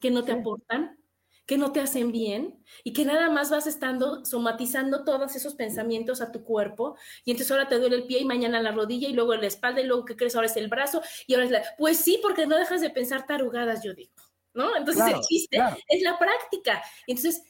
que 0.00 0.10
no 0.12 0.24
te 0.24 0.32
Sí. 0.32 0.38
aportan, 0.38 0.98
que 1.46 1.58
no 1.58 1.72
te 1.72 1.80
hacen 1.80 2.12
bien 2.12 2.62
y 2.84 2.92
que 2.92 3.04
nada 3.04 3.30
más 3.30 3.50
vas 3.50 3.66
estando 3.66 4.24
somatizando 4.24 5.04
todos 5.04 5.34
esos 5.34 5.54
pensamientos 5.54 6.20
a 6.20 6.30
tu 6.30 6.44
cuerpo 6.44 6.96
y 7.24 7.32
entonces 7.32 7.50
ahora 7.50 7.68
te 7.68 7.78
duele 7.80 7.96
el 7.96 8.06
pie 8.06 8.20
y 8.20 8.24
mañana 8.26 8.62
la 8.62 8.70
rodilla 8.72 9.08
y 9.08 9.14
luego 9.14 9.34
la 9.34 9.46
espalda 9.46 9.80
y 9.80 9.86
luego 9.86 10.04
¿qué 10.04 10.14
crees? 10.16 10.36
Ahora 10.36 10.46
es 10.46 10.56
el 10.56 10.68
brazo 10.68 11.02
y 11.26 11.34
ahora 11.34 11.46
es 11.46 11.50
la... 11.50 11.62
Pues 11.78 11.96
sí, 11.98 12.20
porque 12.22 12.46
no 12.46 12.56
dejas 12.56 12.80
de 12.82 12.90
pensar 12.90 13.26
tarugadas, 13.26 13.82
yo 13.82 13.94
digo, 13.94 14.12
¿no? 14.58 14.76
Entonces 14.76 15.02
Claro, 15.02 15.18
el 15.18 15.24
chiste 15.24 15.56
claro. 15.56 15.76
es 15.88 16.02
la 16.02 16.18
práctica. 16.18 16.82
Entonces 17.06 17.42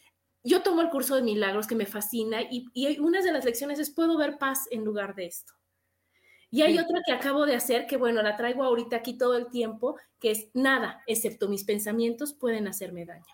yo 0.44 0.62
tomo 0.62 0.82
el 0.82 0.90
curso 0.90 1.16
de 1.16 1.22
milagros 1.22 1.66
que 1.66 1.74
me 1.74 1.86
fascina 1.86 2.42
y, 2.42 2.66
y 2.74 2.98
una 3.00 3.20
de 3.22 3.32
las 3.32 3.44
lecciones 3.44 3.78
es 3.80 3.90
puedo 3.90 4.16
ver 4.16 4.38
paz 4.38 4.68
en 4.70 4.84
lugar 4.84 5.14
de 5.16 5.26
esto. 5.26 5.52
Y 6.50 6.62
hay 6.62 6.74
Sí. 6.74 6.78
otra 6.78 7.00
que 7.04 7.12
acabo 7.12 7.44
de 7.44 7.54
hacer, 7.56 7.86
que 7.86 7.96
bueno, 7.96 8.22
la 8.22 8.36
traigo 8.36 8.62
ahorita 8.64 8.96
aquí 8.96 9.18
todo 9.18 9.36
el 9.36 9.48
tiempo, 9.50 9.96
que 10.20 10.30
es 10.30 10.48
nada, 10.54 11.02
excepto 11.06 11.48
mis 11.48 11.64
pensamientos 11.64 12.32
pueden 12.34 12.68
hacerme 12.68 13.04
daño. 13.04 13.24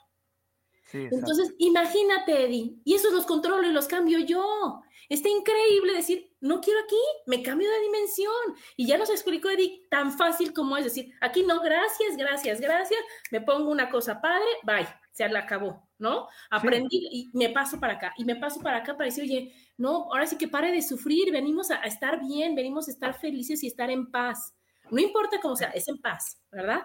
Sí. 0.86 1.08
Entonces, 1.10 1.54
imagínate, 1.58 2.44
Eddie, 2.44 2.76
y 2.84 2.94
esos 2.94 3.12
los 3.12 3.26
controlo 3.26 3.66
y 3.68 3.72
los 3.72 3.86
cambio 3.88 4.18
yo. 4.20 4.82
Está 5.08 5.28
increíble 5.28 5.92
decir, 5.92 6.32
no 6.40 6.60
quiero 6.60 6.80
aquí, 6.80 7.00
me 7.26 7.42
cambio 7.42 7.70
de 7.70 7.80
dimensión. 7.80 8.32
Y 8.76 8.86
ya 8.86 8.98
nos 8.98 9.10
explicó 9.10 9.50
Eddie 9.50 9.86
tan 9.90 10.12
fácil 10.16 10.52
como 10.52 10.76
es 10.76 10.84
decir, 10.84 11.12
aquí 11.20 11.42
no, 11.42 11.60
gracias, 11.60 12.16
gracias, 12.16 12.60
gracias, 12.60 13.00
me 13.30 13.40
pongo 13.40 13.70
una 13.70 13.90
cosa 13.90 14.20
padre, 14.20 14.46
bye, 14.62 14.88
se 15.10 15.28
la 15.28 15.40
acabó, 15.40 15.88
¿no? 15.98 16.28
Aprendí 16.50 17.08
y 17.10 17.30
me 17.32 17.50
paso 17.50 17.78
para 17.78 17.94
acá, 17.94 18.12
y 18.16 18.24
me 18.24 18.36
paso 18.36 18.60
para 18.60 18.78
acá 18.78 18.96
para 18.96 19.06
decir, 19.06 19.24
oye, 19.24 19.54
no, 19.76 20.04
ahora 20.12 20.26
sí 20.26 20.36
que 20.36 20.48
pare 20.48 20.70
de 20.70 20.82
sufrir, 20.82 21.32
venimos 21.32 21.70
a, 21.70 21.76
a 21.82 21.86
estar 21.86 22.20
bien, 22.20 22.54
venimos 22.54 22.88
a 22.88 22.90
estar 22.90 23.14
felices 23.14 23.62
y 23.62 23.66
estar 23.66 23.90
en 23.90 24.10
paz. 24.10 24.54
No 24.90 25.00
importa 25.00 25.40
cómo 25.40 25.56
sea, 25.56 25.70
es 25.70 25.88
en 25.88 25.98
paz, 25.98 26.42
¿verdad? 26.50 26.82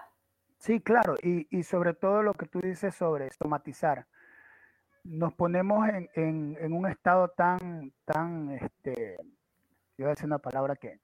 Sí, 0.58 0.80
claro, 0.80 1.16
y, 1.22 1.46
y 1.56 1.62
sobre 1.62 1.94
todo 1.94 2.22
lo 2.22 2.34
que 2.34 2.46
tú 2.46 2.60
dices 2.60 2.94
sobre 2.94 3.30
somatizar. 3.32 4.06
Nos 5.04 5.32
ponemos 5.34 5.88
en, 5.88 6.08
en- 6.14 6.56
en 6.60 6.72
un 6.72 6.86
estado 6.86 7.28
tan, 7.28 7.92
tan, 8.04 8.50
este, 8.50 9.16
yo 9.96 10.04
voy 10.04 10.06
a 10.06 10.10
decir 10.10 10.26
una 10.26 10.38
palabra 10.38 10.76
que, 10.76 11.00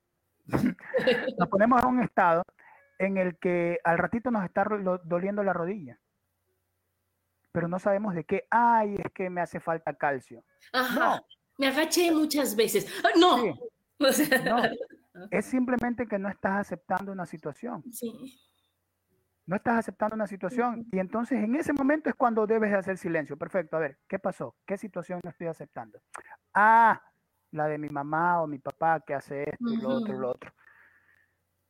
nos 1.39 1.49
ponemos 1.49 1.83
en 1.83 1.89
un 1.89 2.03
estado 2.03 2.43
en 2.99 3.17
el 3.17 3.39
que 3.39 3.79
al 3.85 3.99
ratito 3.99 4.31
nos 4.31 4.45
está 4.45 4.65
doliendo 5.05 5.43
la 5.43 5.53
rodilla, 5.53 5.99
pero 7.53 7.69
no 7.69 7.79
sabemos 7.79 8.15
de 8.15 8.25
qué, 8.25 8.47
ay, 8.51 8.97
es 9.03 9.13
que 9.13 9.31
me 9.31 9.41
hace 9.41 9.61
falta 9.61 9.95
calcio. 9.95 10.45
Ajá. 10.73 11.17
No. 11.17 11.27
Me 11.59 11.69
agaché 11.69 12.13
muchas 12.13 12.55
veces. 12.55 12.87
¡Ay, 13.03 13.19
no! 13.21 13.39
Sí. 13.39 13.53
No, 14.45 14.59
es 15.31 15.47
simplemente 15.47 16.07
que 16.07 16.19
no 16.19 16.29
estás 16.29 16.53
aceptando 16.61 17.13
una 17.13 17.25
situación. 17.25 17.83
sí. 17.91 18.39
No 19.47 19.55
estás 19.55 19.79
aceptando 19.79 20.17
una 20.17 20.27
situación 20.27 20.87
y 20.91 20.99
entonces 20.99 21.43
en 21.43 21.55
ese 21.55 21.73
momento 21.73 22.11
es 22.11 22.17
cuando 22.17 22.47
debes 22.47 22.73
de 22.73 22.79
hacer 22.79 22.99
silencio. 22.99 23.37
Perfecto, 23.37 23.77
a 23.77 23.81
ver, 23.81 23.99
¿qué 24.09 24.19
pasó? 24.19 24.57
¿Qué 24.67 24.77
situación 24.77 25.21
no 25.23 25.31
estoy 25.31 25.47
aceptando? 25.47 26.01
Ah, 26.53 27.01
la 27.53 27.69
de 27.69 27.79
mi 27.79 27.89
mamá 27.89 28.43
o 28.43 28.49
mi 28.49 28.59
papá 28.59 29.01
que 29.01 29.15
hace 29.15 29.45
esto 29.45 29.73
y 29.73 29.77
lo 29.77 29.89
otro 29.89 30.19
lo 30.19 30.31
otro. 30.31 30.53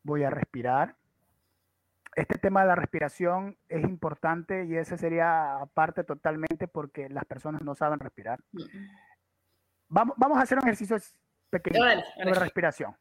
Voy 0.02 0.24
a 0.24 0.30
respirar. 0.30 0.96
Este 2.14 2.38
tema 2.38 2.62
de 2.62 2.68
la 2.68 2.76
respiración 2.76 3.58
es 3.68 3.84
importante 3.84 4.64
y 4.64 4.76
ese 4.76 4.96
sería 4.96 5.56
aparte 5.56 6.02
totalmente 6.02 6.66
porque 6.66 7.10
las 7.10 7.26
personas 7.26 7.60
no 7.60 7.74
saben 7.74 8.00
respirar. 8.00 8.40
Vamos, 9.88 10.16
vamos 10.16 10.38
a 10.38 10.42
hacer 10.42 10.56
un 10.56 10.64
ejercicio 10.64 10.96
pequeño 11.50 11.84
de 11.84 12.34
respiración. 12.34 12.96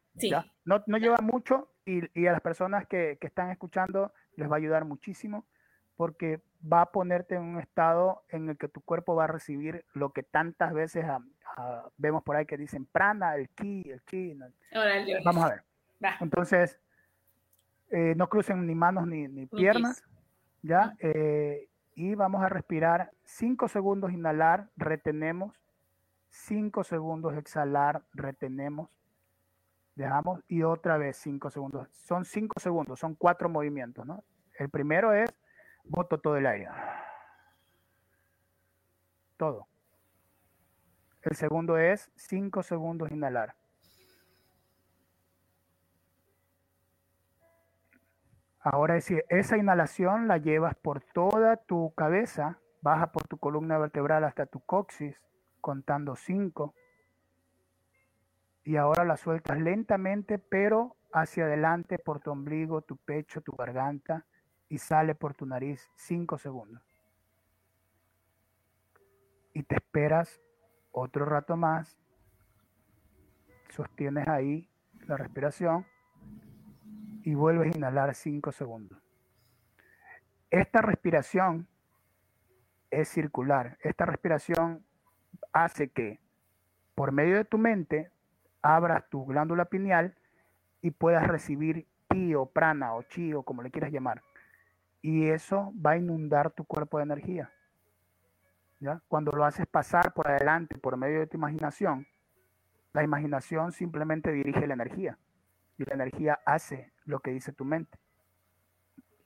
No, 0.66 0.82
no, 0.86 0.98
lleva 0.98 1.18
mucho 1.18 1.72
y, 1.86 2.02
y, 2.20 2.26
a 2.26 2.32
las 2.32 2.42
personas 2.42 2.86
que, 2.86 3.16
que 3.18 3.26
están 3.26 3.50
escuchando 3.50 4.12
les 4.36 4.50
va 4.50 4.54
a 4.54 4.58
ayudar 4.58 4.84
muchísimo 4.84 5.46
porque 5.96 6.42
va 6.72 6.82
a 6.82 6.92
ponerte 6.92 7.34
en 7.34 7.42
un 7.42 7.60
estado 7.60 8.22
en 8.28 8.50
el 8.50 8.58
que 8.58 8.68
tu 8.68 8.80
cuerpo 8.82 9.14
va 9.14 9.24
a 9.24 9.28
recibir 9.28 9.84
lo 9.94 10.12
que 10.12 10.22
tantas 10.22 10.72
veces 10.72 11.04
ah, 11.06 11.20
ah, 11.56 11.88
vemos 11.96 12.22
por 12.22 12.36
ahí 12.36 12.46
que 12.46 12.56
dicen 12.56 12.86
prana, 12.86 13.34
el 13.36 13.48
ki, 13.48 13.90
el 13.90 14.02
chi. 14.04 14.38
Vamos 15.24 15.44
a 15.44 15.48
ver. 15.48 15.64
Entonces, 16.20 16.78
eh, 17.90 18.14
no 18.16 18.28
crucen 18.28 18.66
ni 18.66 18.74
manos 18.74 19.06
ni, 19.06 19.46
piernas, 19.46 20.04
¿ya? 20.62 20.94
Eh, 20.98 21.68
y 21.94 22.14
vamos 22.14 22.42
a 22.42 22.48
respirar 22.48 23.10
5 23.24 23.68
segundos, 23.68 24.12
inhalar, 24.12 24.68
retenemos, 24.76 25.58
5 26.30 26.84
segundos, 26.84 27.34
exhalar, 27.36 28.02
retenemos, 28.12 28.90
dejamos 29.96 30.40
y 30.46 30.62
otra 30.62 30.98
vez 30.98 31.16
5 31.16 31.50
segundos. 31.50 31.88
Son 31.90 32.24
5 32.24 32.60
segundos, 32.60 33.00
son 33.00 33.14
cuatro 33.14 33.48
movimientos, 33.48 34.06
¿no? 34.06 34.22
El 34.58 34.70
primero 34.70 35.12
es 35.12 35.34
Boto 35.84 36.18
todo 36.18 36.36
el 36.36 36.46
aire. 36.46 36.68
Todo. 39.36 39.66
El 41.22 41.34
segundo 41.36 41.78
es 41.78 42.10
5 42.16 42.62
segundos 42.62 43.10
inhalar. 43.10 43.54
Ahora 48.60 48.96
es 48.96 49.10
esa 49.28 49.56
inhalación 49.56 50.26
la 50.26 50.38
llevas 50.38 50.74
por 50.74 51.00
toda 51.00 51.56
tu 51.56 51.94
cabeza, 51.94 52.58
baja 52.82 53.12
por 53.12 53.28
tu 53.28 53.38
columna 53.38 53.78
vertebral 53.78 54.24
hasta 54.24 54.46
tu 54.46 54.60
coxis, 54.60 55.20
contando 55.60 56.16
5. 56.16 56.74
Y 58.66 58.76
ahora 58.76 59.04
la 59.04 59.16
sueltas 59.16 59.60
lentamente, 59.60 60.40
pero 60.40 60.96
hacia 61.12 61.44
adelante 61.44 62.00
por 62.00 62.18
tu 62.18 62.32
ombligo, 62.32 62.82
tu 62.82 62.96
pecho, 62.96 63.40
tu 63.40 63.52
garganta 63.52 64.26
y 64.68 64.78
sale 64.78 65.14
por 65.14 65.34
tu 65.34 65.46
nariz 65.46 65.88
5 65.94 66.36
segundos. 66.36 66.82
Y 69.52 69.62
te 69.62 69.76
esperas 69.76 70.40
otro 70.90 71.26
rato 71.26 71.56
más. 71.56 71.96
Sostienes 73.68 74.26
ahí 74.26 74.68
la 75.06 75.16
respiración 75.16 75.86
y 77.22 77.36
vuelves 77.36 77.72
a 77.72 77.78
inhalar 77.78 78.16
5 78.16 78.50
segundos. 78.50 79.00
Esta 80.50 80.82
respiración 80.82 81.68
es 82.90 83.08
circular. 83.10 83.78
Esta 83.80 84.06
respiración 84.06 84.84
hace 85.52 85.88
que 85.88 86.18
por 86.96 87.12
medio 87.12 87.36
de 87.36 87.44
tu 87.44 87.58
mente 87.58 88.10
abras 88.74 89.08
tu 89.08 89.24
glándula 89.24 89.66
pineal 89.66 90.14
y 90.82 90.90
puedas 90.90 91.26
recibir 91.26 91.86
ki 92.08 92.34
o 92.34 92.46
prana 92.46 92.94
o 92.94 93.02
chi 93.02 93.32
o 93.32 93.42
como 93.42 93.62
le 93.62 93.70
quieras 93.70 93.92
llamar 93.92 94.22
y 95.06 95.28
eso 95.28 95.72
va 95.74 95.92
a 95.92 95.96
inundar 95.98 96.50
tu 96.50 96.64
cuerpo 96.64 96.98
de 96.98 97.04
energía. 97.04 97.52
¿ya? 98.80 99.00
Cuando 99.06 99.30
lo 99.30 99.44
haces 99.44 99.64
pasar 99.68 100.12
por 100.12 100.26
adelante 100.26 100.76
por 100.78 100.96
medio 100.96 101.20
de 101.20 101.28
tu 101.28 101.36
imaginación, 101.36 102.08
la 102.92 103.04
imaginación 103.04 103.70
simplemente 103.70 104.32
dirige 104.32 104.66
la 104.66 104.74
energía 104.74 105.16
y 105.78 105.84
la 105.84 105.94
energía 105.94 106.40
hace 106.44 106.92
lo 107.04 107.20
que 107.20 107.30
dice 107.30 107.52
tu 107.52 107.64
mente. 107.64 107.96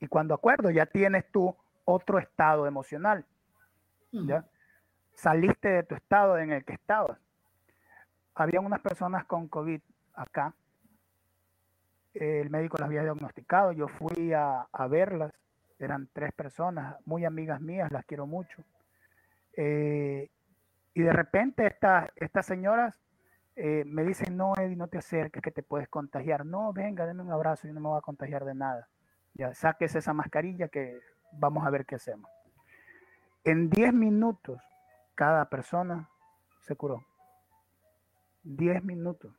Y 0.01 0.07
cuando 0.07 0.35
acuerdo, 0.35 0.71
ya 0.71 0.85
tienes 0.85 1.25
tú 1.33 1.57
otro 1.87 2.19
estado 2.19 2.67
emocional. 2.67 3.25
¿ya? 4.13 4.45
Saliste 5.15 5.71
de 5.71 5.83
tu 5.83 5.95
estado 5.95 6.37
en 6.37 6.53
el 6.53 6.63
que 6.63 6.75
estabas. 6.75 7.19
Había 8.35 8.61
unas 8.61 8.81
personas 8.81 9.25
con 9.25 9.49
COVID 9.49 9.81
acá. 10.15 10.55
El 12.15 12.51
médico 12.51 12.77
las 12.79 12.87
había 12.87 13.03
diagnosticado. 13.03 13.73
Yo 13.73 13.89
fui 13.89 14.33
a, 14.33 14.67
verlas 14.89 15.33
eran 15.79 16.11
tres 16.13 16.33
personas, 16.35 16.97
muy 17.07 17.25
amigas 17.25 17.61
mías, 17.61 17.91
las 17.91 18.05
quiero 18.05 18.27
mucho. 18.27 18.63
Eh, 19.57 20.29
y 20.93 21.01
de 21.01 21.13
repente 21.13 21.67
estas 21.67 22.47
señoras 22.47 23.01
eh, 23.57 23.85
me 23.87 24.05
dicen, 24.05 24.37
no, 24.37 24.55
Eddie, 24.57 24.77
no 24.77 24.89
te 24.89 24.99
acerques, 24.99 25.43
que 25.43 25.51
te 25.51 25.63
puedes 25.63 25.89
contagiar. 25.89 26.47
No, 26.47 26.73
venga, 26.73 27.07
denme 27.07 27.23
un 27.23 27.33
abrazo, 27.33 27.67
yo 27.67 27.75
no 27.75 27.81
me 27.81 27.89
voy 27.89 27.99
a 27.99 28.03
contagiar 28.03 28.45
de 28.45 28.55
nada. 28.55 28.89
Ya, 29.35 29.55
saques 29.55 29.95
esa 29.95 30.13
mascarilla 30.13 30.69
que 30.69 30.99
vamos 31.33 31.67
a 31.67 31.71
ver 31.71 31.87
qué 31.87 31.97
hacemos. 31.97 32.31
En 33.45 33.71
10 33.71 33.93
minutos, 33.95 34.61
cada 35.15 35.49
persona 35.49 36.09
se 36.61 36.77
curó. 36.77 37.05
10 38.43 38.85
minutos. 38.85 39.35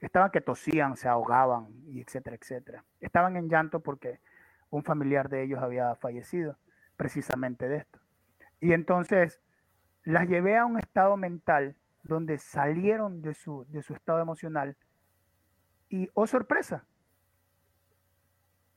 Estaban 0.00 0.30
que 0.30 0.40
tosían, 0.40 0.96
se 0.96 1.08
ahogaban, 1.08 1.68
y 1.86 2.00
etcétera, 2.00 2.36
etcétera. 2.36 2.84
Estaban 3.00 3.36
en 3.36 3.48
llanto 3.48 3.80
porque 3.80 4.20
un 4.70 4.82
familiar 4.82 5.28
de 5.28 5.44
ellos 5.44 5.62
había 5.62 5.94
fallecido 5.96 6.58
precisamente 6.96 7.68
de 7.68 7.78
esto. 7.78 8.00
Y 8.60 8.72
entonces 8.72 9.40
las 10.04 10.28
llevé 10.28 10.56
a 10.56 10.66
un 10.66 10.78
estado 10.78 11.16
mental 11.16 11.76
donde 12.02 12.38
salieron 12.38 13.22
de 13.22 13.34
su, 13.34 13.64
de 13.68 13.82
su 13.82 13.94
estado 13.94 14.20
emocional 14.20 14.76
y, 15.88 16.08
oh 16.14 16.26
sorpresa, 16.26 16.84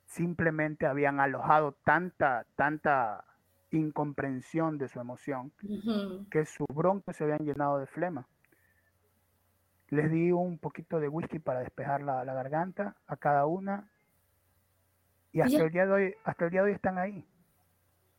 simplemente 0.05 0.85
habían 0.85 1.19
alojado 1.19 1.73
tanta, 1.83 2.45
tanta 2.55 3.25
incomprensión 3.71 4.77
de 4.77 4.87
su 4.87 4.99
emoción 4.99 5.51
que 6.31 6.45
su 6.45 6.65
bronco 6.73 7.11
se 7.11 7.25
habían 7.25 7.45
llenado 7.45 7.79
de 7.79 7.87
flema. 7.87 8.27
Les 9.89 10.11
di 10.11 10.31
un 10.31 10.57
poquito 10.57 10.99
de 10.99 11.07
whisky 11.07 11.39
para 11.39 11.61
despejar 11.61 12.01
la, 12.01 12.25
la 12.25 12.33
garganta 12.33 12.95
a 13.07 13.15
cada 13.15 13.45
una 13.45 13.89
y 15.31 15.41
hasta 15.41 15.63
el 15.63 15.71
día 15.71 15.85
de 15.85 15.91
hoy, 15.91 16.15
hasta 16.23 16.45
el 16.45 16.51
día 16.51 16.61
de 16.63 16.69
hoy 16.69 16.75
están 16.75 16.97
ahí. 16.97 17.25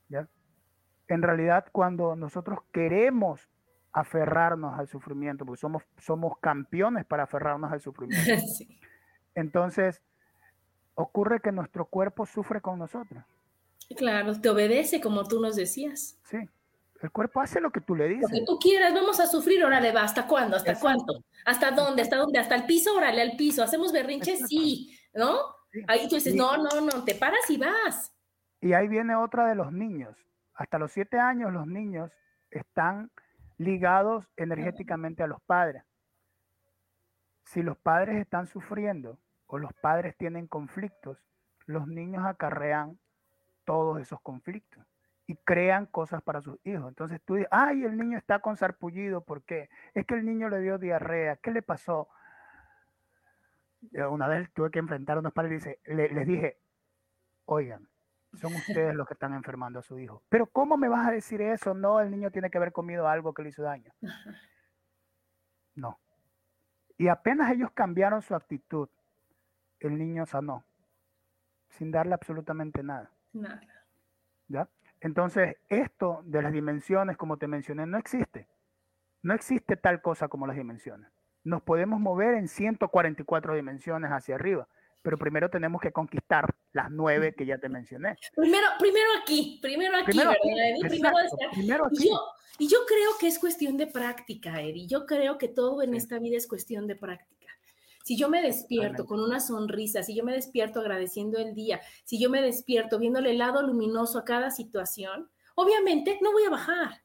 ¿ya? 0.09 0.29
En 1.09 1.23
realidad, 1.23 1.67
cuando 1.73 2.15
nosotros 2.17 2.61
queremos 2.73 3.49
aferrarnos 3.93 4.79
al 4.79 4.87
sufrimiento, 4.89 5.45
porque 5.45 5.61
somos, 5.61 5.83
somos 5.99 6.39
campeones 6.39 7.07
para 7.07 7.25
aferrarnos 7.25 7.73
al 7.73 7.81
sufrimiento. 7.81 8.31
Entonces, 9.35 10.03
ocurre 10.95 11.41
que 11.41 11.53
nuestro 11.53 11.87
cuerpo 11.87 12.27
sufre 12.27 12.61
con 12.61 12.79
nosotros. 12.79 13.25
Claro, 13.97 14.39
te 14.39 14.51
obedece 14.51 15.01
como 15.01 15.25
tú 15.25 15.41
nos 15.41 15.57
decías. 15.57 16.19
Sí, 16.25 16.39
el 17.01 17.13
cuerpo 17.13 17.41
hace 17.41 17.61
lo 17.61 17.71
que 17.71 17.81
tú 17.81 17.95
le 17.95 18.09
dices. 18.09 18.31
Lo 18.31 18.39
que 18.39 18.45
tú 18.45 18.59
quieras, 18.59 18.93
vamos 18.93 19.21
a 19.21 19.27
sufrir, 19.27 19.65
órale, 19.65 19.93
va, 19.93 20.03
¿hasta 20.03 20.27
cuándo? 20.27 20.57
¿Hasta 20.57 20.79
cuánto? 20.79 21.25
¿Hasta 21.45 21.71
dónde? 21.71 22.03
¿Hasta 22.03 22.17
dónde? 22.17 22.39
¿Hasta 22.39 22.57
el 22.57 22.67
piso? 22.67 22.97
Órale, 22.97 23.23
al 23.23 23.37
piso. 23.37 23.63
¿Hacemos 23.63 23.93
berrinches? 23.93 24.47
Sí, 24.49 24.99
¿no? 25.15 25.39
Ahí 25.87 26.09
tú 26.09 26.17
dices, 26.17 26.35
no, 26.35 26.57
no, 26.57 26.81
no, 26.81 27.05
te 27.05 27.15
paras 27.15 27.49
y 27.51 27.59
vas. 27.59 28.13
Y 28.61 28.73
ahí 28.73 28.89
viene 28.89 29.15
otra 29.15 29.47
de 29.47 29.55
los 29.55 29.73
niños. 29.73 30.17
Hasta 30.55 30.79
los 30.79 30.91
siete 30.91 31.19
años 31.19 31.53
los 31.53 31.67
niños 31.67 32.11
están 32.51 33.13
ligados 33.59 34.27
energéticamente 34.37 35.23
a 35.23 35.29
los 35.29 35.41
padres. 35.43 35.85
Si 37.45 37.63
los 37.63 37.79
padres 37.79 38.17
están 38.17 38.47
sufriendo 38.49 39.19
o 39.47 39.59
los 39.59 39.73
padres 39.75 40.17
tienen 40.17 40.49
conflictos, 40.49 41.19
los 41.67 41.87
niños 41.87 42.25
acarrean 42.27 42.99
todos 43.65 44.01
esos 44.01 44.21
conflictos 44.21 44.85
y 45.29 45.37
crean 45.37 45.85
cosas 45.85 46.23
para 46.23 46.41
sus 46.41 46.59
hijos. 46.65 46.89
Entonces 46.89 47.21
tú 47.23 47.35
dices, 47.35 47.49
ay, 47.53 47.85
el 47.85 47.99
niño 47.99 48.17
está 48.17 48.41
con 48.41 48.57
sarpullido, 48.57 49.21
¿por 49.21 49.43
qué? 49.43 49.69
Es 49.93 50.07
que 50.07 50.15
el 50.15 50.25
niño 50.25 50.49
le 50.49 50.61
dio 50.61 50.79
diarrea, 50.79 51.37
¿qué 51.37 51.53
le 51.53 51.63
pasó? 51.63 52.09
una 54.11 54.27
vez 54.27 54.51
tuve 54.53 54.73
que 54.73 54.81
enfrentar 54.81 55.19
a 55.19 55.21
unos 55.21 55.33
padres 55.33 55.53
y 55.53 55.55
dice, 55.55 55.81
les 55.85 56.27
dije, 56.27 56.59
oigan, 57.45 57.89
son 58.35 58.53
ustedes 58.55 58.93
los 58.93 59.07
que 59.07 59.15
están 59.15 59.35
enfermando 59.35 59.79
a 59.79 59.83
su 59.83 60.01
hijo. 60.01 60.25
Pero 60.29 60.47
¿cómo 60.47 60.77
me 60.77 60.89
vas 60.89 61.07
a 61.07 61.13
decir 61.13 61.41
eso? 61.43 61.75
No, 61.75 62.01
el 62.01 62.11
niño 62.11 62.33
tiene 62.33 62.51
que 62.51 62.59
haber 62.59 62.73
comido 62.73 63.07
algo 63.07 63.33
que 63.33 63.43
le 63.43 63.51
hizo 63.51 63.63
daño. 63.63 63.93
No. 65.75 66.01
Y 66.97 67.07
apenas 67.07 67.53
ellos 67.53 67.71
cambiaron 67.71 68.21
su 68.21 68.35
actitud, 68.35 68.89
el 69.79 69.97
niño 69.97 70.27
sanó, 70.27 70.65
sin 71.69 71.93
darle 71.93 72.15
absolutamente 72.15 72.83
nada. 72.83 73.13
Nada. 73.33 73.61
¿Ya? 74.49 74.69
Entonces, 75.01 75.57
esto 75.69 76.23
de 76.25 76.43
las 76.43 76.53
dimensiones, 76.53 77.17
como 77.17 77.37
te 77.37 77.47
mencioné, 77.47 77.87
no 77.87 77.99
existe. 77.99 78.49
No 79.23 79.35
existe 79.35 79.77
tal 79.77 80.01
cosa 80.01 80.29
como 80.29 80.47
las 80.47 80.57
dimensiones 80.57 81.11
nos 81.49 81.63
podemos 81.63 82.01
mover 82.01 82.35
en 82.35 82.49
144 82.49 83.55
dimensiones 83.55 84.11
hacia 84.11 84.35
arriba, 84.35 84.69
pero 85.03 85.19
primero 85.19 85.49
tenemos 85.49 85.81
que 85.81 85.93
conquistar 85.93 86.55
las 86.73 86.91
nueve 86.91 87.35
que 87.35 87.47
ya 87.47 87.59
te 87.59 87.69
mencioné. 87.69 88.17
Primero, 88.35 88.67
primero 88.79 89.09
aquí, 89.21 89.59
primero 89.63 89.97
aquí, 89.97 90.07
primero 90.13 90.33
Primero, 91.53 91.87
aquí. 91.87 92.11
Y, 92.59 92.69
yo, 92.69 92.79
creo 92.87 93.11
que 93.19 93.29
es 93.29 93.39
cuestión 93.39 93.77
de 93.77 93.87
práctica, 93.87 94.61
Eddie. 94.61 94.87
Yo 94.87 95.07
creo 95.07 95.39
que 95.39 95.49
todo 95.49 95.83
en 95.83 95.95
esta 95.95 96.19
vida 96.19 96.37
es 96.37 96.47
cuestión 96.47 96.87
de 96.87 96.97
práctica. 96.97 97.47
Si 98.09 98.17
yo 98.17 98.31
me 98.31 98.41
despierto 98.41 99.05
con 99.05 99.21
una 99.21 99.39
sonrisa, 99.39 100.03
si 100.03 100.15
yo 100.15 100.25
me 100.25 100.33
despierto 100.33 100.81
agradeciendo 100.81 101.37
el 101.37 101.55
día, 101.55 101.79
si 102.05 102.19
yo 102.19 102.31
me 102.31 102.41
despierto 102.41 102.99
viéndole 102.99 103.33
el 103.33 103.37
lado 103.37 103.61
luminoso 103.61 104.19
a 104.19 104.25
cada 104.25 104.51
situación, 104.51 105.31
obviamente 105.55 106.19
no 106.23 106.33
voy 106.33 106.45
a 106.45 106.49
bajar. 106.49 107.03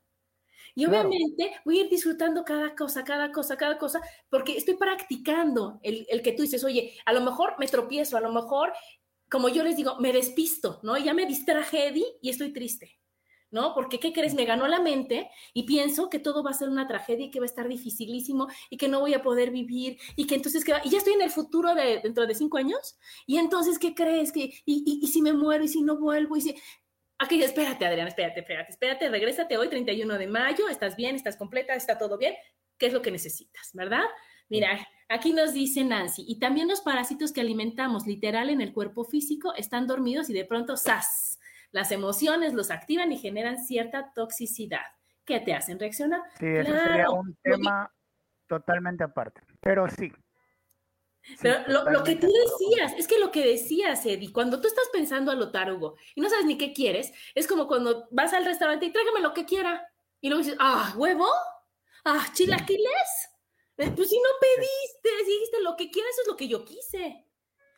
Y 0.76 0.86
obviamente 0.86 1.56
voy 1.66 1.80
a 1.80 1.82
ir 1.84 1.90
disfrutando 1.90 2.46
cada 2.46 2.74
cosa, 2.74 3.04
cada 3.04 3.34
cosa, 3.34 3.58
cada 3.58 3.78
cosa, 3.78 4.00
porque 4.30 4.56
estoy 4.56 4.78
practicando 4.78 5.78
el, 5.84 6.08
el, 6.10 6.22
que 6.22 6.32
tú 6.32 6.44
dices, 6.44 6.64
oye, 6.64 6.98
a 7.06 7.12
lo 7.12 7.20
mejor 7.20 7.56
me 7.60 7.68
tropiezo, 7.68 8.16
a 8.16 8.22
lo 8.22 8.32
mejor, 8.32 8.72
como 9.30 9.50
yo 9.50 9.62
les 9.62 9.76
digo, 9.76 10.00
me 10.00 10.14
despisto, 10.14 10.80
¿no? 10.84 10.98
Ya 10.98 11.14
me 11.14 11.26
distraje, 11.26 11.90
Eddie, 11.90 12.18
y 12.22 12.30
estoy 12.30 12.54
triste. 12.54 12.98
¿No? 13.54 13.74
Porque, 13.76 14.00
¿qué 14.00 14.12
crees? 14.12 14.34
Me 14.34 14.46
ganó 14.46 14.68
la 14.68 14.80
mente 14.80 15.30
y 15.54 15.64
pienso 15.64 16.10
que 16.10 16.20
todo 16.20 16.44
va 16.44 16.50
a 16.50 16.56
ser 16.56 16.70
una 16.70 16.88
tragedia 16.88 17.28
y 17.28 17.32
que 17.32 17.40
va 17.40 17.46
a 17.46 17.54
estar 17.54 17.68
dificilísimo 17.68 18.48
y 18.72 18.78
que 18.78 18.88
no 18.88 19.00
voy 19.00 19.14
a 19.14 19.22
poder 19.22 19.52
vivir 19.52 20.00
y 20.16 20.26
que 20.26 20.36
entonces, 20.36 20.66
¿qué 20.66 20.74
va? 20.74 20.82
y 20.84 20.90
ya 20.90 20.98
estoy 20.98 21.14
en 21.14 21.22
el 21.22 21.30
futuro 21.30 21.76
de 21.76 22.00
dentro 22.00 22.26
de 22.26 22.34
cinco 22.34 22.58
años 22.58 22.98
y 23.28 23.38
entonces, 23.38 23.78
¿qué 23.78 23.94
crees? 23.94 24.32
que 24.32 24.46
y, 24.46 24.64
y, 24.66 25.00
y, 25.04 25.08
si 25.08 25.22
me 25.22 25.34
muero 25.34 25.64
y 25.64 25.68
si 25.68 25.84
no 25.84 25.98
vuelvo 25.98 26.36
y 26.36 26.42
si... 26.42 26.56
Aquí, 27.20 27.42
espérate, 27.42 27.86
Adriana, 27.86 28.10
espérate, 28.10 28.40
espérate, 28.40 28.72
espérate, 28.72 29.10
regrésate 29.10 29.56
hoy, 29.56 29.70
31 29.70 30.18
de 30.18 30.28
mayo, 30.28 30.68
estás 30.68 30.96
bien, 30.96 31.16
estás 31.16 31.38
completa, 31.38 31.76
está 31.76 31.98
todo 31.98 32.18
bien, 32.18 32.34
¿qué 32.80 32.88
es 32.88 32.94
lo 32.94 33.04
que 33.04 33.12
necesitas, 33.12 33.70
verdad? 33.74 34.04
Mira, 34.50 34.88
aquí 35.08 35.32
nos 35.32 35.54
dice 35.54 35.84
Nancy, 35.84 36.26
y 36.28 36.40
también 36.40 36.68
los 36.68 36.82
parásitos 36.82 37.32
que 37.32 37.42
alimentamos 37.42 38.08
literal 38.08 38.50
en 38.50 38.62
el 38.62 38.74
cuerpo 38.74 39.06
físico 39.06 39.54
están 39.56 39.86
dormidos 39.86 40.30
y 40.30 40.34
de 40.34 40.44
pronto, 40.44 40.76
¡zas! 40.76 41.40
Las 41.74 41.92
emociones 41.92 42.54
los 42.54 42.72
activan 42.72 43.12
y 43.12 43.18
generan 43.18 43.60
cierta 43.60 44.14
toxicidad 44.14 44.86
que 45.26 45.42
te 45.42 45.54
hacen 45.54 45.78
reaccionar. 45.78 46.22
Sí, 46.40 46.48
eso 46.48 46.72
sería 46.72 47.10
un 47.10 47.36
tema 47.44 47.92
totalmente 48.48 49.04
aparte, 49.04 49.42
pero 49.60 49.90
sí, 49.90 50.14
pero 51.42 51.64
lo, 51.68 52.04
que 52.04 52.16
tú 52.16 52.28
decías, 52.28 52.94
es 52.98 53.08
que 53.08 53.18
lo 53.18 53.32
que 53.32 53.46
decías, 53.46 54.06
Eddie, 54.06 54.34
cuando 54.34 54.60
tú 54.60 54.68
estás 54.68 54.90
pensando 54.92 55.32
a 55.32 55.36
lo 55.36 55.52
tarugo 55.52 55.96
y 56.16 56.22
no 56.22 56.30
sabes 56.30 56.46
ni 56.46 56.58
qué 56.58 56.74
quieres, 56.74 57.14
es 57.34 57.48
como 57.48 57.68
cuando 57.68 58.08
vas 58.12 58.34
al 58.34 58.46
restaurante 58.46 58.86
y 58.86 58.92
tráigame 58.92 59.22
lo 59.22 59.34
que 59.34 59.46
quiera. 59.46 59.88
Y 60.20 60.28
luego 60.28 60.44
dices, 60.44 60.58
ah, 60.60 60.94
huevo, 60.98 61.28
ah, 62.04 62.28
chilaquiles. 62.34 63.30
Eh, 63.78 63.92
pues 63.96 64.10
si 64.10 64.18
no 64.18 64.30
pediste, 64.40 65.10
si 65.26 65.32
dijiste 65.32 65.62
lo 65.62 65.76
que 65.76 65.90
quieres, 65.90 66.12
eso 66.12 66.22
es 66.24 66.28
lo 66.28 66.36
que 66.36 66.48
yo 66.48 66.66
quise. 66.66 67.26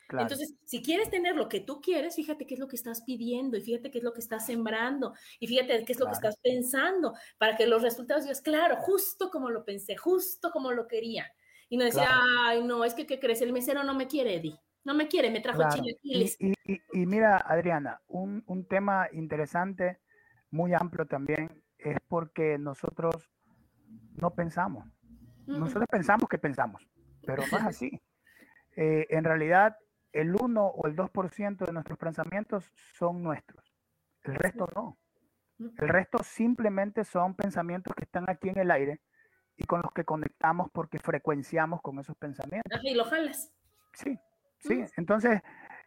Entonces, 0.09 0.55
si 0.65 0.81
quieres 0.81 1.09
tener 1.09 1.35
lo 1.35 1.49
que 1.49 1.59
tú 1.59 1.81
quieres, 1.81 2.15
fíjate 2.15 2.45
qué 2.45 2.53
es 2.53 2.59
lo 2.59 2.67
que 2.67 2.75
estás 2.75 3.01
pidiendo 3.01 3.57
y 3.57 3.61
fíjate 3.61 3.89
qué 3.89 3.97
es 3.97 4.03
lo 4.03 4.13
que 4.13 4.19
estás 4.19 4.45
sembrando 4.45 5.13
y 5.39 5.47
fíjate 5.47 5.83
qué 5.83 5.93
es 5.93 5.99
lo 5.99 6.05
que 6.05 6.13
estás 6.13 6.37
pensando 6.37 7.13
para 7.37 7.57
que 7.57 7.65
los 7.65 7.81
resultados 7.81 8.23
digas, 8.23 8.41
claro, 8.41 8.77
justo 8.77 9.29
como 9.31 9.49
lo 9.49 9.65
pensé, 9.65 9.95
justo 9.95 10.51
como 10.51 10.71
lo 10.71 10.87
quería. 10.87 11.25
Y 11.69 11.77
no 11.77 11.85
decía, 11.85 12.09
ay, 12.45 12.63
no, 12.63 12.85
es 12.85 12.93
que, 12.93 13.07
¿qué 13.07 13.19
crees? 13.19 13.41
El 13.41 13.51
mesero 13.51 13.83
no 13.83 13.95
me 13.95 14.07
quiere, 14.07 14.35
Eddie. 14.35 14.59
No 14.83 14.93
me 14.93 15.07
quiere, 15.07 15.31
me 15.31 15.41
trajo 15.41 15.57
claro. 15.57 15.81
Y, 16.03 16.35
y, 16.67 17.05
mira, 17.07 17.37
Adriana, 17.37 18.01
un, 18.07 18.43
un 18.45 18.67
tema 18.67 19.07
interesante, 19.11 19.99
muy 20.51 20.75
amplio 20.75 21.07
también, 21.07 21.63
es 21.79 21.97
porque 22.07 22.59
nosotros 22.59 23.31
no 24.15 24.35
pensamos. 24.35 24.85
Nosotros 25.47 25.87
pensamos 25.89 26.29
que 26.29 26.37
pensamos, 26.37 26.87
pero 27.25 27.43
no 27.51 27.57
es 27.57 27.63
así. 27.63 27.91
Eh, 28.77 29.07
en 29.09 29.23
realidad, 29.23 29.77
el 30.15 30.33
1 30.33 30.65
o 30.65 30.87
el 30.87 30.95
2% 30.95 31.65
de 31.65 31.73
nuestros 31.73 31.99
pensamientos 31.99 32.71
son 32.93 33.21
nuestros. 33.21 33.75
El 34.23 34.35
resto 34.35 34.67
no. 34.73 34.97
El 35.59 35.89
resto 35.89 36.19
simplemente 36.23 37.03
son 37.03 37.35
pensamientos 37.35 37.93
que 37.95 38.05
están 38.05 38.29
aquí 38.29 38.49
en 38.49 38.57
el 38.57 38.71
aire 38.71 39.01
y 39.57 39.65
con 39.65 39.81
los 39.81 39.91
que 39.91 40.05
conectamos 40.05 40.69
porque 40.71 40.99
frecuenciamos 40.99 41.81
con 41.81 41.99
esos 41.99 42.15
pensamientos. 42.15 42.79
Y 42.83 42.93
lo 42.93 43.03
jalas. 43.03 43.53
Sí, 43.93 44.17
sí. 44.59 44.85
Entonces, 44.95 45.41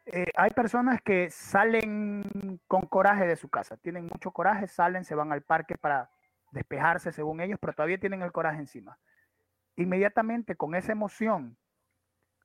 eh, 0.05 0.26
hay 0.37 0.51
personas 0.51 1.01
que 1.01 1.31
salen 1.31 2.61
con 2.66 2.83
coraje 2.83 3.26
de 3.26 3.37
su 3.37 3.49
casa, 3.49 3.79
tienen 3.79 4.05
mucho 4.05 4.31
coraje, 4.31 4.66
salen, 4.66 5.05
se 5.05 5.14
van 5.14 5.33
al 5.33 5.43
parque 5.43 5.76
para 5.79 6.11
despejarse 6.53 7.12
según 7.12 7.41
ellos, 7.41 7.59
pero 7.61 7.72
todavía 7.72 7.99
tienen 7.99 8.20
el 8.22 8.33
coraje 8.33 8.59
encima. 8.59 8.99
Inmediatamente 9.76 10.55
con 10.55 10.74
esa 10.74 10.93
emoción 10.93 11.57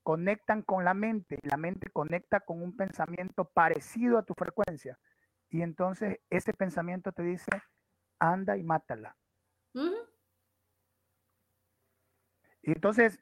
conectan 0.03 0.61
con 0.61 0.85
la 0.85 0.93
mente, 0.93 1.39
la 1.43 1.57
mente 1.57 1.89
conecta 1.89 2.41
con 2.41 2.61
un 2.61 2.75
pensamiento 2.75 3.45
parecido 3.45 4.17
a 4.17 4.23
tu 4.23 4.33
frecuencia 4.33 4.99
y 5.49 5.61
entonces 5.61 6.19
ese 6.29 6.53
pensamiento 6.53 7.11
te 7.11 7.23
dice, 7.23 7.51
anda 8.19 8.57
y 8.57 8.63
mátala. 8.63 9.15
Y 12.63 12.71
entonces, 12.71 13.21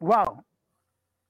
wow, 0.00 0.44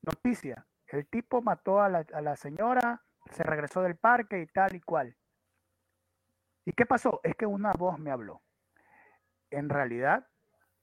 noticia, 0.03 0.67
el 0.87 1.07
tipo 1.09 1.43
mató 1.43 1.83
a 1.83 1.89
la, 1.89 2.37
señora, 2.37 3.05
se 3.33 3.43
regresó 3.43 3.83
del 3.83 3.97
parque 3.97 4.41
y 4.41 4.47
tal 4.47 4.75
y 4.75 4.81
cual. 4.81 5.17
¿Y 6.65 6.73
qué 6.73 6.87
pasó? 6.87 7.21
Es 7.23 7.35
que 7.35 7.47
una 7.47 7.73
voz 7.73 7.99
me 7.99 8.11
habló. 8.11 8.43
En 9.51 9.69
realidad, 9.69 10.27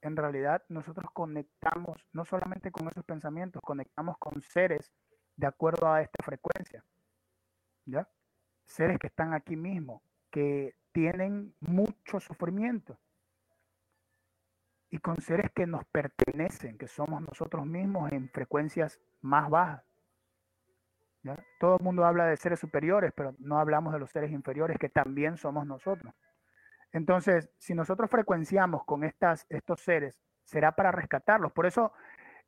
en 0.02 0.16
realidad 0.16 0.64
nosotros 0.70 1.10
conectamos 1.14 2.06
no 2.14 2.26
solamente 2.26 2.72
con 2.72 2.88
esos 2.88 3.06
pensamientos, 3.06 3.62
conectamos 3.62 4.18
con 4.18 4.42
seres 4.42 4.92
de 5.36 5.48
acuerdo 5.48 5.92
a 5.92 6.02
esta 6.02 6.24
frecuencia. 6.24 6.84
¿Ya? 7.86 8.08
Seres 8.66 9.00
que 9.00 9.08
están 9.08 9.34
aquí 9.34 9.56
mismo, 9.56 10.02
que 10.30 10.76
tienen 10.92 11.56
mucho 11.60 12.20
sufrimiento 12.20 12.98
y 14.90 15.00
con 15.00 15.22
seres 15.22 15.52
que 15.56 15.66
nos 15.66 15.86
pertenecen, 15.86 16.78
que 16.78 16.88
somos 16.88 17.22
nosotros 17.22 17.66
mismos 17.66 18.12
en 18.12 18.30
frecuencias 18.30 19.00
más 19.22 19.50
bajas. 19.50 19.84
Todo 21.60 21.78
el 21.78 21.84
mundo 21.84 22.04
habla 22.04 22.26
de 22.26 22.36
seres 22.36 22.60
superiores, 22.60 23.14
pero 23.16 23.36
no 23.40 23.60
hablamos 23.60 23.94
de 23.94 24.00
los 24.00 24.10
seres 24.10 24.32
inferiores 24.32 24.78
que 24.80 24.90
también 24.90 25.38
somos 25.38 25.66
nosotros. 25.66 26.14
Entonces, 26.94 27.50
si 27.58 27.74
nosotros 27.74 28.10
frecuenciamos 28.10 28.84
con 28.86 29.04
estas, 29.04 29.46
estos 29.50 29.82
seres, 29.82 30.20
será 30.44 30.74
para 30.74 30.92
rescatarlos. 30.92 31.52
Por 31.52 31.66
eso, 31.66 31.94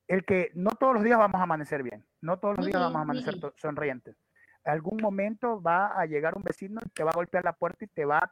el 0.08 0.26
que 0.26 0.52
no 0.54 0.72
todos 0.72 0.96
los 0.96 1.04
días 1.04 1.18
vamos 1.18 1.40
a 1.40 1.44
amanecer 1.44 1.84
bien, 1.84 2.06
no 2.22 2.40
todos 2.40 2.58
los 2.58 2.66
días 2.66 2.80
vamos 2.80 2.98
a 2.98 3.02
amanecer 3.02 3.36
sonrientes. 3.56 4.18
Algún 4.66 5.02
momento 5.02 5.62
va 5.62 6.00
a 6.00 6.06
llegar 6.06 6.36
un 6.36 6.44
vecino 6.44 6.82
y 6.86 6.90
te 6.90 7.04
va 7.04 7.12
a 7.12 7.16
golpear 7.16 7.44
la 7.44 7.54
puerta 7.54 7.86
y 7.86 7.88
te 7.88 8.06
va 8.06 8.32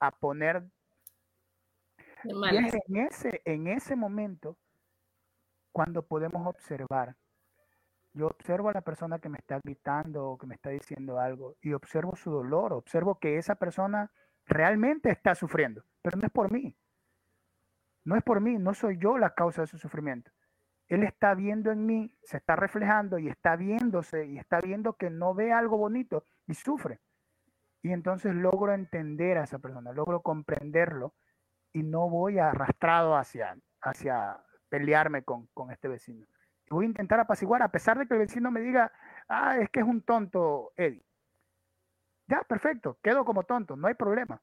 a 0.00 0.10
poner 0.12 0.64
y 2.24 2.56
es 2.56 2.74
en 2.86 2.96
ese, 2.96 3.42
en 3.44 3.66
ese 3.66 3.96
momento 3.96 4.58
cuando 5.72 6.02
podemos 6.02 6.46
observar. 6.46 7.16
Yo 8.12 8.26
observo 8.26 8.68
a 8.68 8.72
la 8.72 8.80
persona 8.80 9.20
que 9.20 9.28
me 9.28 9.38
está 9.38 9.60
gritando 9.62 10.30
o 10.30 10.38
que 10.38 10.46
me 10.46 10.56
está 10.56 10.70
diciendo 10.70 11.18
algo 11.20 11.56
y 11.62 11.72
observo 11.72 12.16
su 12.16 12.30
dolor, 12.30 12.72
observo 12.72 13.18
que 13.18 13.38
esa 13.38 13.54
persona 13.54 14.10
realmente 14.46 15.10
está 15.10 15.34
sufriendo, 15.34 15.84
pero 16.02 16.18
no 16.18 16.26
es 16.26 16.32
por 16.32 16.50
mí. 16.50 16.76
No 18.04 18.16
es 18.16 18.22
por 18.22 18.40
mí, 18.40 18.58
no 18.58 18.74
soy 18.74 18.98
yo 18.98 19.18
la 19.18 19.34
causa 19.34 19.62
de 19.62 19.66
su 19.66 19.78
sufrimiento. 19.78 20.30
Él 20.88 21.04
está 21.04 21.34
viendo 21.34 21.70
en 21.70 21.86
mí, 21.86 22.12
se 22.22 22.38
está 22.38 22.56
reflejando 22.56 23.18
y 23.18 23.28
está 23.28 23.56
viéndose 23.56 24.26
y 24.26 24.38
está 24.38 24.60
viendo 24.60 24.94
que 24.94 25.10
no 25.10 25.34
ve 25.34 25.52
algo 25.52 25.76
bonito 25.76 26.24
y 26.46 26.54
sufre. 26.54 27.00
Y 27.82 27.92
entonces 27.92 28.34
logro 28.34 28.74
entender 28.74 29.38
a 29.38 29.44
esa 29.44 29.58
persona, 29.58 29.92
logro 29.92 30.20
comprenderlo 30.22 31.14
y 31.72 31.82
no 31.82 32.10
voy 32.10 32.38
arrastrado 32.38 33.16
hacia, 33.16 33.56
hacia 33.80 34.42
pelearme 34.68 35.22
con, 35.22 35.48
este 35.70 35.88
vecino. 35.88 36.26
voy 36.70 36.86
a 36.86 36.88
intentar 36.88 37.20
apaciguar, 37.20 37.62
a 37.62 37.70
pesar 37.70 37.98
de 37.98 38.06
que 38.06 38.14
el 38.14 38.20
vecino 38.20 38.50
me 38.50 38.60
diga, 38.60 38.92
ah, 39.28 39.58
es 39.58 39.70
que 39.70 39.80
es 39.80 39.86
un 39.86 40.02
tonto, 40.02 40.72
Eddie. 40.76 41.04
Ya, 42.30 42.42
perfecto, 42.44 42.96
quedo 43.02 43.24
como 43.24 43.42
tonto, 43.42 43.74
no 43.74 43.88
hay 43.88 43.94
problema. 43.94 44.40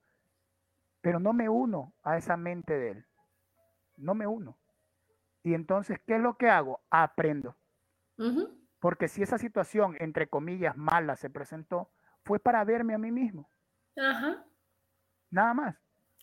Pero 0.99 1.21
no 1.21 1.31
me 1.31 1.47
uno 1.47 1.93
a 2.03 2.17
esa 2.17 2.35
mente 2.35 2.77
de 2.77 2.91
él. 2.91 3.05
No 3.95 4.13
me 4.13 4.27
uno. 4.27 4.57
Y 5.41 5.53
entonces, 5.53 5.97
¿qué 6.05 6.15
es 6.15 6.21
lo 6.21 6.35
que 6.35 6.49
hago? 6.49 6.81
Aprendo. 6.89 7.55
Porque 8.79 9.07
si 9.07 9.23
esa 9.23 9.37
situación, 9.37 9.95
entre 9.99 10.27
comillas, 10.27 10.75
mala 10.75 11.15
se 11.15 11.29
presentó, 11.29 11.89
fue 12.25 12.39
para 12.39 12.65
verme 12.65 12.93
a 12.93 12.97
mí 12.97 13.09
mismo. 13.09 13.49
Ajá. 13.95 14.43
Nada 15.29 15.53
más. 15.53 15.75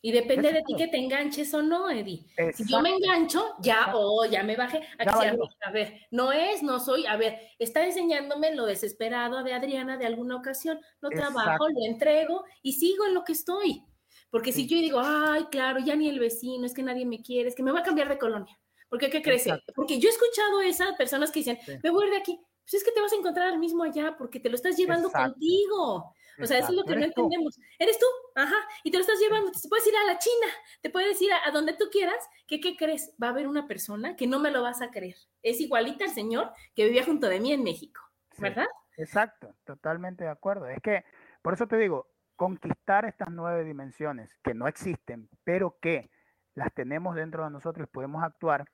Y 0.05 0.13
depende 0.13 0.53
de 0.53 0.63
ti 0.65 0.75
que 0.77 0.89
te 0.89 0.99
enganches 0.99 1.55
o 1.55 1.63
no, 1.63 1.89
Eddie. 1.89 2.27
Si 2.53 2.67
yo 2.67 2.83
me 2.83 2.91
engancho, 2.91 3.55
ya, 3.63 3.97
o 3.97 4.21
oh, 4.21 4.27
ya 4.27 4.43
me 4.43 4.55
bajé. 4.55 4.83
a 4.99 5.71
ver, 5.71 5.99
no 6.11 6.31
es, 6.31 6.63
no 6.63 6.79
soy, 6.79 7.07
a 7.07 7.17
ver, 7.17 7.39
está 7.59 7.87
enseñándome 7.87 8.55
lo 8.55 8.67
desesperado 8.67 9.43
de 9.43 9.55
Adriana 9.55 9.97
de 9.97 10.05
alguna 10.05 10.37
ocasión. 10.37 10.79
Lo 11.01 11.09
trabajo, 11.09 11.71
lo 11.71 11.87
entrego 11.87 12.45
y 12.61 12.75
sigo 12.75 13.07
en 13.07 13.15
lo 13.15 13.25
que 13.25 13.33
estoy. 13.33 13.83
Porque 14.29 14.53
si 14.53 14.67
yo 14.67 14.77
digo, 14.77 15.01
ay, 15.03 15.47
claro, 15.51 15.81
ya 15.81 15.97
ni 15.97 16.11
el 16.11 16.19
vecino, 16.19 16.67
es 16.67 16.75
que 16.75 16.83
nadie 16.83 17.07
me 17.07 17.23
quiere, 17.23 17.49
es 17.49 17.55
que 17.55 17.63
me 17.63 17.73
va 17.73 17.81
a 17.81 17.85
cambiar 17.85 18.11
de 18.11 18.19
colonia. 18.19 18.61
¿Por 18.91 18.99
qué? 18.99 19.09
¿Qué 19.09 19.23
crees? 19.23 19.49
Porque 19.75 19.99
yo 19.99 20.11
he 20.11 20.13
escuchado 20.13 20.61
esas 20.61 20.95
personas 20.97 21.31
que 21.31 21.41
dicen, 21.41 21.59
me 21.83 21.89
voy 21.89 22.11
de 22.11 22.19
aquí. 22.19 22.39
pues 22.63 22.75
es 22.75 22.85
que 22.85 22.93
te 22.93 23.01
vas 23.01 23.13
a 23.15 23.17
encontrar 23.17 23.49
al 23.49 23.59
mismo 23.59 23.85
allá 23.85 24.15
porque 24.19 24.39
te 24.39 24.51
lo 24.51 24.57
estás 24.57 24.77
llevando 24.77 25.11
contigo. 25.11 26.13
O 26.41 26.47
sea, 26.47 26.59
eso 26.59 26.68
es 26.68 26.74
lo 26.74 26.85
que 26.85 26.97
no 26.97 27.05
entendemos. 27.05 27.59
Eres 27.78 27.99
tú, 27.99 28.07
ajá, 28.35 28.57
y 28.82 28.91
te 28.91 28.97
lo 28.97 29.03
estás 29.03 29.18
llevando. 29.20 29.51
Te 29.51 29.68
puedes 29.68 29.87
ir 29.87 29.95
a 29.97 30.05
la 30.05 30.18
China, 30.18 30.47
te 30.82 30.91
puedes 30.91 31.20
ir 31.22 31.30
a, 31.32 31.51
donde 31.51 31.74
tú 31.74 31.87
quieras. 31.91 32.28
¿Qué, 32.47 32.61
¿Qué 32.61 32.76
crees? 32.76 33.14
Va 33.22 33.28
a 33.28 33.30
haber 33.30 33.47
una 33.47 33.66
persona 33.66 34.16
que 34.16 34.26
no 34.26 34.41
me 34.41 34.51
lo 34.51 34.62
vas 34.62 34.82
a 34.82 34.91
creer. 34.91 35.16
Es 35.43 35.61
igualita 35.61 36.05
al 36.05 36.11
señor 36.11 36.53
que 36.74 36.85
vivía 36.85 37.05
junto 37.05 37.28
de 37.28 37.41
mí 37.41 37.53
en 37.53 37.62
México, 37.62 38.01
¿verdad? 38.39 38.66
exacto, 38.97 39.55
totalmente 39.64 40.24
de 40.24 40.30
acuerdo. 40.30 40.66
Es 40.68 40.80
que, 40.80 41.05
por 41.43 41.55
eso 41.55 41.66
te 41.66 41.76
digo, 41.76 42.09
conquistar 42.37 43.05
estas 43.05 43.30
nueve 43.30 43.64
dimensiones 43.64 44.30
que 44.43 44.55
no 44.55 44.68
existen, 44.68 45.28
pero 45.45 45.78
que 45.80 46.11
las 46.55 46.72
tenemos 46.72 47.14
dentro 47.16 47.45
de 47.45 47.51
nosotros 47.51 47.89
y 47.89 47.93
podemos 47.93 48.22
actuar. 48.22 48.64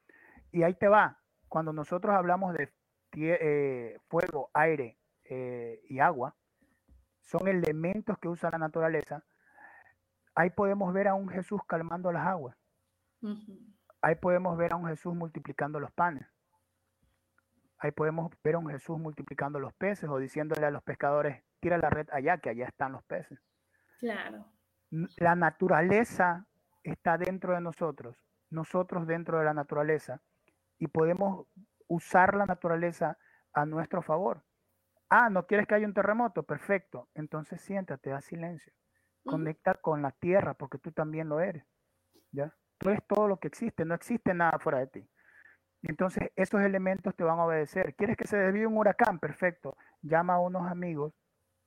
Y 0.53 0.63
ahí 0.63 0.75
te 0.75 0.89
va, 0.89 1.21
cuando 1.49 1.73
nosotros 1.73 2.15
hablamos 2.15 2.55
de 2.55 2.73
eh, 3.17 3.99
fuego, 4.09 4.51
aire 4.55 4.99
eh, 5.25 5.81
y 5.89 5.99
agua, 5.99 6.37
son 7.31 7.47
elementos 7.47 8.19
que 8.19 8.29
usa 8.29 8.51
la 8.51 8.59
naturaleza, 8.59 9.23
ahí 10.35 10.51
podemos 10.51 10.93
ver 10.93 11.07
a 11.07 11.15
un 11.15 11.29
Jesús 11.29 11.61
calmando 11.65 12.11
las 12.11 12.27
aguas. 12.27 12.57
Ahí 14.03 14.17
podemos 14.17 14.59
ver 14.59 14.73
a 14.73 14.77
un 14.77 14.87
Jesús 14.89 15.15
multiplicando 15.15 15.79
los 15.79 15.93
panes. 15.93 16.27
Ahí 17.79 17.93
podemos 17.93 18.33
ver 18.43 18.57
a 18.57 18.59
un 18.59 18.69
Jesús 18.69 18.99
multiplicando 18.99 19.61
los 19.61 19.73
peces 19.75 20.11
o 20.11 20.19
diciéndole 20.19 20.67
a 20.67 20.71
los 20.73 20.83
pescadores, 20.83 21.45
tira 21.61 21.79
la 21.79 21.89
red 21.89 22.09
allá, 22.11 22.39
que 22.39 22.51
allá 22.51 22.67
están 22.67 22.93
los 22.93 23.05
peces. 23.05 23.39
Claro. 24.01 24.45
La 24.91 25.37
naturaleza 25.37 26.47
está 26.83 27.17
dentro 27.17 27.55
de 27.55 27.61
nosotros, 27.61 28.17
nosotros 28.51 29.07
dentro 29.07 29.39
de 29.39 29.45
la 29.45 29.55
naturaleza, 29.55 30.21
y 30.79 30.89
podemos 30.89 31.47
usar 31.87 32.35
la 32.35 32.47
naturaleza 32.47 33.19
a 33.53 33.67
nuestro 33.67 34.03
favor. 34.03 34.43
Ah, 35.11 35.29
¿no 35.29 35.47
quieres 35.47 35.67
que 35.67 35.75
haya 35.75 35.87
un 35.87 35.95
terremoto? 35.95 36.45
Perfecto. 36.45 37.09
Entonces 37.15 37.61
siéntate, 37.61 38.13
haz 38.13 38.25
silencio. 38.25 38.73
Conecta 39.25 39.75
con 39.75 40.01
la 40.03 40.13
tierra, 40.13 40.55
porque 40.55 40.79
tú 40.79 40.93
también 40.93 41.29
lo 41.29 41.41
eres. 41.41 41.65
¿Ya? 42.33 42.55
Tú 42.79 42.89
eres 42.89 43.05
todo 43.07 43.29
lo 43.29 43.39
que 43.39 43.49
existe, 43.49 43.85
no 43.85 43.95
existe 43.95 44.33
nada 44.33 44.59
fuera 44.59 44.79
de 44.79 44.87
ti. 44.87 45.09
Entonces, 45.83 46.31
esos 46.37 46.61
elementos 46.63 47.15
te 47.17 47.25
van 47.25 47.39
a 47.39 47.45
obedecer. 47.45 47.95
¿Quieres 47.95 48.17
que 48.17 48.27
se 48.27 48.37
desvíe 48.37 48.67
un 48.67 48.77
huracán? 48.77 49.19
Perfecto. 49.19 49.77
Llama 50.03 50.35
a 50.35 50.41
unos 50.41 50.71
amigos 50.71 51.13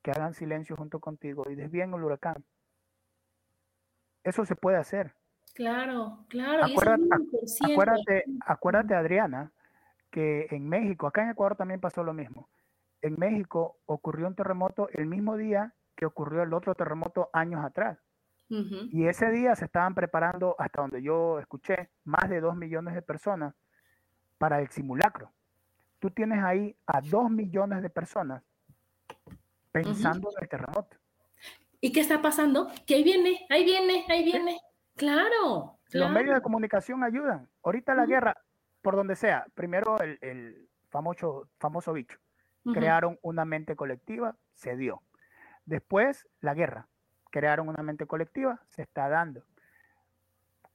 que 0.01 0.11
hagan 0.11 0.33
silencio 0.33 0.75
junto 0.75 0.99
contigo 0.99 1.49
y 1.49 1.55
desvíen 1.55 1.93
el 1.93 2.03
huracán. 2.03 2.43
Eso 4.23 4.45
se 4.45 4.55
puede 4.55 4.77
hacer. 4.77 5.15
Claro, 5.53 6.25
claro. 6.29 6.63
Acuérdate, 6.65 8.25
acuérdate, 8.45 8.95
Adriana, 8.95 9.51
que 10.09 10.47
en 10.49 10.67
México, 10.67 11.07
acá 11.07 11.23
en 11.23 11.31
Ecuador 11.31 11.55
también 11.55 11.79
pasó 11.79 12.03
lo 12.03 12.13
mismo. 12.13 12.49
En 13.03 13.19
México 13.19 13.77
ocurrió 13.85 14.27
un 14.27 14.35
terremoto 14.35 14.87
el 14.93 15.05
mismo 15.05 15.35
día 15.35 15.73
que 15.95 16.05
ocurrió 16.05 16.41
el 16.41 16.53
otro 16.53 16.73
terremoto 16.73 17.29
años 17.33 17.63
atrás. 17.63 17.99
Y 18.49 19.07
ese 19.07 19.31
día 19.31 19.55
se 19.55 19.65
estaban 19.65 19.95
preparando, 19.95 20.55
hasta 20.59 20.81
donde 20.81 21.01
yo 21.01 21.39
escuché, 21.39 21.89
más 22.03 22.29
de 22.29 22.39
dos 22.39 22.55
millones 22.55 22.93
de 22.93 23.01
personas 23.01 23.55
para 24.37 24.61
el 24.61 24.69
simulacro. 24.69 25.31
Tú 25.97 26.11
tienes 26.11 26.43
ahí 26.43 26.75
a 26.85 27.01
dos 27.01 27.31
millones 27.31 27.81
de 27.81 27.89
personas 27.89 28.43
pensando 29.71 30.29
en 30.29 30.43
el 30.43 30.49
terremoto. 30.49 30.97
¿Y 31.81 31.91
qué 31.91 31.99
está 32.01 32.21
pasando? 32.21 32.69
Que 32.85 32.95
ahí 32.95 33.03
viene, 33.03 33.45
ahí 33.49 33.65
viene, 33.65 34.05
ahí 34.07 34.23
viene. 34.23 34.59
Claro, 34.95 35.79
Los 35.91 36.11
medios 36.11 36.35
de 36.35 36.41
comunicación 36.41 37.03
ayudan. 37.03 37.49
Ahorita 37.63 37.95
la 37.95 38.05
guerra, 38.05 38.37
por 38.81 38.95
donde 38.95 39.15
sea, 39.15 39.47
primero 39.55 39.99
el, 39.99 40.69
famoso, 40.89 41.49
famoso 41.57 41.91
bicho. 41.91 42.19
Crearon 42.71 43.19
una 43.21 43.43
mente 43.45 43.75
colectiva, 43.75 44.35
se 44.53 44.77
dio. 44.77 45.01
Después 45.65 46.27
la 46.41 46.53
guerra. 46.53 46.87
Crearon 47.29 47.67
una 47.67 47.83
mente 47.83 48.05
colectiva, 48.05 48.61
se 48.69 48.83
está 48.83 49.09
dando. 49.09 49.43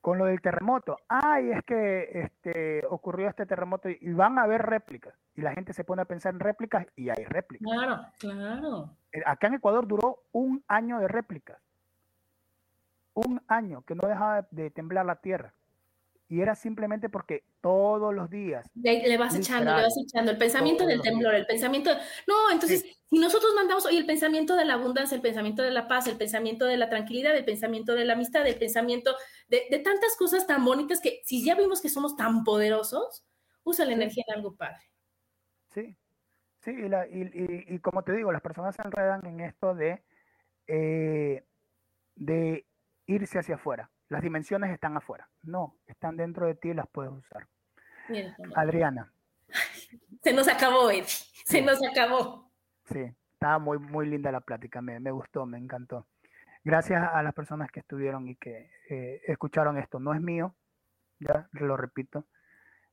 Con 0.01 0.19
lo 0.19 0.27
del 0.27 0.41
terremoto, 0.41 0.97
ay, 1.09 1.51
es 1.51 1.63
que 1.65 2.11
este, 2.21 2.85
ocurrió 2.87 3.29
este 3.29 3.47
terremoto 3.47 3.89
y 3.89 4.13
van 4.13 4.39
a 4.39 4.43
haber 4.43 4.63
réplicas. 4.63 5.15
Y 5.35 5.41
la 5.41 5.53
gente 5.53 5.73
se 5.73 5.85
pone 5.85 6.03
a 6.03 6.05
pensar 6.05 6.35
en 6.35 6.41
réplicas 6.41 6.87
y 6.97 7.11
hay 7.11 7.25
réplicas. 7.25 7.71
Claro, 7.71 8.07
claro. 8.19 8.91
Eh, 9.13 9.23
acá 9.25 9.47
en 9.49 9.55
Ecuador 9.55 9.87
duró 9.87 10.25
un 10.33 10.63
año 10.69 10.99
de 10.99 11.09
réplicas. 11.09 11.59
Un 13.15 13.41
año 13.49 13.83
que 13.83 13.95
no 13.95 14.07
dejaba 14.09 14.47
de 14.51 14.71
temblar 14.71 15.07
la 15.07 15.17
tierra. 15.17 15.53
Y 16.31 16.43
era 16.43 16.55
simplemente 16.55 17.09
porque 17.09 17.45
todos 17.63 18.15
los 18.15 18.29
días. 18.29 18.71
Le, 18.75 19.17
vas 19.17 19.35
echando, 19.35 19.75
le 19.75 19.83
vas 19.83 19.97
echando. 19.97 20.31
El 20.31 20.37
pensamiento 20.37 20.87
del 20.87 21.01
temblor, 21.01 21.35
el 21.35 21.47
pensamiento. 21.47 21.91
No, 22.27 22.51
entonces, 22.53 22.85
si 23.09 23.19
nosotros 23.19 23.53
mandamos 23.55 23.87
hoy 23.87 23.97
el 23.97 24.05
pensamiento 24.05 24.55
de 24.55 24.67
la 24.67 24.75
abundancia, 24.75 25.15
el 25.15 25.23
pensamiento 25.23 25.63
de 25.63 25.71
la 25.71 25.89
paz, 25.89 26.07
el 26.07 26.19
pensamiento 26.19 26.67
de 26.67 26.77
la 26.77 26.91
tranquilidad, 26.91 27.35
el 27.35 27.47
pensamiento 27.47 27.95
de 27.95 28.05
la 28.05 28.13
amistad, 28.13 28.47
el 28.47 28.59
pensamiento 28.59 29.17
de, 29.49 29.81
tantas 29.83 30.17
cosas 30.19 30.47
tan 30.47 30.67
bonitas 30.67 31.01
que 31.01 31.23
si 31.25 31.43
ya 31.43 31.55
vimos 31.55 31.81
que 31.81 31.89
somos 31.89 32.15
tan 32.15 32.45
poderosos, 32.45 33.27
usa 33.65 33.87
la 33.87 33.95
energía 33.95 34.25
en 34.29 34.35
algo 34.35 34.55
padre. 34.55 34.85
Sí, 35.71 35.97
sí, 36.61 36.75
y, 37.11 37.79
como 37.79 38.03
te 38.03 38.13
digo, 38.13 38.33
las 38.33 38.43
personas 38.43 38.77
se 38.77 38.83
enredan 38.83 39.25
en 39.25 39.41
esto 39.41 39.75
de, 39.75 40.03
eh, 40.67 41.43
de 42.17 42.67
irse 43.07 43.39
hacia 43.39 43.55
afuera. 43.55 43.91
Las 44.09 44.23
dimensiones 44.23 44.71
están 44.73 44.97
afuera. 44.97 45.29
No, 45.43 45.77
están 45.87 46.17
dentro 46.17 46.47
de 46.47 46.55
ti 46.55 46.71
y 46.71 46.75
las 46.75 46.89
puedes 46.89 47.13
usar. 47.13 47.47
Adriana. 48.55 49.13
Se 50.23 50.33
nos 50.33 50.49
acabó, 50.49 50.91
Eddie. 50.91 51.05
Se 51.45 51.63
nos 51.63 51.79
acabó. 51.87 52.51
Sí, 52.85 53.01
estaba 53.33 53.59
muy, 53.59 53.79
muy 53.79 54.07
linda 54.07 54.33
la 54.33 54.41
plática. 54.41 54.81
Me, 54.81 54.99
me 54.99 55.11
gustó, 55.11 55.45
me 55.45 55.59
encantó. 55.59 56.07
Gracias 56.65 57.03
a 57.03 57.23
las 57.23 57.35
personas 57.35 57.71
que 57.71 57.81
estuvieron 57.81 58.29
y 58.29 58.37
que 58.37 58.71
eh, 58.89 59.21
escucharon 59.27 59.79
esto. 59.79 60.01
No 60.01 60.15
es 60.15 60.21
mío, 60.21 60.55
ya 61.21 61.49
lo 61.53 61.77
repito. 61.77 62.27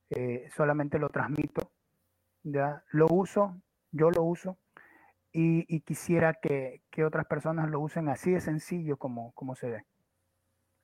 Eh, 0.09 0.49
solamente 0.55 0.99
lo 0.99 1.09
transmito. 1.09 1.71
Ya 2.43 2.83
lo 2.91 3.07
uso, 3.07 3.55
yo 3.91 4.11
lo 4.11 4.23
uso. 4.23 4.57
Y, 5.37 5.81
quisiera 5.81 6.35
que, 6.35 6.81
que, 6.89 7.03
otras 7.03 7.25
personas 7.25 7.69
lo 7.69 7.81
usen 7.81 8.07
así 8.07 8.31
de 8.31 8.39
sencillo 8.39 8.95
como, 8.95 9.33
como 9.33 9.55
se 9.55 9.69
ve 9.69 9.85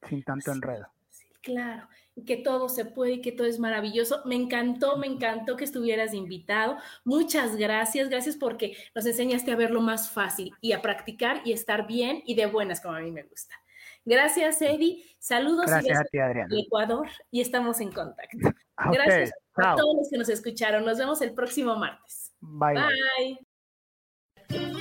sin 0.08 0.24
tanto 0.24 0.52
enredo. 0.52 0.88
Sí, 1.10 1.26
claro, 1.42 1.88
que 2.26 2.38
todo 2.38 2.70
se 2.70 2.86
puede 2.86 3.14
y 3.14 3.22
que 3.22 3.32
todo 3.32 3.48
es 3.48 3.60
maravilloso. 3.60 4.22
Me 4.26 4.36
encantó, 4.36 4.98
me 4.98 5.08
encantó 5.08 5.56
que 5.56 5.64
estuvieras 5.64 6.14
invitado. 6.14 6.78
Muchas 7.04 7.56
gracias, 7.56 8.10
gracias 8.10 8.36
porque 8.36 8.76
nos 8.96 9.06
enseñaste 9.06 9.52
a 9.52 9.56
verlo 9.56 9.82
más 9.82 10.10
fácil 10.10 10.54
y 10.62 10.74
a 10.74 10.82
practicar 10.82 11.42
y 11.46 11.54
estar 11.54 11.88
bien 11.88 12.22
y 12.26 12.36
de 12.36 12.46
buenas 12.46 12.82
como 12.82 12.96
a 12.96 13.02
mí 13.02 13.12
me 13.12 13.24
gusta. 13.24 13.56
Gracias, 14.04 14.62
Eddie. 14.62 15.06
Saludos 15.20 15.68
gracias 15.68 16.00
a 16.00 16.04
ti, 16.06 16.18
Adriana. 16.18 16.56
Ecuador 16.58 17.08
y 17.30 17.42
estamos 17.42 17.80
en 17.82 17.92
contacto. 17.92 18.38
Gracias 18.92 19.32
a 19.56 19.76
todos 19.76 19.96
los 19.96 20.10
que 20.10 20.18
nos 20.18 20.30
escucharon. 20.30 20.84
Nos 20.84 20.98
vemos 20.98 21.22
el 21.22 21.34
próximo 21.36 21.76
martes. 21.76 22.34
bye. 22.40 22.74
bye. 24.50 24.81